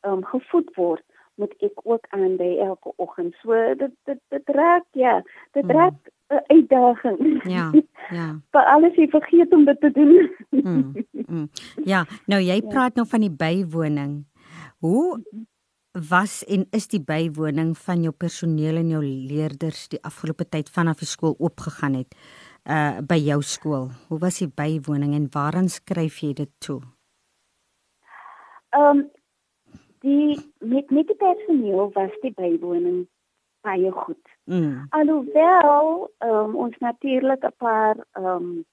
um, 0.07 0.25
gevoed 0.33 0.75
word 0.77 1.07
moet 1.41 1.55
ek 1.65 1.81
ook 1.89 2.07
aan 2.17 2.37
by 2.37 2.51
elke 2.61 2.93
oggend. 3.01 3.37
So 3.41 3.57
dit 3.81 3.95
dit 4.11 4.21
dit 4.35 4.57
raak 4.61 4.85
ja, 4.99 5.21
dit 5.57 5.65
mm. 5.65 5.77
raak 5.79 6.13
'n 6.31 6.45
uitdaging. 6.47 7.43
Ja. 7.45 7.71
Ja. 8.11 8.41
Maar 8.51 8.65
alles 8.65 8.95
jy 8.95 9.07
vergeet 9.09 9.53
om 9.53 9.65
dit 9.65 9.81
te 9.81 9.91
doen. 9.91 10.31
mm, 10.51 10.93
mm. 11.13 11.51
Ja, 11.85 12.07
nou 12.27 12.43
jy 12.43 12.55
ja. 12.55 12.69
praat 12.69 12.95
nou 12.95 13.07
van 13.09 13.21
die 13.21 13.31
bywoning. 13.31 14.27
Hoe 14.79 15.23
was 16.09 16.45
en 16.45 16.67
is 16.71 16.89
die 16.89 17.03
bywoning 17.03 17.79
van 17.79 18.03
jou 18.03 18.13
personeel 18.15 18.77
en 18.77 18.89
jou 18.89 19.03
leerders 19.05 19.89
die 19.89 20.03
afgelope 20.03 20.49
tyd 20.49 20.71
vanaf 20.71 20.99
die 20.99 21.07
skool 21.07 21.37
oopgegaan 21.39 21.95
het 21.95 22.17
uh 22.65 22.99
by 23.07 23.19
jou 23.19 23.43
skool? 23.43 23.91
Hoe 24.09 24.19
was 24.19 24.39
die 24.43 24.51
bywoning 24.55 25.15
en 25.15 25.31
waaraan 25.31 25.69
skryf 25.69 26.19
jy 26.19 26.33
dit 26.33 26.51
toe? 26.59 26.81
Ehm 28.71 28.99
um, 28.99 29.11
die 30.01 30.39
met 30.59 30.91
met 30.91 31.07
die 31.07 31.17
personeel 31.17 31.91
was 31.95 32.11
die 32.23 32.35
bywoning 32.35 33.07
baie 33.61 33.91
goed. 33.93 34.37
Mm. 34.51 34.87
Alhoewel 34.89 36.11
um, 36.19 36.57
ons 36.57 36.79
natuurlik 36.79 37.43
'n 37.45 37.55
paar 37.57 37.97
ehm 38.13 38.27
um, 38.27 38.65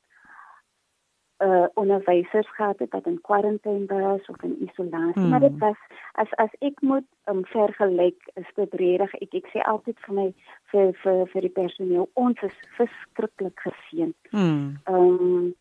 uh 1.38 1.65
onderwysers 1.73 2.49
gehad 2.55 2.80
het 2.80 2.91
wat 2.91 3.05
in 3.05 3.21
kwarantyne 3.21 3.86
was 3.86 4.25
of 4.25 4.41
in 4.41 4.69
isolasie, 4.69 5.21
mm. 5.21 5.30
maar 5.30 5.39
dit 5.39 5.57
was 5.57 5.75
as 6.11 6.32
as 6.32 6.49
ek 6.59 6.82
moet 6.82 7.05
um, 7.25 7.45
vergelyk 7.45 8.30
is 8.34 8.49
dit 8.55 8.73
regtig 8.73 9.13
ek 9.13 9.34
ek 9.34 9.49
sê 9.53 9.61
altyd 9.61 9.99
vir 10.05 10.15
my 10.15 10.34
vir 10.71 10.93
vir 11.03 11.28
vir 11.34 11.41
die 11.41 11.55
personeel 11.59 12.09
ons 12.13 12.41
is 12.41 12.57
verskriklik 12.78 13.59
geseën. 13.67 14.13
Mm. 14.32 14.82
Ehm 14.84 14.95
mm. 14.95 15.19
um, 15.28 15.53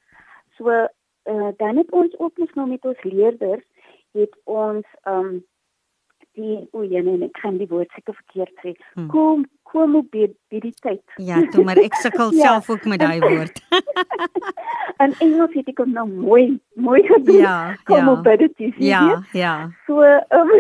so 0.57 0.71
uh, 0.71 1.51
dan 1.57 1.77
het 1.77 1.91
ons 1.91 2.19
ook 2.19 2.37
nog 2.37 2.67
met 2.67 2.85
ons 2.85 3.03
leerders 3.03 3.67
het 4.13 4.41
ons 4.45 4.87
ehm 5.03 5.27
um, 5.27 5.45
die 6.37 6.69
o, 6.73 6.83
ja 6.83 7.01
nee, 7.03 7.21
ek 7.25 7.39
kan 7.41 7.57
die 7.61 7.69
woord 7.69 7.93
seker 7.97 8.17
verkeerd 8.17 8.65
sê. 8.65 8.75
Hmm. 8.95 9.09
Kom 9.13 9.45
komorbiditeit. 9.71 11.03
Ja, 11.15 11.41
toe 11.51 11.65
maar 11.65 11.77
ek 11.81 11.95
sukkel 11.95 12.33
ja. 12.37 12.47
self 12.47 12.71
ook 12.71 12.85
met 12.85 13.01
daai 13.01 13.21
woord. 13.21 13.61
en 15.03 15.15
Engels 15.19 15.55
het 15.55 15.69
ek 15.73 15.85
nou 15.85 16.07
mooi 16.09 16.59
mooi 16.75 17.03
gedoen. 17.07 17.41
Ja, 17.43 17.77
komorbidity. 17.85 18.73
Ja, 18.77 19.03
ja. 19.09 19.23
ja. 19.33 19.55
So 19.87 20.03
um, 20.03 20.53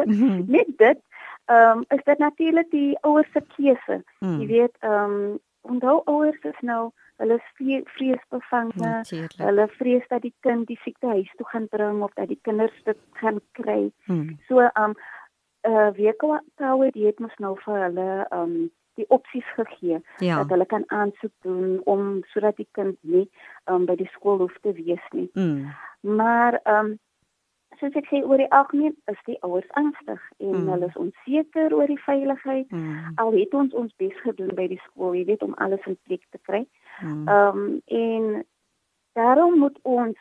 met 0.56 0.72
dit 0.76 1.02
ehm 1.46 1.78
um, 1.78 1.84
is 1.94 2.02
dit 2.04 2.18
natuurlik 2.18 2.70
die 2.70 2.98
ouers 3.00 3.30
se 3.32 3.42
keuse. 3.56 4.02
Hmm. 4.18 4.40
Jy 4.40 4.46
weet 4.46 4.76
ehm 4.80 5.18
um, 5.18 5.36
onthou 5.66 6.00
ouers 6.04 6.40
is 6.42 6.60
nou 6.60 6.90
hulle 7.16 7.38
vreesbevange. 7.96 8.90
Hulle 9.36 9.68
vrees 9.78 10.08
dat 10.08 10.22
die 10.22 10.34
kind 10.40 10.66
die 10.66 10.78
siekte 10.82 11.06
huis 11.06 11.30
toe 11.36 11.46
gaan 11.52 11.68
bring 11.68 12.02
of 12.02 12.12
dat 12.14 12.28
die 12.28 12.38
kinders 12.42 12.74
dit 12.84 12.98
gaan 13.22 13.40
kry. 13.52 13.92
Hmm. 14.10 14.38
So 14.48 14.60
ehm 14.60 14.90
um, 14.90 14.98
uh 15.68 15.90
Weko 15.96 16.38
Tower 16.56 16.92
die 16.92 17.06
het 17.06 17.18
mos 17.18 17.34
nou 17.42 17.54
vir 17.64 17.80
hulle 17.86 18.10
um 18.34 18.56
die 18.96 19.06
opsies 19.12 19.48
gegee 19.54 20.00
ja. 20.24 20.36
dat 20.36 20.50
hulle 20.54 20.66
kan 20.66 20.84
aansoek 20.86 21.32
doen 21.44 21.80
om 21.84 22.22
sodat 22.32 22.56
die 22.56 22.68
kind 22.72 22.96
nie 23.00 23.26
um 23.70 23.84
by 23.86 23.96
die 23.96 24.08
skool 24.14 24.38
hoef 24.38 24.56
te 24.62 24.72
wees 24.72 25.02
nie. 25.12 25.28
Mm. 25.34 25.68
Maar 26.00 26.60
um 26.64 26.96
soos 27.80 27.96
ek 28.00 28.08
sê 28.08 28.22
oor 28.24 28.40
die 28.40 28.50
algemeen 28.56 28.96
is 29.12 29.20
die 29.28 29.36
ouers 29.44 29.68
angstig 29.80 30.22
en 30.38 30.54
mm. 30.54 30.68
hulle 30.72 30.88
is 30.88 31.00
onseker 31.02 31.74
oor 31.76 31.92
die 31.92 32.00
veiligheid. 32.06 32.70
Mm. 32.72 33.12
Al 33.20 33.36
het 33.36 33.54
ons 33.54 33.76
ons 33.76 33.92
bes 34.00 34.16
gedoen 34.24 34.54
by 34.56 34.68
die 34.72 34.80
skool, 34.88 35.14
jy 35.18 35.26
weet 35.28 35.44
om 35.44 35.56
alles 35.60 35.84
in 35.90 35.98
plek 36.08 36.24
te 36.30 36.40
kry. 36.48 36.64
Mm. 37.02 37.28
Um 37.28 37.80
en 37.84 38.44
daarom 39.18 39.58
moet 39.58 39.78
ons 39.82 40.18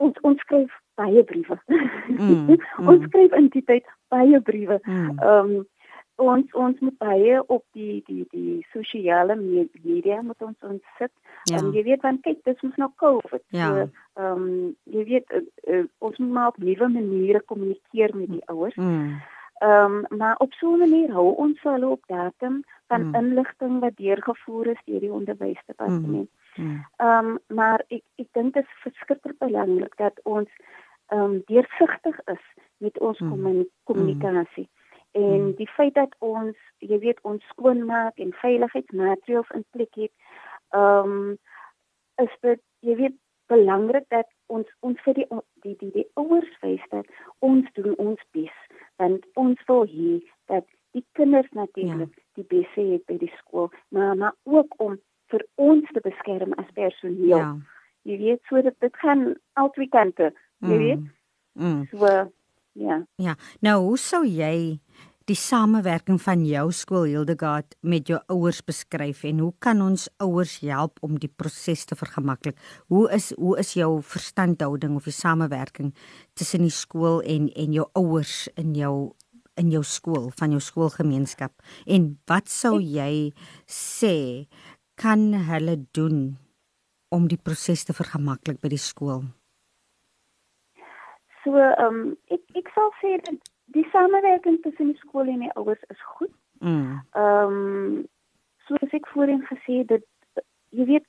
ons 0.00 0.20
ons 0.26 0.42
skryf 0.46 0.74
baie 1.00 1.24
briewe. 1.24 1.56
Mm, 1.68 2.46
mm. 2.50 2.88
ons 2.88 3.04
skryf 3.08 3.36
in 3.38 3.48
die 3.54 3.64
tyd 3.68 3.86
baie 4.10 4.40
briewe. 4.40 4.80
Mm. 4.84 5.18
Ehm 5.18 5.54
um, 5.54 5.68
ons 6.20 6.52
ons 6.52 6.80
moet 6.84 6.96
baie 7.00 7.40
op 7.48 7.64
die 7.76 8.02
die 8.06 8.26
die 8.34 8.58
sosiale 8.74 9.36
media 9.40 10.20
moet 10.22 10.42
ons 10.44 10.68
ons 10.68 10.82
sit. 10.98 11.12
Ja. 11.48 11.60
Um, 11.60 11.72
jy 11.72 11.84
weet 11.88 12.04
want 12.04 12.22
kyk 12.26 12.42
dis 12.44 12.60
mos 12.66 12.76
nou 12.80 12.90
COVID. 13.02 13.44
Ja. 13.56 13.70
Ehm 13.70 13.80
so, 13.80 13.90
um, 14.26 14.48
jy 14.84 15.04
weet 15.12 15.36
uh, 15.36 15.44
uh, 15.72 15.84
ons 15.98 16.18
moet 16.18 16.32
maar 16.36 16.52
op 16.52 16.58
nuwe 16.60 16.88
maniere 16.88 17.40
kommunikeer 17.52 18.16
met 18.16 18.34
die 18.36 18.42
ouers. 18.52 18.76
Mm. 18.76 19.20
Ehm 19.60 19.96
um, 20.00 20.18
maar 20.18 20.36
op 20.44 20.52
so 20.58 20.74
'n 20.74 20.84
manier 20.84 21.12
hou 21.12 21.30
ons 21.46 21.62
hulle 21.62 21.88
op 21.88 22.04
datum 22.06 22.62
van 22.88 23.08
mm. 23.08 23.14
inligting 23.14 23.80
wat 23.80 23.96
deurgevoer 23.96 24.66
is 24.66 24.84
deur 24.84 25.00
die 25.00 25.12
onderwysdepartement. 25.12 26.30
Ehm 26.56 26.66
mm. 26.66 26.84
um, 26.98 27.38
maar 27.46 27.84
ek 27.88 28.02
ek 28.16 28.28
dink 28.32 28.54
dit 28.54 28.64
is 28.64 28.82
verskriklik 28.84 29.38
belangrik 29.38 29.96
dat 29.96 30.20
ons 30.22 30.48
ehm 31.10 31.20
um, 31.20 31.42
deursigtig 31.46 32.18
is 32.24 32.44
met 32.78 32.98
ons 32.98 33.18
mm. 33.18 33.66
kommunikasie. 33.84 34.68
Mm. 34.68 35.22
En 35.22 35.40
mm. 35.46 35.54
die 35.58 35.68
feit 35.68 35.94
dat 35.94 36.14
ons, 36.18 36.56
jy 36.78 36.98
weet, 36.98 37.18
ons 37.26 37.46
skoonmaak 37.54 38.18
en 38.22 38.32
veiligheidsmaatreëls 38.42 39.50
in 39.58 39.64
plek 39.70 39.94
het, 40.04 40.12
ehm 40.70 41.16
um, 41.16 41.38
is 42.20 42.34
dit 42.40 42.60
jy 42.86 42.94
weet 42.96 43.16
belangrik 43.50 44.06
dat 44.08 44.28
ons 44.46 44.68
ons 44.86 45.00
vir 45.06 45.16
die 45.18 45.26
die 45.64 45.76
die, 45.80 45.90
die 45.94 46.06
ouers 46.20 46.52
wys 46.64 46.82
dat 46.94 47.08
ons 47.46 47.66
doen 47.78 47.96
ons 47.96 48.22
bes 48.36 48.56
want 49.02 49.26
ons 49.42 49.64
wil 49.70 49.86
hê 49.90 50.20
dat 50.52 50.66
die 50.96 51.04
kinders 51.18 51.50
natuurlik 51.56 52.14
ja. 52.14 52.24
die 52.38 52.46
beste 52.50 52.84
het 52.92 53.04
by 53.06 53.16
die 53.18 53.32
skool, 53.38 53.70
maar 53.94 54.16
maar 54.16 54.34
ook 54.44 54.74
om 54.78 54.98
vir 55.30 55.44
ons 55.54 55.90
te 55.94 56.02
beskerm 56.02 56.54
as 56.58 56.70
personeel. 56.74 57.36
Ja. 57.36 57.50
Jy 58.08 58.16
weet 58.18 58.40
so 58.48 58.62
dat 58.62 58.74
dit 58.82 58.96
gaan 59.02 59.22
al 59.60 59.70
twee 59.76 59.88
kante, 59.88 60.32
jy 60.60 60.68
mm. 60.68 60.84
weet. 60.84 61.08
Mm. 61.58 61.86
So 61.90 62.30
ja. 62.72 63.06
Ja. 63.16 63.36
Nou, 63.60 63.80
hoe 63.88 63.98
sou 63.98 64.22
jy 64.24 64.80
die 65.30 65.36
samewerking 65.38 66.18
van 66.22 66.42
jou 66.46 66.64
skool 66.74 67.06
Hildegard 67.06 67.76
met 67.86 68.08
jou 68.10 68.18
ouers 68.32 68.60
beskryf 68.66 69.22
en 69.28 69.42
hoe 69.44 69.52
kan 69.62 69.82
ons 69.84 70.08
ouers 70.22 70.56
help 70.64 70.98
om 71.06 71.18
die 71.22 71.30
proses 71.30 71.84
te 71.86 71.98
vergemaklik? 71.98 72.58
Hoe 72.90 73.06
is 73.14 73.30
hoe 73.38 73.56
is 73.60 73.74
jou 73.78 74.00
verstandhouding 74.02 74.96
of 74.98 75.06
die 75.06 75.14
samewerking 75.14 75.92
tussen 76.34 76.66
die 76.66 76.74
skool 76.74 77.22
en 77.22 77.50
en 77.54 77.74
jou 77.78 77.86
ouers 77.98 78.48
in 78.58 78.74
jou 78.78 79.12
in 79.60 79.70
jou 79.70 79.82
skool 79.84 80.30
van 80.40 80.56
jou 80.56 80.62
skoolgemeenskap? 80.62 81.54
En 81.86 82.14
wat 82.30 82.50
sou 82.50 82.78
jy 82.80 83.30
sê 83.70 84.46
kan 84.98 85.30
hulle 85.46 85.78
doen 85.94 86.38
om 87.10 87.28
die 87.30 87.38
proses 87.38 87.84
te 87.86 87.94
vergemaklik 87.94 88.58
by 88.62 88.72
die 88.72 88.82
skool? 88.82 89.28
So, 91.44 91.56
ehm 91.56 91.86
um, 91.86 92.16
ek 92.36 92.42
ek 92.60 92.70
sal 92.74 92.92
sê 93.00 93.16
dat 93.24 93.50
die 93.76 93.86
samewerking 93.92 94.60
tussen 94.62 94.92
die 94.92 95.00
skool 95.02 95.28
en 95.28 95.44
die 95.46 95.52
ouers 95.54 95.82
is 95.88 96.02
goed. 96.16 96.32
Mm. 96.58 97.00
Ehm 97.12 97.58
um, 97.60 98.06
soos 98.68 98.96
ek 98.98 99.08
voorheen 99.14 99.44
gesê 99.48 99.82
het, 99.82 100.04
jy 100.70 100.86
weet 100.86 101.06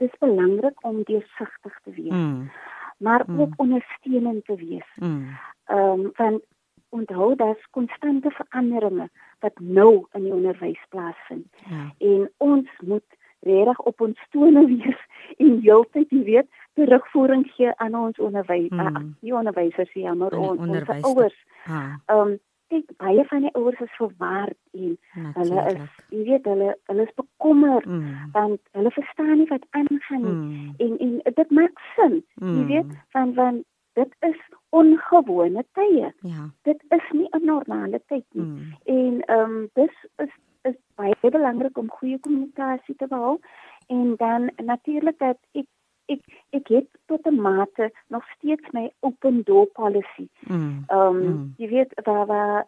dis 0.00 0.12
belangrik 0.20 0.84
om 0.86 1.02
deursigtig 1.08 1.80
te 1.84 1.90
wees. 1.96 2.12
Mm. 2.12 2.50
Maar 2.98 3.24
mm. 3.26 3.40
ook 3.40 3.52
ondersteunend 3.56 4.44
te 4.44 4.56
wees. 4.56 4.88
Mm. 4.96 5.36
Ehm 5.66 6.06
um, 6.06 6.10
want 6.16 6.46
onthou 6.90 7.34
dat 7.36 7.66
konstante 7.70 8.30
veranderinge 8.30 9.08
wat 9.38 9.58
nou 9.58 10.06
in 10.12 10.22
die 10.22 10.32
onderwys 10.34 10.84
plaasvind. 10.88 11.46
Ja. 11.70 11.94
En 11.98 12.30
ons 12.36 12.70
moet 12.78 13.18
regtig 13.40 13.80
op 13.80 14.00
ons 14.00 14.26
tone 14.30 14.66
wees 14.74 15.04
en 15.36 15.60
heeltyd, 15.60 16.10
jy 16.10 16.22
weet, 16.24 16.48
terugvoering 16.74 17.46
gee 17.56 17.72
aan 17.76 17.94
ons 17.94 18.18
onderwys, 18.18 18.70
mm. 18.70 19.16
nie 19.20 19.34
onderwysers 19.34 19.94
nie, 19.94 20.06
maar 20.12 20.32
ons, 20.32 20.60
ons 20.60 21.04
ouers. 21.04 21.44
Ehm 21.66 22.16
um, 22.16 22.38
ek 22.70 22.92
baie 23.02 23.22
van 23.30 23.46
die 23.46 23.52
ouers 23.58 23.80
is 23.82 23.94
verward 23.98 24.56
en 24.78 24.98
Natuurlijk. 25.14 25.36
hulle 25.38 25.62
is 25.70 25.96
jy 26.14 26.20
weet 26.28 26.44
hulle 26.46 26.68
hulle 26.90 27.06
is 27.06 27.16
bekommerd 27.18 27.86
mm. 27.86 28.12
want 28.36 28.60
hulle 28.78 28.92
verstaan 28.94 29.32
nie 29.40 29.48
wat 29.50 29.66
aangaan 29.78 30.22
nie 30.26 30.36
mm. 30.36 30.74
en 30.86 30.92
en 31.06 31.34
dit 31.40 31.56
maak 31.58 31.82
sin 31.96 32.20
mm. 32.34 32.54
jy 32.58 32.66
weet 32.68 32.92
van 33.16 33.34
van 33.38 33.58
dit 33.98 34.14
is 34.28 34.38
ongewone 34.82 35.64
tye 35.78 36.12
ja 36.34 36.46
dit 36.68 36.86
is 36.98 37.10
nie 37.16 37.26
'n 37.38 37.44
normale 37.50 38.02
tyd 38.06 38.26
nie 38.38 38.46
mm. 38.46 38.70
en 38.84 39.18
ehm 39.26 39.58
um, 39.58 39.66
dis 39.74 40.06
is 40.26 40.32
is 40.70 40.78
baie 40.94 41.30
belangrik 41.34 41.78
om 41.78 41.90
goeie 41.98 42.20
kommunikasie 42.20 42.96
te 42.96 43.06
behou 43.10 43.38
en 43.86 44.16
dan 44.16 44.50
natuurlik 44.56 45.18
dat 45.18 45.38
ek 45.52 45.66
ek 46.14 46.22
ek 46.58 46.68
het 46.68 46.88
tot 47.06 47.26
'n 47.26 47.40
mate 47.40 47.90
nog 48.08 48.24
steeds 48.36 48.70
my 48.72 48.90
open 49.00 49.42
door 49.44 49.66
policy. 49.66 50.28
Mm. 50.40 50.84
Ehm 50.86 51.16
um, 51.16 51.22
mm. 51.22 51.54
jy 51.56 51.68
weet 51.68 51.92
daar 52.04 52.26
waar 52.26 52.66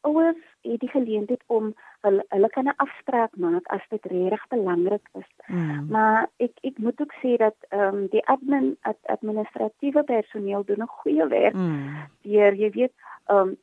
ouers 0.00 0.42
het 0.60 0.80
die 0.80 0.90
geleentheid 0.90 1.42
om 1.46 1.74
hulle 2.00 2.24
hulle 2.28 2.48
kan 2.48 2.68
'n 2.68 2.76
afspraak 2.76 3.36
maak 3.36 3.66
as 3.66 3.84
dit 3.88 4.04
regtig 4.04 4.46
belangrik 4.48 5.08
is. 5.12 5.30
Mm. 5.46 5.86
Maar 5.88 6.28
ek 6.36 6.52
ek 6.60 6.78
moet 6.78 7.00
ook 7.00 7.14
sê 7.22 7.36
dat 7.36 7.56
ehm 7.68 7.94
um, 7.94 8.06
die 8.06 8.26
admin 8.26 8.76
ad, 8.80 8.96
administratiewe 9.02 10.02
personeel 10.02 10.64
doen 10.64 10.82
'n 10.82 10.96
goeie 11.00 11.26
werk. 11.26 11.54
Mm. 11.54 11.96
Deur 12.22 12.54
jy 12.54 12.70
weet 12.70 12.92
ehm 13.26 13.48
um, 13.48 13.56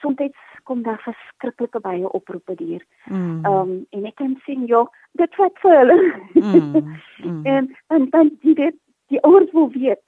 soms 0.00 0.36
kom 0.64 0.82
daar 0.82 1.00
verskriklike 1.02 1.80
baie 1.80 2.12
oproepe 2.12 2.54
deur. 2.54 2.84
Mm. 3.04 3.44
Ehm 3.44 3.54
um, 3.54 3.86
en 3.90 4.04
ek 4.04 4.14
kan 4.14 4.40
sien 4.44 4.66
ja, 4.66 4.90
dit 5.12 5.36
wat 5.36 5.58
vir 5.58 5.78
hulle. 5.78 5.98
Mm. 6.34 6.96
Mm. 7.18 7.46
en 7.46 7.76
en 7.86 8.10
dan 8.10 8.30
die 8.40 8.54
dit 8.54 8.74
die 9.06 9.22
ouers 9.22 9.50
wil 9.52 9.70
weet. 9.70 10.00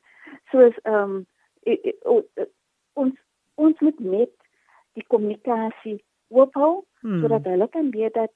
Soos 0.50 0.76
ehm 0.82 0.94
um, 1.10 1.26
ons 2.92 3.14
ons 3.54 3.80
moet 3.80 3.98
net 4.00 4.30
die 4.98 5.04
kommunikasie 5.12 5.98
oophou 6.30 6.84
mm. 7.02 7.20
sodat 7.22 7.48
hulle 7.50 7.68
kan 7.74 7.90
weet 7.94 8.14
dat 8.14 8.32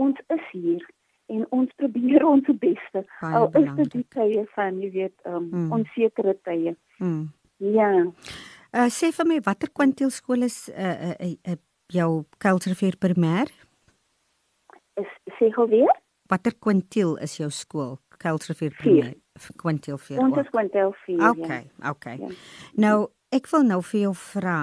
ons 0.00 0.18
is 0.34 0.44
hier 0.52 0.84
en 1.32 1.44
ons 1.54 1.70
probeer 1.80 2.24
ons 2.26 2.48
beste. 2.60 3.04
Al 3.24 3.48
is 3.60 3.68
dit 3.78 3.92
die 3.96 4.06
tye 4.12 4.44
van 4.56 4.80
jy 4.82 4.90
weet 4.94 5.14
um, 5.28 5.48
mm. 5.48 5.68
onsekere 5.78 6.34
tye. 6.46 6.74
Mm. 6.98 7.30
Ja. 7.72 7.90
Uh 8.72 8.88
sê 8.92 9.12
vir 9.12 9.28
my 9.28 9.40
watter 9.46 9.70
kwantiel 9.70 10.10
skool 10.12 10.48
is 10.48 10.64
uh, 10.72 11.12
uh, 11.12 11.16
uh, 11.28 11.34
uh 11.54 11.60
jou 11.92 12.24
Kulturveer 12.40 12.96
primêr? 12.96 13.50
Is 15.00 15.10
sê 15.38 15.50
gou 15.52 15.66
weer? 15.68 15.92
Watter 16.32 16.54
kwantiel 16.56 17.18
is 17.20 17.36
jou 17.40 17.50
skool 17.52 17.98
Kulturveer 18.22 18.72
primêr? 18.78 19.12
Kwantiel 19.56 19.98
4. 19.98 20.20
Ons 20.20 20.38
is 20.42 20.48
kwantiel 20.52 20.94
4. 21.04 21.30
Okay, 21.30 21.62
ja. 21.64 21.90
okay. 21.90 22.16
Ja. 22.20 22.28
Nou, 22.76 22.96
ek 23.32 23.48
wil 23.52 23.64
nou 23.68 23.80
vir 23.88 24.06
jou 24.06 24.14
vra. 24.28 24.56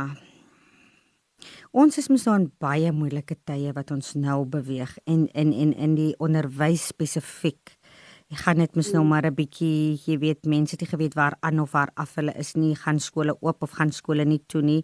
Ons 1.71 1.97
is 2.01 2.09
mos 2.09 2.27
in 2.27 2.49
baie 2.61 2.91
moeilike 2.91 3.37
tye 3.45 3.73
wat 3.75 3.91
ons 3.91 4.15
nou 4.15 4.45
beweeg 4.45 4.97
en 5.05 5.27
in 5.33 5.53
en 5.53 5.73
in 5.73 5.95
die 5.95 6.13
onderwys 6.19 6.89
spesifiek. 6.93 7.75
Ek 8.29 8.43
gaan 8.45 8.59
net 8.61 8.75
mos 8.77 8.91
nou 8.93 9.03
mm. 9.03 9.09
maar 9.09 9.25
'n 9.25 9.35
bietjie, 9.35 9.97
jy 10.05 10.17
weet, 10.19 10.45
mense 10.45 10.75
het 10.75 10.81
nie 10.81 10.89
geweet 10.89 11.15
waar 11.15 11.35
aan 11.41 11.59
of 11.59 11.71
waar 11.71 11.91
af 11.95 12.15
hulle 12.15 12.33
is 12.37 12.55
nie, 12.55 12.75
gaan 12.75 12.99
skole 12.99 13.37
oop 13.41 13.63
of 13.63 13.71
gaan 13.71 13.91
skole 13.91 14.25
nie 14.25 14.43
toe 14.47 14.61
nie. 14.61 14.83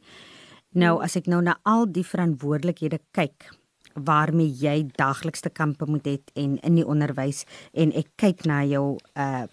Nou 0.73 0.97
mm. 0.97 1.03
as 1.03 1.15
ek 1.15 1.27
nou 1.27 1.41
na 1.41 1.59
al 1.63 1.85
die 1.85 2.03
verantwoordelikhede 2.03 2.99
kyk 3.11 3.51
waarmee 3.95 4.51
jy 4.51 4.87
daaglikse 4.97 5.49
kampe 5.49 5.85
moet 5.87 6.05
hê 6.07 6.17
en 6.35 6.57
in 6.57 6.75
die 6.75 6.85
onderwys 6.85 7.45
en 7.73 7.93
ek 7.95 8.11
kyk 8.17 8.45
na 8.45 8.63
jou 8.63 8.97
uh 9.15 9.45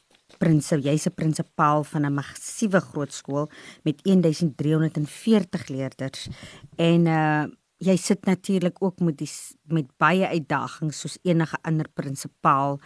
prinsip 0.42 0.82
jy's 0.82 1.06
'n 1.06 1.14
prinsipaal 1.14 1.84
van 1.84 2.06
'n 2.06 2.14
massiewe 2.14 2.80
groot 2.80 3.12
skool 3.12 3.50
met 3.84 4.02
1340 4.02 5.68
leerders 5.68 6.28
en 6.76 7.06
uh 7.06 7.46
jy 7.82 7.96
sit 7.96 8.24
natuurlik 8.24 8.78
ook 8.82 9.00
met 9.00 9.18
die 9.18 9.30
met 9.66 9.88
baie 9.98 10.26
uitdagings 10.26 11.00
soos 11.00 11.18
enige 11.22 11.58
ander 11.62 11.88
prinsipaal 11.94 12.80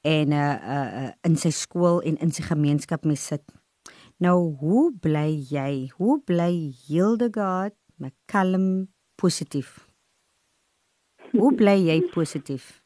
en 0.00 0.32
uh, 0.32 0.56
uh 0.76 1.10
in 1.28 1.36
sy 1.36 1.50
skool 1.50 2.00
en 2.00 2.16
in 2.24 2.32
sy 2.32 2.42
gemeenskap 2.42 3.04
mee 3.04 3.20
sit. 3.20 3.44
Nou 4.16 4.56
hoe 4.60 4.92
bly 4.92 5.44
jy? 5.50 5.90
Hoe 5.96 6.20
bly 6.24 6.72
Hildegard 6.86 7.76
met 7.96 8.14
kalm 8.26 8.88
positief? 9.20 9.88
Hoe 11.32 11.54
bly 11.54 11.76
jy 11.86 12.00
positief? 12.12 12.79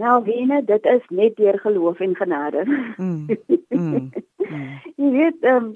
Nou 0.00 0.16
wene, 0.24 0.62
dit 0.64 0.84
is 0.84 1.06
net 1.08 1.36
deur 1.36 1.58
geloof 1.60 2.00
en 2.00 2.16
genade. 2.16 2.64
Mm. 2.96 3.26
Mm. 3.68 3.68
mm. 3.68 4.10
Jy 5.00 5.10
weet, 5.10 5.40
ehm 5.40 5.64
um, 5.64 5.72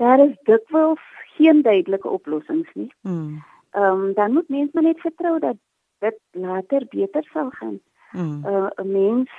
daar 0.00 0.20
is 0.24 0.36
dikwels 0.48 1.02
geen 1.36 1.62
duidelike 1.62 2.08
oplossings 2.08 2.72
nie. 2.74 2.92
Mm. 3.00 3.42
Ehm 3.70 3.98
mm. 3.98 4.04
um, 4.04 4.14
dan 4.14 4.32
moet 4.32 4.48
mens 4.48 4.72
maar 4.72 4.82
net 4.82 5.00
vertrou 5.00 5.38
dat 5.38 5.56
dit 5.98 6.18
later 6.30 6.86
beter 6.88 7.28
sal 7.32 7.50
gaan. 7.50 7.80
Mm. 8.12 8.42
Uh, 8.46 8.70
'n 8.76 8.92
Mens 8.92 9.30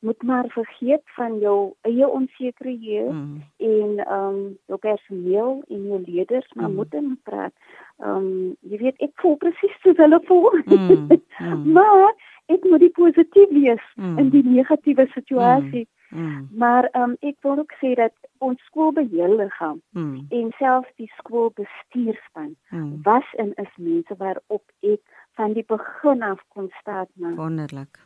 moet 0.00 0.22
maar 0.22 0.44
vergeet 0.48 1.02
van 1.04 1.38
jou 1.38 1.72
eie 1.80 2.08
onsekerhede 2.08 3.12
mm. 3.12 3.42
en 3.56 3.98
ehm 3.98 4.28
um, 4.28 4.58
jou 4.66 4.78
personeel 4.78 5.62
en 5.68 5.86
jou 5.86 6.02
leerders 6.06 6.52
maar 6.52 6.68
mm. 6.68 6.74
moet 6.74 6.94
in 6.94 7.20
praat. 7.22 7.52
Ehm 7.98 8.16
um, 8.16 8.56
jy 8.60 8.78
weet 8.78 8.96
ek 8.98 9.12
voel 9.14 9.36
presies 9.36 9.80
soos 9.82 9.96
hulle 9.96 10.20
voel. 10.24 10.62
Mm. 10.64 11.06
Mm. 11.38 11.72
maar 11.76 12.14
ek 12.50 12.66
moet 12.66 12.82
die 12.82 12.94
positief 12.96 13.54
wees 13.54 13.86
mm. 13.96 14.18
in 14.18 14.28
die 14.34 14.44
negatiewe 14.46 15.06
situasie. 15.14 15.86
Mm. 15.86 15.96
Mm. 16.10 16.48
Maar 16.50 16.88
um, 16.92 17.14
ek 17.20 17.36
wil 17.46 17.58
ook 17.62 17.72
sê 17.78 17.94
dat 17.94 18.14
ons 18.38 18.62
skoolbeheerliggaam 18.66 19.80
mm. 19.90 20.26
en 20.28 20.52
selfs 20.58 20.90
die 20.98 21.10
skoolbestuurspan 21.18 22.54
mm. 22.70 23.00
was 23.06 23.26
en 23.38 23.52
is 23.54 23.74
mense 23.76 24.14
waarop 24.18 24.64
ek 24.80 25.00
van 25.38 25.54
die 25.54 25.64
begin 25.66 26.22
af 26.26 26.42
kon 26.48 26.70
staat 26.80 27.08
maak. 27.14 27.36
Wonderlik. 27.38 28.02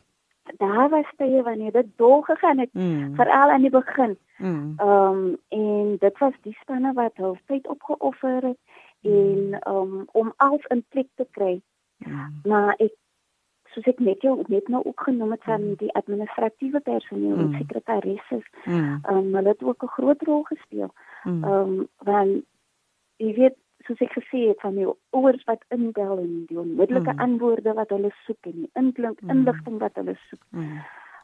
Daar 0.61 0.88
was 0.92 1.09
tye 1.16 1.42
wanneer 1.42 1.72
dit 1.72 1.86
dol 1.97 2.20
gegaan 2.22 2.59
het, 2.59 2.72
mm. 2.72 3.14
veral 3.16 3.51
aan 3.51 3.64
die 3.64 3.72
begin. 3.72 4.18
Mm. 4.36 4.74
Ehm 4.76 5.16
mm. 5.16 5.32
um, 5.32 5.36
en 5.49 5.97
dit 5.99 6.18
was 6.18 6.36
die 6.42 6.57
spanne 6.61 6.92
wat 6.92 7.16
hul 7.16 7.38
tyd 7.47 7.68
opgeoffer 7.68 8.42
het 8.53 8.61
mm. 9.01 9.12
en 9.12 9.72
um, 9.74 10.05
om 10.12 10.32
alles 10.36 10.68
in 10.68 10.84
plek 10.88 11.09
te 11.14 11.26
kry. 11.30 11.61
Mm. 12.05 12.40
Maar 12.45 12.74
ek 12.76 12.92
soos 13.74 13.90
ek 13.90 14.00
net 14.06 14.22
jou 14.22 14.36
net 14.52 14.68
nou 14.72 14.82
ook 14.84 15.04
genoem 15.06 15.34
het 15.34 15.44
van 15.44 15.62
mm. 15.62 15.74
die 15.82 15.92
administratiewe 16.00 16.80
personeel 16.80 17.36
en 17.36 17.50
mm. 17.50 17.58
sekretarisse. 17.58 18.40
Mm. 18.64 19.00
Um, 19.10 19.34
hulle 19.34 19.48
het 19.48 19.62
ook 19.62 19.84
'n 19.84 19.94
groot 19.96 20.22
rol 20.22 20.42
gespeel. 20.42 20.90
Mm. 21.24 21.44
Ehm 21.44 21.68
mm. 21.68 21.78
um, 21.78 21.88
want 21.98 22.44
jy 23.16 23.34
weet 23.34 23.56
soos 23.86 24.00
ek 24.00 24.12
gesê 24.16 24.48
het 24.48 24.60
van 24.60 24.74
die 24.74 24.86
ouers 25.10 25.44
wat 25.44 25.64
indel 25.68 26.18
en 26.18 26.44
die 26.48 26.58
onmiddellike 26.58 27.12
mm. 27.12 27.20
antwoorde 27.20 27.72
wat 27.72 27.90
hulle 27.92 28.10
soek 28.24 28.46
en 28.50 28.58
die 28.64 28.70
inklink 28.72 29.20
mm. 29.20 29.30
inligting 29.30 29.78
wat 29.78 29.94
hulle 30.00 30.16
soek. 30.28 30.44
Mm. 30.50 30.78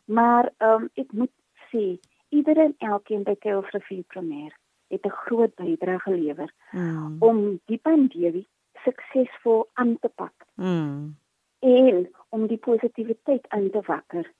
Maar 0.04 0.50
ehm 0.58 0.82
um, 0.82 0.88
ek 0.94 1.12
moet 1.12 1.34
sê 1.70 1.98
iedere 2.28 2.62
en 2.68 2.74
elkeen 2.78 3.22
by 3.22 3.34
Kels 3.38 3.70
Rivier 3.70 4.04
Premier 4.06 4.52
het 4.90 5.06
'n 5.06 5.18
groot 5.24 5.54
bydrae 5.54 5.98
gelewer 5.98 6.50
mm. 6.72 7.16
om 7.18 7.60
die 7.64 7.78
pandemie 7.78 8.46
suksesvol 8.84 9.68
aan 9.74 9.98
te 10.00 10.08
pak. 10.08 10.32
Mm. 10.54 11.16
En 11.60 12.08
om 12.28 12.46
die 12.46 12.58
positiwiteit 12.58 13.48
aan 13.48 13.70
te 13.70 13.80
wakker. 13.86 14.32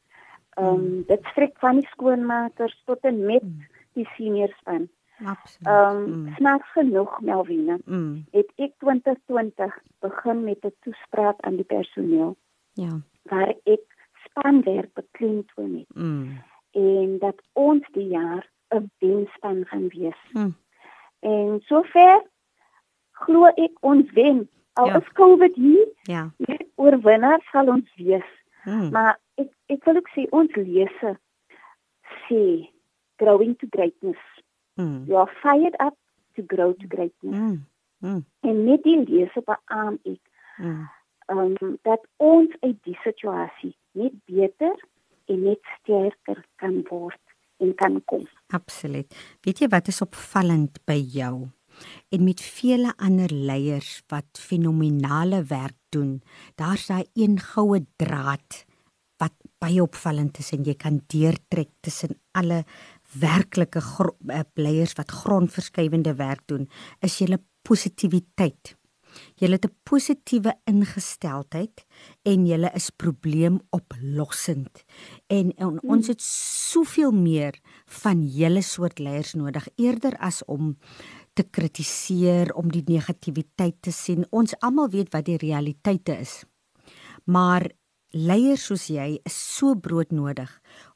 Ehm 0.51 0.67
um, 0.67 1.03
dit 1.07 1.25
strek 1.25 1.59
van 1.59 1.79
die 1.79 1.87
skoonmakers 1.87 2.83
tot 2.85 2.99
en 3.01 3.25
met 3.25 3.43
mm. 3.43 3.67
die 3.93 4.09
senior 4.17 4.55
span. 4.59 4.89
Absoluut. 5.25 5.67
Ehm 5.69 5.97
um, 5.97 6.35
snaaks 6.35 6.73
genoeg 6.73 7.21
Melvina. 7.21 7.79
Mm. 7.85 8.25
Het 8.31 8.53
ek 8.57 8.73
2020 8.79 9.79
begin 9.99 10.45
met 10.45 10.65
'n 10.65 10.75
toespraak 10.81 11.41
aan 11.41 11.57
die 11.57 11.65
personeel. 11.65 12.37
Ja. 12.73 13.01
Waar 13.23 13.55
ek 13.65 13.85
spanwerk 14.25 14.93
beklemtoon 14.93 15.75
het. 15.75 15.97
Mm. 15.97 16.43
En 16.71 17.19
dat 17.19 17.43
ons 17.53 17.89
die 17.93 18.09
jaar 18.09 18.51
'n 18.69 18.91
wenspan 18.99 19.65
gaan 19.67 19.89
wees. 19.89 20.21
Mm. 20.33 20.55
En 21.21 21.61
sover 21.61 22.23
glo 23.13 23.45
ek 23.45 23.73
ons 23.81 24.13
wen. 24.13 24.49
Al 24.73 24.87
ja. 24.87 25.01
is 25.01 25.13
COVID 25.13 25.55
hier. 25.55 25.89
Ja. 26.03 26.31
Oorwinnaars 26.75 27.51
sal 27.51 27.69
ons 27.69 27.95
wees. 27.97 28.29
Mm. 28.65 28.91
Maar 28.91 29.19
ek 29.41 29.51
ek 29.67 29.85
wil 29.85 30.01
ook 30.01 30.11
sê 30.15 30.27
ons 30.37 30.55
lese 30.57 31.17
sê 32.27 32.45
growing 33.23 33.57
to 33.59 33.67
greatness. 33.71 34.23
Mm. 34.81 35.05
You 35.09 35.19
are 35.21 35.33
fired 35.43 35.77
up 35.81 35.97
to 36.37 36.45
grow 36.47 36.73
to 36.73 36.87
greatness. 36.89 37.37
Mm. 37.37 37.67
Mm. 38.01 38.25
En 38.41 38.65
met 38.65 38.83
die 38.83 38.99
lese 39.05 39.43
beamoen 39.45 39.99
ek 40.05 40.23
mm. 40.63 40.87
um, 41.35 41.77
dat 41.83 42.07
ons 42.17 42.55
uit 42.61 42.79
die 42.89 42.97
situasie 43.05 43.75
net 43.93 44.17
beter 44.25 44.77
en 45.31 45.43
net 45.47 45.61
sterker 45.79 46.45
kan 46.63 46.81
word 46.89 47.21
en 47.61 47.75
kan 47.75 48.01
kom. 48.05 48.25
Absoluut. 48.57 49.15
Weet 49.45 49.63
jy 49.63 49.69
wat 49.73 49.91
is 49.93 50.01
opvallend 50.05 50.81
by 50.89 50.97
jou? 50.97 51.51
En 52.09 52.25
met 52.25 52.41
vele 52.41 52.93
ander 52.97 53.33
leiers 53.33 54.03
wat 54.09 54.39
fenominale 54.39 55.45
werk 55.45 55.79
doen, 55.89 56.23
daar's 56.55 56.87
daai 56.87 57.05
een 57.15 57.41
goue 57.41 57.87
draad 57.97 58.65
wat 59.21 59.33
baie 59.59 59.83
opvallend 59.83 60.39
is 60.39 60.53
en 60.57 60.65
jy 60.65 60.75
kan 60.75 61.03
deurtrek 61.13 61.71
tussen 61.85 62.17
alle 62.33 62.65
werklike 63.21 63.83
leiers 64.55 64.97
wat 64.97 65.11
grondverskuivende 65.11 66.15
werk 66.15 66.47
doen, 66.47 66.69
is 67.01 67.19
julle 67.19 67.41
positiwiteit. 67.63 68.77
Julle 69.35 69.59
het 69.59 69.67
'n 69.67 69.77
positiewe 69.83 70.53
ingesteldheid 70.65 71.85
en 72.23 72.47
julle 72.47 72.71
is 72.75 72.91
probleemoplossend. 72.91 74.85
En, 75.27 75.53
en 75.57 75.67
hmm. 75.67 75.91
ons 75.91 76.07
het 76.07 76.23
soveel 76.71 77.13
meer 77.13 77.59
van 77.87 78.27
julle 78.27 78.63
soort 78.63 78.99
leiers 78.99 79.35
nodig 79.35 79.69
eerder 79.77 80.17
as 80.19 80.45
om 80.45 80.77
te 81.35 81.45
kritiseer, 81.47 82.53
om 82.59 82.71
die 82.73 82.85
negativiteit 82.87 83.79
te 83.83 83.93
sien. 83.95 84.27
Ons 84.31 84.57
almal 84.61 84.91
weet 84.93 85.13
wat 85.15 85.29
die 85.29 85.39
realiteite 85.41 86.19
is. 86.19 86.41
Maar 87.25 87.69
leiers 88.11 88.67
soos 88.67 88.89
jy 88.91 89.21
is 89.25 89.37
so 89.57 89.77
broodnodig 89.79 90.51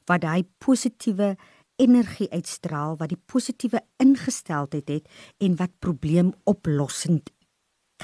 wat 0.09 0.25
daai 0.25 0.43
positiewe 0.59 1.35
energie 1.81 2.27
uitstraal 2.31 2.95
wat 2.99 3.11
die 3.11 3.21
positiewe 3.31 3.81
ingesteldheid 4.03 4.91
het 4.91 5.09
en 5.43 5.55
wat 5.59 5.73
probleemoplossend 5.83 7.31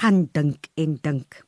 kan 0.00 0.26
dink 0.32 0.68
en 0.80 0.96
dink. 1.04 1.42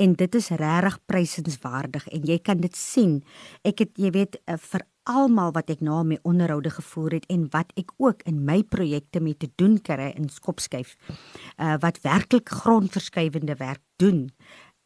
En 0.00 0.14
dit 0.16 0.34
is 0.34 0.48
regtig 0.48 0.98
prysenswaardig 1.06 2.08
en 2.08 2.24
jy 2.28 2.38
kan 2.44 2.60
dit 2.60 2.76
sien. 2.76 3.20
Ek 3.68 3.84
het 3.84 3.92
jy 4.00 4.12
weet 4.14 4.40
eh, 4.46 4.56
vir 4.56 4.86
almal 5.08 5.52
wat 5.56 5.70
ek 5.72 5.80
na 5.82 6.02
my 6.06 6.18
onderhoude 6.28 6.70
gevoer 6.70 7.18
het 7.18 7.26
en 7.32 7.48
wat 7.54 7.72
ek 7.80 7.94
ook 7.98 8.22
in 8.28 8.44
my 8.46 8.62
projekte 8.62 9.20
mee 9.20 9.36
te 9.36 9.50
doen 9.60 9.78
kry 9.82 10.12
in 10.16 10.28
Skopskyf 10.30 10.94
uh, 11.58 11.76
wat 11.82 12.02
werklik 12.06 12.48
grondverskuivende 12.62 13.56
werk 13.58 13.82
doen 13.96 14.30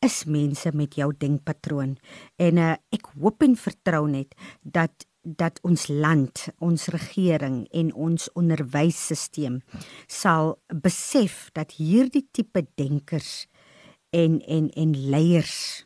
is 0.05 0.25
mense 0.25 0.71
met 0.77 0.95
jou 0.95 1.11
denkpatroon. 1.19 1.97
En 2.37 2.59
uh, 2.61 2.75
ek 2.93 3.09
hoop 3.17 3.43
en 3.43 3.57
vertrou 3.57 4.07
net 4.09 4.35
dat 4.63 5.07
dat 5.27 5.59
ons 5.67 5.89
land, 5.91 6.45
ons 6.63 6.85
regering 6.95 7.65
en 7.75 7.89
ons 7.99 8.29
onderwysstelsel 8.39 9.57
sal 10.07 10.53
besef 10.71 11.49
dat 11.59 11.75
hierdie 11.81 12.29
tipe 12.31 12.63
denkers 12.79 13.49
en 14.15 14.39
en 14.47 14.71
en 14.71 14.95
leiers 14.95 15.83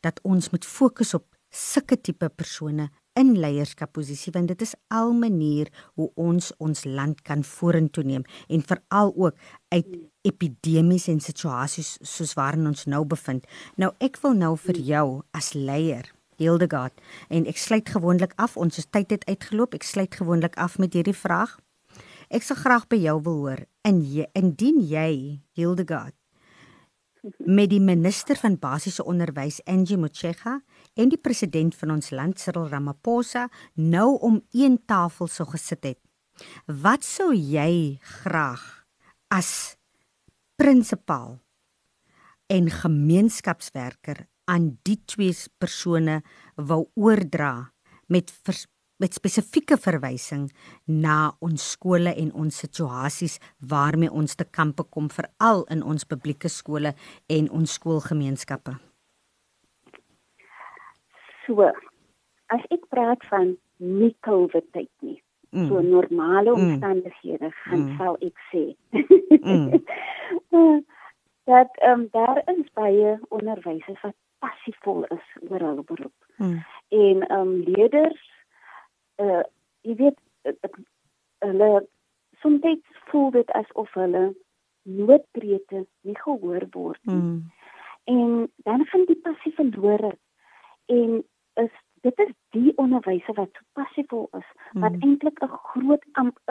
dat 0.00 0.22
ons 0.24 0.48
moet 0.50 0.64
fokus 0.64 1.12
op 1.14 1.26
sulke 1.52 2.00
tipe 2.00 2.28
persone 2.32 2.88
in 3.18 3.34
leierskapposisie 3.40 4.32
want 4.36 4.52
dit 4.52 4.62
is 4.62 4.74
al 4.94 5.12
manier 5.16 5.70
hoe 5.98 6.08
ons 6.14 6.50
ons 6.62 6.84
land 6.84 7.22
kan 7.26 7.42
vorentoe 7.44 8.04
neem 8.06 8.26
en 8.48 8.62
veral 8.62 9.12
ook 9.16 9.34
uit 9.74 9.88
epidemies 10.28 11.08
en 11.12 11.20
situasies 11.20 11.96
soos 12.02 12.34
waarin 12.38 12.68
ons 12.70 12.86
nou 12.86 13.04
bevind. 13.08 13.46
Nou 13.76 13.92
ek 14.04 14.20
wil 14.22 14.36
nou 14.38 14.54
vir 14.68 14.78
jou 14.92 15.06
as 15.36 15.54
leier 15.54 16.12
Hildegard 16.38 16.94
en 17.34 17.48
ek 17.50 17.58
sluit 17.58 17.88
gewoonlik 17.90 18.36
af 18.38 18.56
ons 18.56 18.78
tyd 18.94 19.16
het 19.16 19.26
uitgeloop 19.26 19.74
ek 19.74 19.86
sluit 19.86 20.14
gewoonlik 20.14 20.54
af 20.56 20.78
met 20.78 20.94
hierdie 20.94 21.16
vraag. 21.16 21.56
Ek 22.30 22.44
sal 22.44 22.60
graag 22.60 22.86
by 22.92 22.98
jou 23.00 23.16
wil 23.24 23.42
hoor 23.46 23.64
in 23.88 24.02
jy, 24.04 24.28
indien 24.36 24.82
jy 24.84 25.10
Hildegard 25.58 26.14
met 27.58 27.72
die 27.72 27.82
minister 27.82 28.38
van 28.38 28.58
basiese 28.60 29.04
onderwys 29.04 29.58
Angie 29.66 29.98
Motshega 29.98 30.60
en 30.98 31.12
die 31.12 31.20
president 31.22 31.76
van 31.78 31.94
ons 31.94 32.10
land 32.10 32.40
Cyril 32.42 32.68
Ramaphosa 32.72 33.46
nou 33.74 34.18
om 34.26 34.40
een 34.52 34.78
tafel 34.90 35.30
sou 35.30 35.46
gesit 35.54 35.84
het 35.86 36.00
wat 36.66 37.06
sou 37.06 37.30
jy 37.34 37.98
graag 38.22 38.64
as 39.34 39.76
prinsipaal 40.58 41.38
en 42.48 42.70
gemeenskapswerker 42.72 44.24
aan 44.48 44.72
die 44.88 44.96
twee 45.04 45.34
persone 45.60 46.22
wou 46.56 46.86
oordra 46.96 47.70
met 48.08 48.32
vers, 48.46 48.64
met 48.98 49.14
spesifieke 49.14 49.76
verwysing 49.78 50.48
na 50.86 51.34
ons 51.44 51.70
skole 51.76 52.14
en 52.16 52.32
ons 52.32 52.62
situasies 52.64 53.38
waarmee 53.60 54.10
ons 54.10 54.34
te 54.34 54.48
kampe 54.48 54.88
kom 54.88 55.12
veral 55.12 55.66
in 55.74 55.84
ons 55.84 56.08
publieke 56.08 56.50
skole 56.50 56.96
en 57.28 57.50
ons 57.54 57.78
skoolgemeenskappe. 57.78 58.78
So, 61.48 61.72
as 62.52 62.68
ek 62.74 62.84
praat 62.92 63.24
van 63.32 63.56
nie 63.80 64.12
COVID 64.26 64.68
tyd 64.76 64.92
nie, 65.00 65.16
mm. 65.56 65.68
so 65.70 65.80
normale 65.80 66.52
mm. 66.52 66.60
omstandighede, 66.60 67.48
mm. 67.48 67.58
gaan 67.64 67.84
sal 67.96 68.20
ek 68.20 68.46
sê. 68.52 68.64
mm. 69.40 70.78
dat 71.48 71.76
ehm 71.80 72.00
um, 72.00 72.08
daar 72.12 72.42
is 72.44 72.72
baie 72.76 73.18
onderwysers 73.28 74.00
wat 74.00 74.16
passievol 74.38 75.04
is 75.04 75.28
oor 75.48 75.60
hulle 75.60 75.84
beroep. 75.84 76.18
Hmm. 76.36 76.64
En 76.88 77.22
ehm 77.26 77.40
um, 77.40 77.54
leerders 77.64 78.24
uh 79.16 79.42
jy 79.80 79.94
weet 79.96 80.18
hulle 81.38 81.70
soms 82.42 82.66
voel 83.08 83.30
dit 83.30 83.50
asof 83.60 83.94
hulle 83.96 84.34
noodkrete 84.82 85.86
nie 86.00 86.18
gehoor 86.18 86.66
word 86.70 87.00
nie. 87.02 87.16
Hmm. 87.16 87.52
En 88.04 88.52
dan 88.56 88.84
van 88.92 89.04
die 89.08 89.20
passie 89.24 89.54
verlore 89.54 90.12
en 90.86 91.24
is 91.64 91.74
dit 92.06 92.18
is 92.24 92.32
die 92.56 92.72
onderwyser 92.76 93.34
wat 93.34 93.50
so 93.52 93.66
passievol 93.80 94.28
is 94.40 94.48
hmm. 94.70 94.80
wat 94.86 94.98
eintlik 95.02 95.42
'n 95.42 95.60
groot 95.70 96.04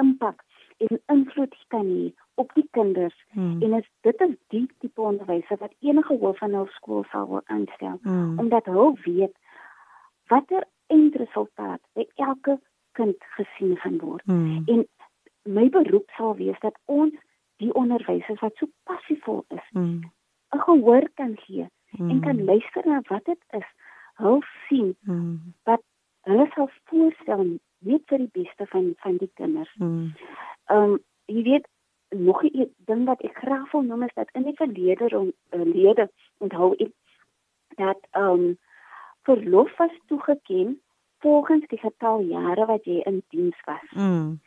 impak 0.04 0.44
en 0.78 1.02
invloed 1.16 1.56
kan 1.74 1.86
hê 1.86 2.14
op 2.36 2.54
die 2.54 2.68
kinders 2.72 3.18
hmm. 3.34 3.62
en 3.62 3.74
is 3.74 3.88
dit 4.02 4.22
is 4.28 4.36
die 4.48 4.66
tipe 4.80 5.02
onderwyser 5.02 5.58
wat 5.64 5.74
enige 5.80 6.18
hoof 6.24 6.38
van 6.38 6.56
'n 6.56 6.68
skool 6.80 7.06
sal 7.12 7.28
wil 7.28 7.42
aanstel 7.46 8.00
hmm. 8.02 8.40
omdat 8.40 8.66
hulle 8.66 8.92
weet 9.06 9.36
watter 10.28 10.64
eindresultaat 10.88 11.82
by 11.96 12.06
elke 12.16 12.60
kind 12.98 13.16
gesien 13.38 13.78
gaan 13.78 13.98
word. 14.02 14.26
Mm. 14.26 14.64
En 14.66 14.86
my 15.44 15.70
beroep 15.70 16.10
sal 16.18 16.36
wees 16.36 16.60
dat 16.60 16.78
ons 16.86 17.16
die 17.62 17.74
onderwysers 17.74 18.42
wat 18.44 18.56
so 18.56 18.70
passievol 18.90 19.44
is, 19.48 19.68
Mm. 19.72 20.02
'n 20.56 20.60
gehoor 20.68 21.10
kan 21.14 21.38
gee 21.46 21.68
Mm. 21.92 22.10
en 22.10 22.20
kan 22.22 22.44
luister 22.44 22.84
na 22.86 23.02
wat 23.08 23.26
dit 23.26 23.42
is. 23.50 23.68
Hul 24.18 24.42
sien 24.68 24.96
Mm. 25.02 25.54
hulle 26.28 26.48
sal 26.56 26.70
voorstel 26.90 27.60
net 27.80 28.02
vir 28.10 28.18
die 28.18 28.44
beste 28.44 28.66
van 28.66 28.94
van 29.04 29.18
die 29.18 29.32
kinders. 29.36 29.74
Mm. 29.80 30.14
Ehm 30.70 30.84
um, 30.84 31.00
jy 31.26 31.44
weet 31.44 31.68
nog 32.10 32.44
'n 32.44 32.74
ding 32.86 33.06
wat 33.06 33.22
ek 33.22 33.38
graag 33.38 33.72
wil 33.72 33.82
noem 33.82 34.04
is 34.04 34.14
dat 34.16 34.30
in 34.34 34.44
die 34.44 34.56
verlede 34.56 35.18
om 35.18 35.32
uh, 35.54 35.66
lede 35.74 36.10
onthou 36.38 36.74
ek 36.78 36.92
dat 37.76 38.00
ehm 38.12 38.24
um, 38.30 38.58
verlof 39.24 39.78
was 39.78 39.92
toegeken 40.08 40.82
volgens 41.20 41.68
die 41.68 41.80
getal 41.80 42.22
jare 42.22 42.66
wat 42.66 42.84
jy 42.86 43.02
in 43.06 43.24
diens 43.30 43.58
was. 43.66 43.92
Mm. 43.92 44.40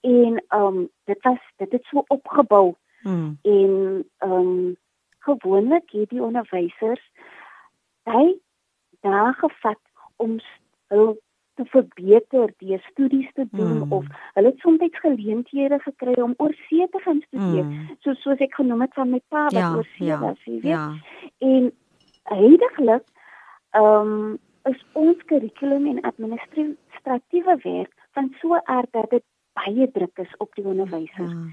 En 0.00 0.44
ehm 0.48 0.66
um, 0.66 0.88
dit 1.04 1.22
was 1.22 1.40
dit 1.56 1.72
het 1.72 1.84
so 1.84 2.04
opgebou 2.08 2.74
Mm. 3.02 3.38
en 3.42 4.04
ehm 4.18 4.32
um, 4.32 4.76
gewoonlik 5.18 5.90
het 5.90 6.08
die 6.08 6.22
onderwysers 6.22 7.10
hy 8.04 8.34
daar 9.00 9.34
gevat 9.34 9.80
om 10.16 10.38
hul 10.88 11.18
te 11.54 11.64
verbeter 11.64 12.52
deur 12.58 12.80
studies 12.90 13.32
te 13.32 13.46
doen 13.50 13.76
Mm. 13.84 13.92
of 13.92 14.04
hulle 14.34 14.48
het 14.48 14.58
soms 14.58 14.78
geleenthede 14.90 15.78
gekry 15.78 16.20
om 16.22 16.34
oorsee 16.36 16.88
te 16.90 16.98
gaan 16.98 17.20
studeer 17.26 17.64
Mm. 17.64 17.88
so 18.00 18.14
soos 18.14 18.38
ek 18.38 18.54
genoem 18.54 18.80
het 18.80 18.94
van 18.94 19.10
my 19.10 19.20
pa 19.28 19.42
wat 19.42 19.52
Ja, 19.52 19.74
oorsee 19.76 20.06
ja, 20.06 20.20
was 20.20 20.44
jy 20.44 20.52
weet 20.52 20.62
ja. 20.64 20.94
en 21.38 21.72
heidaglik 22.22 23.04
ehm 23.70 24.06
um, 24.06 24.38
is 24.64 24.84
ons 24.92 25.16
kurrikulum 25.24 25.86
en 25.86 26.00
administratiewe 26.00 27.56
werk 27.62 27.92
van 28.12 28.34
so 28.40 28.54
'n 28.54 28.60
aard 28.64 28.92
dat 28.92 29.10
dit 29.10 29.22
baie 29.52 29.90
druk 29.90 30.18
is 30.18 30.36
op 30.36 30.54
die 30.54 30.64
onderwysers 30.64 31.30
Ja. 31.32 31.46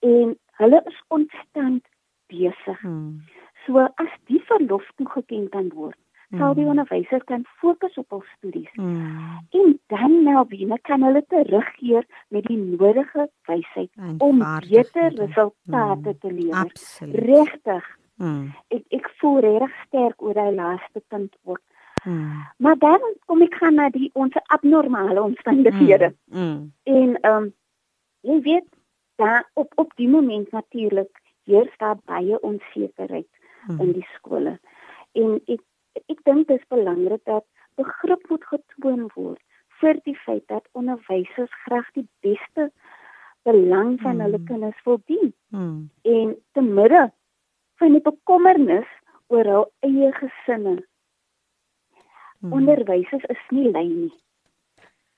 en 0.00 0.38
hulle 0.52 0.82
is 0.84 1.02
konstant 1.08 1.86
besig. 2.26 2.82
Mm. 2.82 3.20
So 3.66 3.78
as 3.78 4.10
die 4.26 4.40
verlof 4.44 4.90
toegeken 4.96 5.48
kan 5.48 5.68
word, 5.74 5.96
sal 6.38 6.54
die 6.54 6.64
onderwysers 6.64 7.24
kan 7.24 7.44
fokus 7.60 7.94
op 8.00 8.10
hul 8.10 8.22
studies. 8.36 8.70
Mm. 8.74 9.38
En 9.50 9.78
dan 9.86 10.46
binne 10.48 10.78
kan 10.82 11.02
hulle 11.02 11.24
terugkeer 11.28 12.04
met 12.28 12.44
die 12.46 12.56
nodige 12.56 13.28
wysheid 13.46 13.90
om 14.18 14.38
beter 14.68 15.12
resultate 15.14 16.08
Mm. 16.12 16.18
te 16.20 16.32
lewer. 16.32 16.72
Regtig. 17.12 17.84
Mm. 18.16 18.52
Ek 18.68 18.82
ek 18.90 19.10
voel 19.18 19.40
regtig 19.40 19.74
sterk 19.86 20.22
oor 20.22 20.34
daai 20.34 20.54
laaste 20.54 21.02
punt 21.08 21.36
ook. 21.44 21.60
Mm. 22.04 22.42
Maar 22.56 22.78
dan 22.78 23.00
kom 23.26 23.42
ek 23.42 23.54
gaan 23.54 23.74
na 23.74 23.88
die 23.90 24.10
ons 24.14 24.32
abnormale 24.46 25.22
omstandighede. 25.22 26.14
Mm. 26.26 26.40
Mm. 26.40 26.72
En 26.82 27.18
ehm 27.20 27.42
um, 27.42 27.52
jy 28.20 28.40
weet 28.40 28.68
daar 29.16 29.50
op 29.54 29.72
op 29.76 29.92
die 29.96 30.08
oomblik 30.14 30.50
natuurlik 30.52 31.20
heers 31.44 31.74
daar 31.78 31.96
baie 32.04 32.40
onsekerheid 32.40 33.28
in 33.68 33.74
Mm. 33.86 33.92
die 33.92 34.06
skole. 34.14 34.58
En 35.12 35.40
ek 35.46 35.60
ek 35.94 36.24
dink 36.24 36.48
dit 36.48 36.58
is 36.60 36.66
belangrik 36.68 37.24
dat 37.24 37.44
begrip 37.76 38.28
moet 38.30 38.44
getoon 38.44 39.08
word 39.14 39.40
vir 39.80 39.98
die 40.04 40.16
feit 40.16 40.44
dat 40.48 40.68
onderwysers 40.72 41.52
graag 41.64 41.88
die 41.94 42.06
beste 42.20 42.70
belang 43.44 44.00
van 44.00 44.20
hulle 44.20 44.38
Mm. 44.38 44.44
kinders 44.46 44.82
wil 44.84 45.00
dien 45.06 45.32
Mm. 45.50 45.88
en 46.02 46.36
te 46.52 46.60
midde 46.60 47.12
van 47.80 47.92
die 47.92 48.00
bekommernis 48.00 48.86
oor 49.28 49.44
hul 49.44 49.66
eie 49.80 50.12
gesinne. 50.12 50.82
Mm. 52.40 52.52
Onderwysers 52.52 53.24
is 53.28 53.42
nie 53.50 53.70
lui 53.70 53.88
nie. 53.88 54.12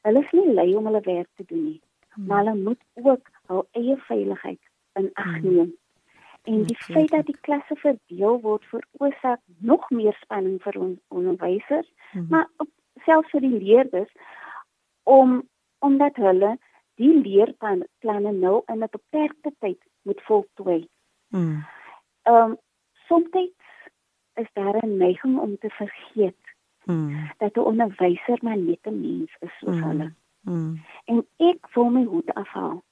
Hulle 0.04 0.20
is 0.24 0.32
nie 0.32 0.52
lui 0.54 0.74
om 0.76 0.86
hulle 0.86 1.00
werk 1.04 1.28
te 1.36 1.44
doen 1.48 1.64
nie, 1.64 1.80
Mm. 2.16 2.26
maar 2.26 2.44
hulle 2.44 2.54
moet 2.62 2.80
ook 2.94 3.28
hul 3.48 3.66
eie 3.72 3.96
veiligheid 3.96 4.60
in 4.94 5.10
ag 5.14 5.42
Mm. 5.42 5.72
En 6.44 6.62
die 6.62 6.76
feit 6.76 7.10
dat 7.10 7.26
die 7.26 7.38
klasse 7.40 7.76
verdeel 7.76 8.40
word 8.40 8.64
veroorsaak 8.64 9.40
nog 9.58 9.90
meer 9.90 10.16
spanning 10.20 10.62
vir 10.62 10.80
ons 10.80 10.98
onderwysers, 11.08 11.92
Mm. 12.12 12.26
maar 12.30 12.48
op, 12.56 12.68
selfs 13.04 13.30
vir 13.30 13.40
die 13.40 13.58
leerders 13.58 14.12
om 15.02 15.48
omdat 15.78 16.16
hulle 16.16 16.58
die 16.94 17.14
leerplanne 17.20 18.32
nou 18.32 18.62
in 18.66 18.82
'n 18.82 18.88
beperkte 18.90 19.52
tyd 19.58 19.82
moet 20.02 20.22
voltooi. 20.22 20.88
Mm. 21.28 21.64
Ehm 22.22 22.34
um, 22.50 22.56
soms 23.08 23.28
is 24.34 24.48
daar 24.52 24.84
'n 24.84 24.96
neiging 24.96 25.38
om 25.38 25.58
te 25.58 25.70
vergeet 25.70 26.42
Mm. 26.84 27.30
dat 27.38 27.56
'n 27.56 27.60
onderwyser 27.60 28.38
maar 28.42 28.56
net 28.58 28.86
'n 28.86 29.00
mens 29.00 29.36
is 29.40 29.58
soos 29.58 29.76
Mm. 29.76 29.82
hulle. 29.82 30.12
Mm. 30.40 30.80
En 31.04 31.26
ek 31.36 31.66
wil 31.74 31.90
my 31.90 32.04
hoed 32.04 32.34
afhaal 32.34 32.82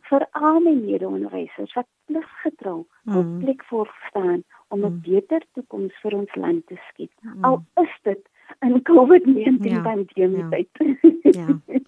vir 0.00 0.26
al 0.30 0.60
my 0.60 0.72
mede-onderwysers 0.74 1.72
wat 1.72 1.86
pligsgetrou 2.08 2.86
wil 3.04 3.22
Mm. 3.22 3.38
plek 3.44 3.62
voor 3.70 3.88
staan 4.08 4.42
om 4.68 4.80
'n 4.84 4.92
Mm. 4.92 5.00
beter 5.04 5.42
toekoms 5.54 5.94
vir 6.02 6.14
ons 6.16 6.34
land 6.34 6.66
te 6.66 6.76
skep. 6.88 7.10
Mm. 7.20 7.44
Al 7.44 7.62
is 7.82 7.98
dit 8.02 8.28
in 8.60 8.82
COVID-19 8.82 9.70
Ja, 9.70 9.82
pandemie 9.82 10.38
ja. 10.44 10.48
tyd. 10.48 10.68
Ja. 11.22 11.46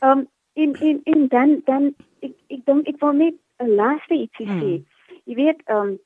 Ehm 0.00 0.24
en 0.52 0.72
en 0.74 1.00
en 1.04 1.28
dan 1.28 1.60
dan 1.64 1.94
ek 2.20 2.32
ek 2.48 2.64
dink 2.66 2.86
ek 2.88 3.00
wil 3.00 3.12
net 3.12 3.34
'n 3.58 3.74
laaste 3.74 4.14
ietsie 4.14 4.46
Mm. 4.46 4.60
sê. 4.60 4.82
Jy 5.24 5.34
weet 5.34 5.62
ehm 5.64 5.76
um, 5.86 5.98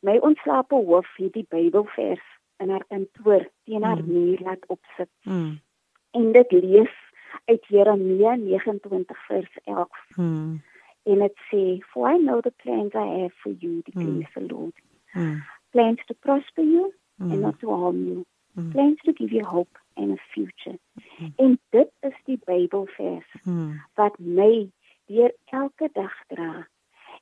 my 0.00 0.16
ontslape 0.18 0.74
hoof 0.74 1.16
het 1.16 1.32
die 1.32 1.46
Bybelvers 1.48 2.24
in 2.58 2.70
haar 2.70 2.84
kantoor 2.88 3.46
teen 3.64 3.82
haar 3.82 4.02
Mm. 4.02 4.12
muur 4.12 4.38
laat 4.40 4.66
opsit 4.66 5.08
Mm. 5.24 5.60
en 6.10 6.32
dit 6.32 6.52
lees 6.52 6.94
uit 7.44 7.64
Jeremia 7.66 8.34
29 8.34 9.18
vers 9.26 9.58
11 9.64 10.06
Mm. 10.16 10.60
En 11.06 11.18
dit 11.18 11.36
sê 11.50 11.62
for 11.92 12.08
I 12.10 12.18
know 12.18 12.40
the 12.40 12.52
plans 12.62 12.94
I 12.94 13.06
have 13.22 13.34
for 13.42 13.52
you 13.60 13.82
declares 13.84 14.26
the 14.34 14.40
Lord 14.54 14.72
Mm. 15.14 15.42
plans 15.70 16.00
to 16.06 16.14
prosper 16.14 16.62
you 16.62 16.92
and 17.18 17.32
Mm. 17.32 17.40
not 17.40 17.58
to 17.60 17.70
harm 17.70 18.04
you 18.08 18.24
Mm. 18.56 18.70
plans 18.72 19.00
to 19.04 19.12
give 19.12 19.32
you 19.34 19.44
hope 19.44 19.78
and 19.96 20.12
a 20.12 20.16
future 20.32 20.78
Mm. 21.18 21.32
en 21.36 21.58
dit 21.70 21.90
is 22.02 22.14
die 22.24 22.38
Bybelvers 22.44 23.26
Mm. 23.44 23.80
wat 23.94 24.18
my 24.18 24.70
deur 25.06 25.32
elke 25.44 25.88
dag 25.92 26.12
dra 26.28 26.66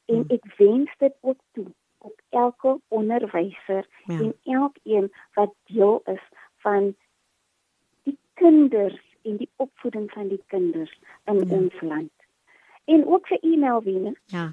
en 0.07 0.17
Mm. 0.17 0.25
ek 0.29 0.45
wens 0.59 0.91
dit 0.99 1.15
ook 1.21 1.39
toe 1.53 1.67
op 1.99 2.21
elke 2.31 2.81
onderwyser 2.89 3.87
Ja. 4.07 4.19
en 4.21 4.35
elkeen 4.45 5.13
wat 5.35 5.55
deel 5.65 6.03
is 6.05 6.23
van 6.57 6.95
die 8.03 8.19
kinders 8.35 9.01
en 9.23 9.37
die 9.37 9.49
opvoeding 9.57 10.11
van 10.13 10.29
die 10.29 10.43
kinders 10.47 10.99
in 11.25 11.39
Ja. 11.49 11.57
ons 11.57 11.81
land. 11.81 12.13
En 12.85 13.07
ook 13.07 13.27
vir 13.27 13.39
e-mail 13.41 13.83
wene. 13.83 14.17
Ja. 14.25 14.53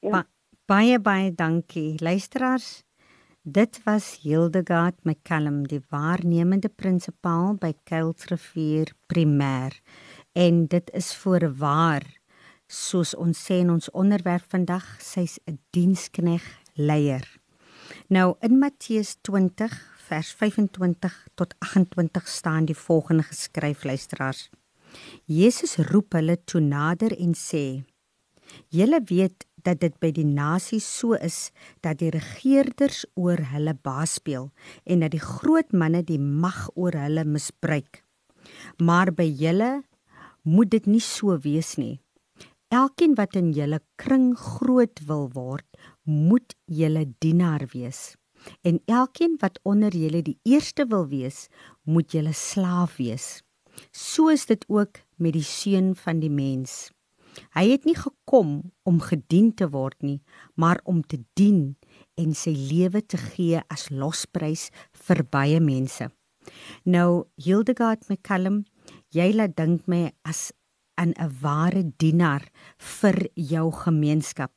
Ja. 0.00 0.10
Ba 0.10 0.26
baie 0.66 0.98
baie 1.00 1.30
dankie. 1.34 1.94
Luisteraars, 2.02 2.82
dit 3.42 3.80
was 3.84 4.18
Hildegard 4.22 5.04
McCallum, 5.04 5.62
die 5.66 5.80
waarnemende 5.88 6.68
prinsipaal 6.68 7.54
by 7.54 7.72
Kuilsrivier 7.84 8.92
Primêr. 9.06 9.78
En 10.32 10.66
dit 10.66 10.90
is 10.90 11.14
voorwaar 11.16 12.04
soos 12.66 13.14
ons 13.14 13.38
sê 13.38 13.60
in 13.62 13.70
ons 13.70 13.90
onderwerp 13.94 14.44
vandag, 14.50 14.84
sy's 15.00 15.38
'n 15.46 15.58
dienskneg 15.70 16.42
leier. 16.74 17.26
Nou 18.08 18.36
in 18.40 18.58
Matteus 18.58 19.16
20 19.22 19.72
vers 20.08 20.32
25 20.32 21.26
tot 21.34 21.54
28 21.58 22.28
staan 22.28 22.64
die 22.64 22.76
volgende 22.76 23.22
geskryf 23.22 23.84
luisteraars. 23.84 24.50
Jesus 25.26 25.76
roep 25.90 26.14
hulle 26.18 26.36
toe 26.44 26.60
nader 26.60 27.14
en 27.18 27.34
sê: 27.34 27.84
Julle 28.70 29.00
weet 29.10 29.46
dat 29.66 29.80
dit 29.82 29.94
by 30.02 30.12
die 30.14 30.26
nasies 30.26 30.86
so 30.86 31.18
is 31.18 31.50
dat 31.82 31.98
die 32.02 32.12
regerders 32.14 33.04
oor 33.18 33.40
hulle 33.52 33.74
baas 33.74 34.16
speel 34.20 34.50
en 34.84 35.02
dat 35.02 35.14
die 35.16 35.22
groot 35.22 35.72
manne 35.74 36.04
die 36.06 36.20
mag 36.20 36.68
oor 36.74 36.94
hulle 36.94 37.26
misbruik. 37.26 38.02
Maar 38.78 39.10
by 39.10 39.26
julle 39.26 39.70
moet 40.46 40.70
dit 40.70 40.86
nie 40.86 41.02
so 41.02 41.34
wees 41.42 41.74
nie. 41.80 41.98
Elkeen 42.70 43.14
wat 43.18 43.36
in 43.38 43.52
julle 43.54 43.80
kring 43.98 44.32
groot 44.38 45.02
wil 45.06 45.28
word, 45.34 45.66
moet 46.04 46.54
julle 46.66 47.04
dienaar 47.22 47.66
wees. 47.72 48.14
En 48.62 48.80
elkeen 48.86 49.36
wat 49.42 49.58
onder 49.62 49.94
julle 49.94 50.22
die 50.22 50.38
eerste 50.42 50.86
wil 50.90 51.06
wees, 51.10 51.46
moet 51.82 52.12
julle 52.14 52.34
slaaf 52.34 52.98
wees. 52.98 53.42
So 53.92 54.28
is 54.28 54.46
dit 54.46 54.64
ook 54.68 55.00
met 55.16 55.32
die 55.32 55.46
seun 55.46 55.94
van 55.96 56.20
die 56.20 56.30
mens. 56.30 56.90
Hy 57.52 57.66
het 57.68 57.84
nie 57.84 57.96
gekom 57.96 58.72
om 58.88 59.00
gedien 59.04 59.52
te 59.54 59.68
word 59.72 59.98
nie, 60.02 60.20
maar 60.54 60.80
om 60.84 61.02
te 61.02 61.20
dien 61.36 61.76
en 62.16 62.34
sy 62.34 62.54
lewe 62.56 63.02
te 63.04 63.20
gee 63.20 63.60
as 63.72 63.88
losprys 63.90 64.70
vir 65.06 65.24
baie 65.30 65.60
mense. 65.60 66.08
Nou 66.84 67.26
Hildegard 67.42 68.06
McCallum, 68.08 68.64
jy 69.12 69.32
laat 69.34 69.56
dink 69.58 69.86
my 69.90 70.12
as 70.24 70.52
aan 70.96 71.12
'n 71.18 71.32
ware 71.42 71.82
dienaar 71.98 72.48
vir 72.78 73.28
jou 73.34 73.70
gemeenskap. 73.72 74.52